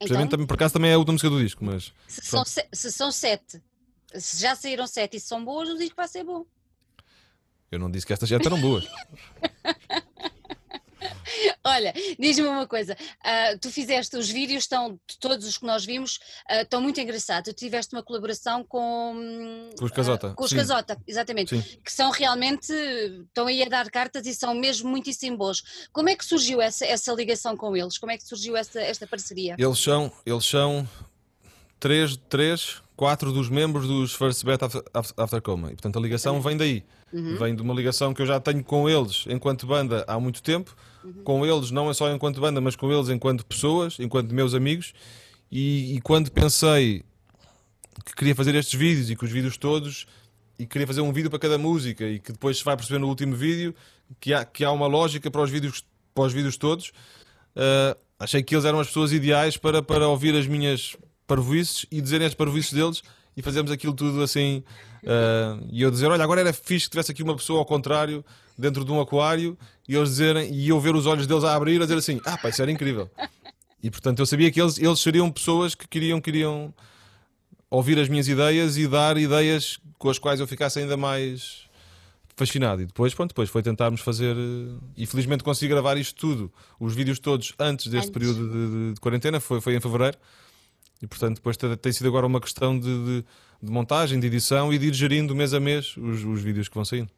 [0.00, 1.92] Então, também, por acaso também é a última música do disco, mas.
[2.08, 3.62] Se são, se são sete,
[4.14, 6.46] se já saíram sete e são boas, o disco vai ser bom.
[7.70, 8.84] Eu não disse que estas já eram boas.
[11.64, 16.16] Olha, diz-me uma coisa, uh, tu fizeste os vídeos, estão, todos os que nós vimos,
[16.50, 17.52] uh, estão muito engraçados.
[17.52, 20.28] Tu tiveste uma colaboração com, com os Casota.
[20.28, 21.78] Uh, com os Casota, exatamente, Sim.
[21.84, 25.88] que são realmente, estão aí a dar cartas e são mesmo muitíssimo bons.
[25.92, 27.98] Como é que surgiu essa, essa ligação com eles?
[27.98, 29.54] Como é que surgiu essa, esta parceria?
[29.58, 30.88] Eles são, eles são
[31.80, 34.82] três, três, quatro dos membros dos First Bet After,
[35.16, 35.68] After Coma.
[35.68, 36.84] E portanto a ligação vem daí.
[37.12, 37.36] Uhum.
[37.36, 40.76] Vem de uma ligação que eu já tenho com eles enquanto banda há muito tempo.
[41.02, 41.12] Uhum.
[41.24, 44.92] Com eles, não é só enquanto banda, mas com eles enquanto pessoas, enquanto meus amigos.
[45.50, 47.02] E, e quando pensei
[48.04, 50.06] que queria fazer estes vídeos e que os vídeos todos
[50.58, 53.08] e queria fazer um vídeo para cada música e que depois se vai perceber no
[53.08, 53.74] último vídeo
[54.20, 56.92] que há, que há uma lógica para os vídeos, para os vídeos todos.
[57.56, 60.96] Uh, achei que eles eram as pessoas ideais para, para ouvir as minhas
[61.30, 63.02] parvoices e dizerem as parvoices deles
[63.36, 64.64] e fazemos aquilo tudo assim.
[65.04, 68.24] Uh, e eu dizer: Olha, agora era fixe que tivesse aqui uma pessoa ao contrário,
[68.58, 69.56] dentro de um aquário,
[69.88, 72.36] e eles dizerem, e eu ver os olhos deles a abrir, a dizer assim: Ah,
[72.36, 73.08] pá, isso era incrível.
[73.82, 76.74] E portanto eu sabia que eles, eles seriam pessoas que queriam, queriam
[77.70, 81.70] ouvir as minhas ideias e dar ideias com as quais eu ficasse ainda mais
[82.36, 82.82] fascinado.
[82.82, 84.36] E depois, pronto, depois foi tentarmos fazer.
[84.96, 88.10] E felizmente consegui gravar isto tudo, os vídeos todos, antes deste antes.
[88.10, 90.18] período de, de, de, quarentena, foi, foi em fevereiro.
[91.02, 93.24] E portanto, depois tem sido agora uma questão de, de,
[93.62, 96.74] de montagem, de edição e de ir gerindo mês a mês os, os vídeos que
[96.74, 97.10] vão saindo.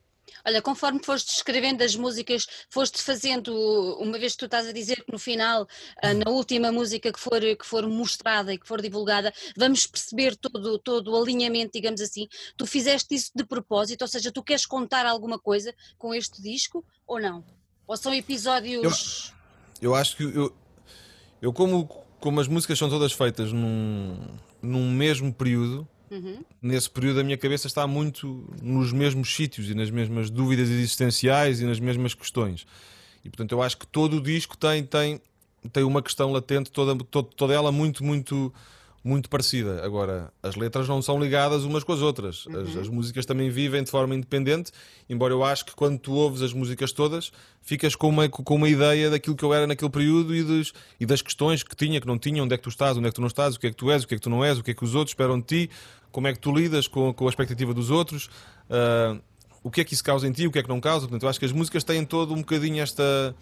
[0.44, 3.52] Olha, conforme foste escrevendo as músicas, foste fazendo,
[4.00, 5.66] uma vez que tu estás a dizer que no final,
[6.02, 10.36] ah, na última música que for, que for mostrada e que for divulgada, vamos perceber
[10.36, 12.28] todo, todo o alinhamento, digamos assim.
[12.56, 16.84] Tu fizeste isso de propósito, ou seja, tu queres contar alguma coisa com este disco
[17.06, 17.44] ou não?
[17.86, 19.32] Ou são episódios.
[19.80, 20.56] Eu, eu acho que eu,
[21.40, 21.88] eu como
[22.22, 24.16] como as músicas são todas feitas num,
[24.62, 26.38] num mesmo período, uhum.
[26.62, 31.60] nesse período a minha cabeça está muito nos mesmos sítios e nas mesmas dúvidas existenciais
[31.60, 32.64] e nas mesmas questões.
[33.24, 35.20] E portanto eu acho que todo o disco tem, tem,
[35.72, 38.54] tem uma questão latente, toda, toda, toda ela muito, muito
[39.04, 39.84] muito parecida.
[39.84, 42.46] Agora, as letras não são ligadas umas com as outras.
[42.46, 42.60] Uhum.
[42.60, 44.70] As, as, músicas também vivem de forma independente,
[45.08, 48.68] embora eu acho que quando tu ouves as músicas todas, ficas com uma, com uma
[48.68, 52.06] ideia daquilo que eu era naquele período e, dos, e das questões que tinha, que
[52.06, 53.66] não tinha, onde é que tu estás, onde é que tu não estás, o que
[53.66, 54.84] é que tu és, o que é que tu não és, o que é que
[54.84, 55.70] os outros esperam de ti,
[56.12, 58.26] como é que tu lidas com, com a expectativa dos outros.
[58.68, 59.20] Uh,
[59.64, 61.06] o que é que isso causa em ti, o que é que não causa.
[61.06, 63.34] Portanto, eu acho que as músicas têm todo um bocadinho esta,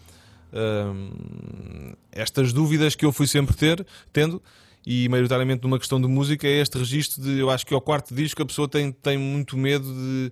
[0.53, 4.41] uh, estas dúvidas que eu fui sempre ter, tendo,
[4.85, 8.13] e maioritariamente numa questão de música é este registro de eu acho que ao quarto
[8.13, 10.31] disco a pessoa tem, tem muito medo de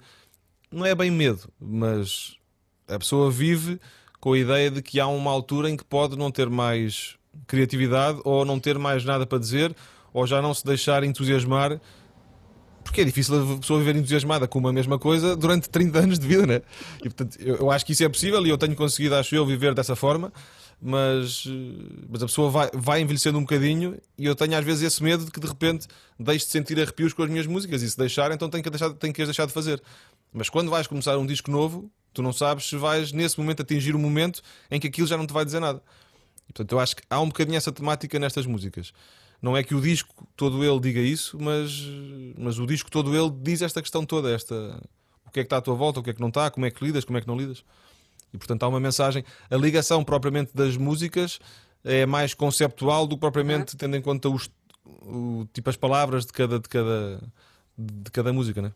[0.72, 2.36] não é bem medo, mas
[2.88, 3.80] a pessoa vive
[4.20, 7.16] com a ideia de que há uma altura em que pode não ter mais
[7.48, 9.76] criatividade ou não ter mais nada para dizer
[10.14, 11.80] ou já não se deixar entusiasmar
[12.84, 16.28] porque é difícil a pessoa viver entusiasmada com uma mesma coisa durante 30 anos de
[16.28, 16.62] vida, né?
[17.00, 19.46] E portanto, eu, eu acho que isso é possível e eu tenho conseguido, acho eu,
[19.46, 20.34] viver dessa forma,
[20.82, 21.46] mas,
[22.08, 25.26] mas a pessoa vai, vai envelhecendo um bocadinho e eu tenho às vezes esse medo
[25.26, 25.88] de que de repente
[26.18, 28.94] deixe de sentir arrepios com as minhas músicas e se deixar, então tenho que, deixar,
[28.94, 29.82] tenho que as deixar de fazer.
[30.32, 33.96] Mas quando vais começar um disco novo, tu não sabes se vais nesse momento atingir
[33.96, 34.42] o momento
[34.72, 35.82] em que aquilo já não te vai dizer nada.
[36.50, 38.94] E, portanto, eu acho que há um bocadinho essa temática nestas músicas.
[39.42, 41.72] Não é que o disco todo ele diga isso, mas,
[42.38, 44.82] mas o disco todo ele diz esta questão toda, esta
[45.26, 46.66] o que é que está à tua volta, o que é que não está, como
[46.66, 47.64] é que lidas, como é que não lidas.
[48.34, 49.24] E portanto há uma mensagem.
[49.50, 51.40] A ligação propriamente das músicas
[51.84, 54.50] é mais conceptual do que propriamente tendo em conta os,
[54.86, 57.22] o, tipo as palavras de cada, de cada,
[57.78, 58.72] de cada música, né?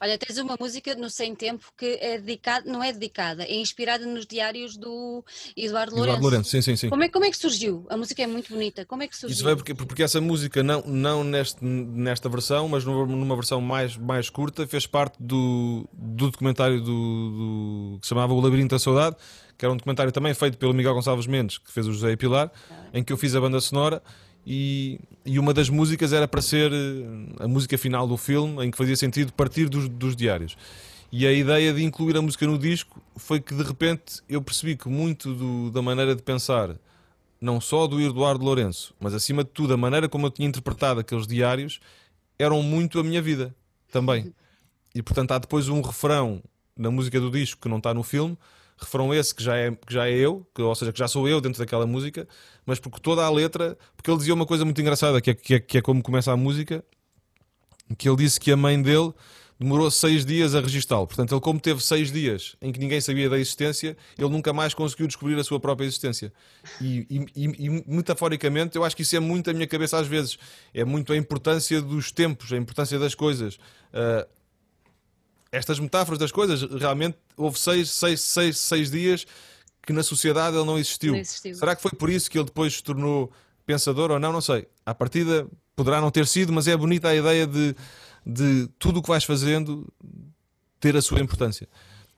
[0.00, 4.04] Olha, tens uma música no Sem Tempo que é dedicada, não é dedicada, é inspirada
[4.06, 5.24] nos diários do
[5.56, 6.16] Eduardo Lourenço.
[6.16, 6.88] Eduardo Lourenço, sim, sim, sim.
[6.88, 7.86] Como é, como é que surgiu?
[7.88, 8.84] A música é muito bonita.
[8.84, 9.34] Como é que surgiu?
[9.34, 13.96] Isso veio porque, porque essa música, não, não neste, nesta versão, mas numa versão mais,
[13.96, 18.78] mais curta, fez parte do, do documentário do, do, que se chamava O Labirinto da
[18.78, 19.16] Saudade,
[19.56, 22.50] que era um documentário também feito pelo Miguel Gonçalves Mendes, que fez o José Pilar,
[22.92, 24.02] em que eu fiz a banda sonora
[24.46, 28.70] e, e, uma das músicas era para ser eh, a música final do filme, em
[28.70, 30.56] que fazia sentido partir dos, dos, diários.
[31.10, 34.76] E a ideia de incluir a música no disco foi que de repente eu percebi
[34.76, 36.76] que muito do, da maneira de pensar,
[37.40, 41.00] não só do Eduardo Lourenço, mas acima de tudo a maneira como eu tinha interpretado
[41.00, 41.80] aqueles diários,
[42.38, 43.54] eram muito a minha vida
[43.90, 44.32] também.
[44.96, 46.40] E portanto há depois um refrão
[46.76, 48.38] na música do disco que não está no filme
[48.76, 51.28] refrão esse que já é, que já é eu, que, ou seja, que já sou
[51.28, 52.26] eu dentro daquela música,
[52.66, 55.54] mas porque toda a letra, porque ele dizia uma coisa muito engraçada, que é, que
[55.54, 56.84] é, que é como começa a música,
[57.96, 59.12] que ele disse que a mãe dele
[59.58, 61.06] demorou seis dias a registá-lo.
[61.06, 64.74] Portanto, ele, como teve seis dias em que ninguém sabia da existência, ele nunca mais
[64.74, 66.32] conseguiu descobrir a sua própria existência.
[66.80, 67.06] E,
[67.36, 70.38] e, e, metaforicamente, eu acho que isso é muito a minha cabeça às vezes.
[70.72, 73.54] É muito a importância dos tempos, a importância das coisas.
[73.54, 74.26] Uh,
[75.54, 79.24] estas metáforas das coisas, realmente houve seis, seis, seis, seis dias
[79.86, 81.12] que na sociedade ele não existiu.
[81.12, 81.54] não existiu.
[81.54, 83.30] Será que foi por isso que ele depois se tornou
[83.64, 84.32] pensador ou não?
[84.32, 84.66] Não sei.
[84.84, 87.74] À partida poderá não ter sido, mas é bonita a ideia de,
[88.26, 89.86] de tudo o que vais fazendo
[90.80, 91.68] ter a sua importância.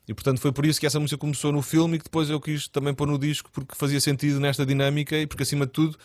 [0.09, 2.41] E portanto foi por isso que essa música começou no filme e que depois eu
[2.41, 5.99] quis também pôr no disco porque fazia sentido nesta dinâmica e porque acima de tudo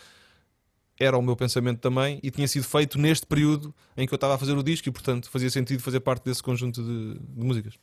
[1.02, 4.36] era o meu pensamento também e tinha sido feito neste período em que eu estava
[4.36, 7.74] a fazer o disco e, portanto, fazia sentido fazer parte desse conjunto de, de músicas.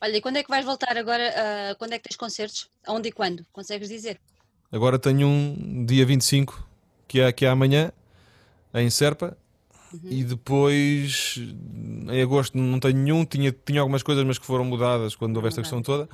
[0.00, 1.32] Olha, e quando é que vais voltar agora?
[1.32, 2.68] Uh, quando é que tens concertos?
[2.88, 3.46] Onde e quando?
[3.52, 4.20] Consegues dizer?
[4.72, 6.66] Agora tenho um dia 25,
[7.06, 7.92] que é, que é amanhã,
[8.74, 9.36] em Serpa,
[9.92, 10.00] uhum.
[10.10, 11.38] e depois
[12.10, 13.24] em agosto não tenho nenhum.
[13.24, 16.08] Tinha, tinha algumas coisas, mas que foram mudadas quando houve esta questão toda.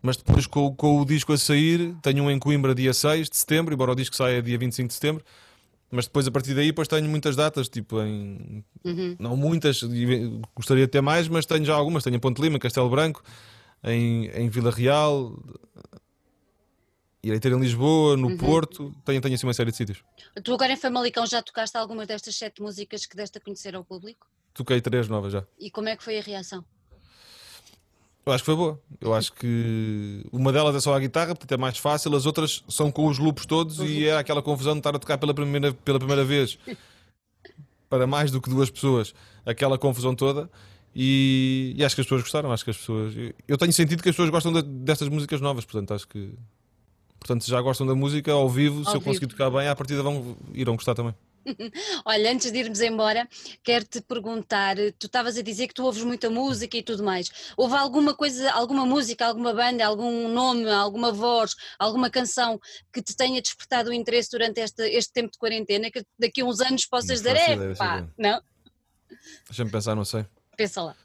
[0.00, 3.36] Mas depois, com, com o disco a sair, tenho um em Coimbra dia 6 de
[3.36, 5.24] setembro, embora o disco saia dia 25 de setembro.
[5.90, 8.64] Mas depois, a partir daí, depois tenho muitas datas, tipo em.
[8.84, 9.16] Uhum.
[9.18, 9.82] Não muitas,
[10.54, 12.04] gostaria de ter mais, mas tenho já algumas.
[12.04, 13.22] Tenho em Ponte Lima, Castelo Branco,
[13.82, 15.34] em, em Vila Real,
[17.22, 18.36] irei ter em Lisboa, no uhum.
[18.36, 20.04] Porto, tenho, tenho assim uma série de sítios.
[20.42, 23.84] Tu agora em Famalicão já tocaste algumas destas sete músicas que deste a conhecer ao
[23.84, 24.26] público?
[24.52, 25.46] Toquei três novas já.
[25.58, 26.64] E como é que foi a reação?
[28.28, 28.78] Eu acho que foi boa.
[29.00, 32.62] Eu acho que uma delas é só a guitarra, portanto é mais fácil, as outras
[32.68, 35.72] são com os loops todos e é aquela confusão de estar a tocar pela primeira,
[35.72, 36.58] pela primeira vez
[37.88, 39.14] para mais do que duas pessoas,
[39.46, 40.50] aquela confusão toda.
[40.94, 42.52] E, e, acho que as pessoas gostaram.
[42.52, 43.14] Acho que as pessoas.
[43.46, 46.34] Eu tenho sentido que as pessoas gostam de, destas músicas novas, portanto acho que.
[47.18, 49.74] Portanto, se já gostam da música ao vivo, ao se eu conseguir tocar bem, à
[49.74, 51.14] partida vão, irão gostar também.
[52.04, 53.28] Olha, antes de irmos embora,
[53.62, 57.30] quero-te perguntar: tu estavas a dizer que tu ouves muita música e tudo mais.
[57.56, 62.60] Houve alguma coisa, alguma música, alguma banda, algum nome, alguma voz, alguma canção
[62.92, 65.90] que te tenha despertado o interesse durante este, este tempo de quarentena?
[65.90, 68.42] Que daqui a uns anos possas dizer, é pá, não?
[69.46, 70.26] Deixa-me pensar, não sei.
[70.56, 70.96] Pensa lá.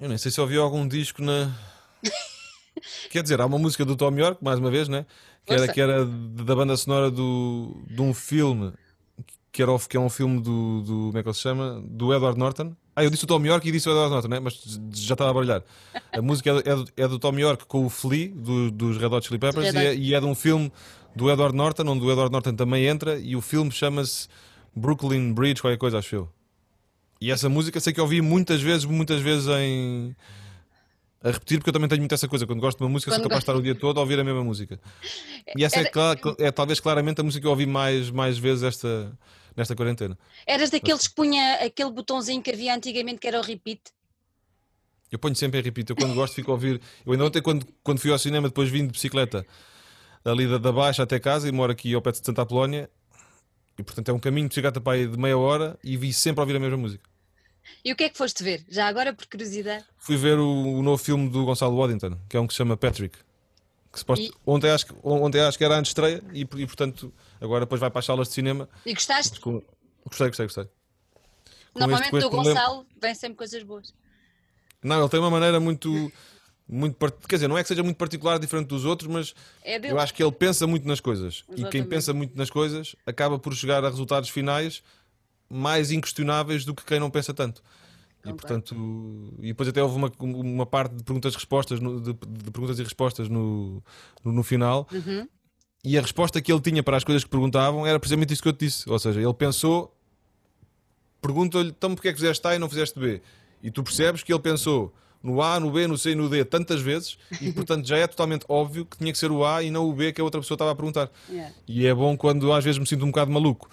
[0.00, 1.54] Eu nem sei se ouvi algum disco na.
[3.10, 5.06] Quer dizer, há uma música do Tom York, mais uma vez, né?
[5.44, 8.72] Que era, que era da banda sonora do, de um filme
[9.52, 10.92] que, era, que é um filme do, do.
[11.06, 11.82] Como é que ele se chama?
[11.86, 12.74] Do Edward Norton.
[12.96, 14.40] Ah, eu disse o Tom York e disse o Edward Norton, né?
[14.40, 14.54] mas
[14.92, 15.62] já estava a baralhar.
[16.10, 19.06] A música é, é, do, é do Tom York com o Flea, do, dos Red
[19.06, 20.72] Hot Chili Peppers, e é, e é de um filme
[21.14, 24.28] do Edward Norton, onde o Edward Norton também entra, e o filme chama-se
[24.74, 26.28] Brooklyn Bridge, qualquer coisa, acho eu.
[27.20, 30.14] E essa música sei que ouvi muitas vezes, muitas vezes em
[31.22, 32.46] a repetir, porque eu também tenho muito essa coisa.
[32.46, 34.18] Quando gosto de uma música, Quando sou capaz de estar o dia todo a ouvir
[34.18, 34.80] a mesma música.
[35.56, 38.64] E essa é, é, é, talvez claramente a música que eu ouvi mais, mais vezes
[38.64, 39.16] esta,
[39.56, 40.18] nesta quarentena.
[40.46, 43.80] Eras daqueles que punha aquele botãozinho que havia antigamente que era o repeat?
[45.10, 45.90] Eu ponho sempre em repeat.
[45.90, 46.80] Eu quando gosto fico a ouvir.
[47.06, 49.46] Eu ainda ontem, quando, quando fui ao cinema, depois vim de bicicleta
[50.24, 52.90] ali da, da Baixa até casa e moro aqui ao pé de Santa Apolónia.
[53.78, 56.40] E portanto é um caminho de bicicleta para aí de meia hora e vi sempre
[56.40, 57.11] a ouvir a mesma música.
[57.84, 58.64] E o que é que foste ver?
[58.68, 59.84] Já agora, por curiosidade?
[59.98, 62.76] Fui ver o, o novo filme do Gonçalo Waddington, que é um que se chama
[62.76, 63.18] Patrick.
[63.92, 64.32] Que e...
[64.46, 67.90] ontem, acho que, ontem acho que era a estreia e, e, portanto agora depois vai
[67.90, 68.68] para as salas de cinema.
[68.86, 69.38] E gostaste?
[69.38, 69.62] Com...
[70.06, 70.64] Gostei, gostei, gostei.
[70.64, 73.92] Com Normalmente este, do Gonçalo vem sempre coisas boas.
[74.82, 76.10] Não, ele tem uma maneira muito.
[76.66, 76.96] muito
[77.28, 80.14] quer dizer, não é que seja muito particular, diferente dos outros, mas é eu acho
[80.14, 81.44] que ele pensa muito nas coisas.
[81.48, 81.68] Exatamente.
[81.68, 84.82] E quem pensa muito nas coisas acaba por chegar a resultados finais
[85.52, 87.62] mais inquestionáveis do que quem não pensa tanto.
[88.24, 92.50] E portanto, e depois até houve uma, uma parte de perguntas, respostas no, de, de,
[92.52, 93.82] perguntas e respostas no,
[94.24, 94.88] no, no final.
[94.92, 95.26] Uhum.
[95.84, 98.48] E a resposta que ele tinha para as coisas que perguntavam era precisamente isso que
[98.48, 98.88] eu te disse.
[98.88, 99.92] Ou seja, ele pensou,
[101.20, 103.20] pergunta-lhe, então porque é que fizeste A e não fizeste B?
[103.60, 106.44] E tu percebes que ele pensou no A, no B, no C e no D
[106.44, 109.70] tantas vezes e portanto já é totalmente óbvio que tinha que ser o A e
[109.70, 111.10] não o B que a outra pessoa estava a perguntar.
[111.28, 111.52] Yeah.
[111.66, 113.68] E é bom quando às vezes me sinto um bocado maluco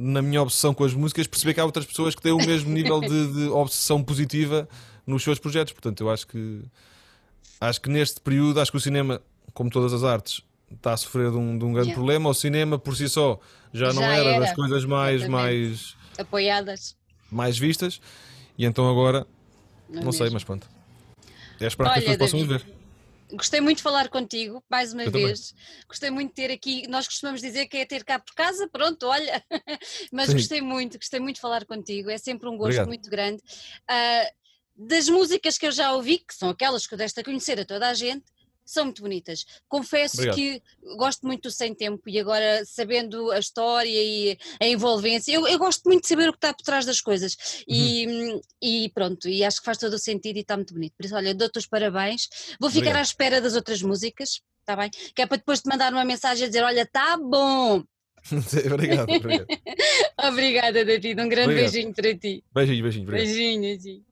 [0.00, 2.70] na minha obsessão com as músicas perceber que há outras pessoas que têm o mesmo
[2.70, 4.68] nível de, de obsessão positiva
[5.04, 5.72] nos seus projetos.
[5.72, 6.62] Portanto, eu acho que
[7.60, 9.20] acho que neste período acho que o cinema,
[9.52, 10.42] como todas as artes,
[10.72, 11.94] está a sofrer de um, de um grande yeah.
[11.94, 12.30] problema.
[12.30, 13.40] O cinema por si só
[13.72, 16.94] já, já não era, era, das coisas mais, mais apoiadas,
[17.28, 18.00] mais vistas.
[18.56, 19.26] E então agora,
[19.88, 20.68] não, não sei, mas pronto.
[21.60, 22.77] É esperar Olha, que as pessoas possam ver.
[23.32, 25.50] Gostei muito de falar contigo, mais uma Eu vez.
[25.50, 25.64] Também.
[25.86, 26.86] Gostei muito de ter aqui.
[26.88, 29.44] Nós costumamos dizer que é ter cá por casa, pronto, olha.
[30.12, 30.32] Mas Sim.
[30.34, 32.10] gostei muito, gostei muito de falar contigo.
[32.10, 32.88] É sempre um gosto Obrigado.
[32.88, 33.42] muito grande.
[33.90, 34.38] Uh,
[34.86, 37.64] das músicas que eu já ouvi, que são aquelas que eu deste a conhecer a
[37.64, 38.24] toda a gente,
[38.68, 39.46] são muito bonitas.
[39.66, 40.36] Confesso Obrigado.
[40.36, 40.62] que
[40.96, 45.58] gosto muito do Sem Tempo e agora sabendo a história e a envolvência, eu, eu
[45.58, 48.40] gosto muito de saber o que está por trás das coisas e, uhum.
[48.62, 50.94] e pronto, e acho que faz todo o sentido e está muito bonito.
[50.96, 52.28] Por isso, olha, dou-te os parabéns.
[52.60, 52.98] Vou ficar Obrigado.
[52.98, 54.90] à espera das outras músicas, está bem?
[55.14, 57.82] Que é para depois te mandar uma mensagem a dizer: olha, está bom.
[58.72, 59.46] obrigado, obrigado.
[60.28, 61.20] Obrigada, David.
[61.20, 61.72] Um grande obrigado.
[61.72, 62.44] beijinho para ti.
[62.52, 63.04] Beijinho, beijinho.
[63.04, 63.26] Obrigado.
[63.26, 64.07] Beijinho, beijinho.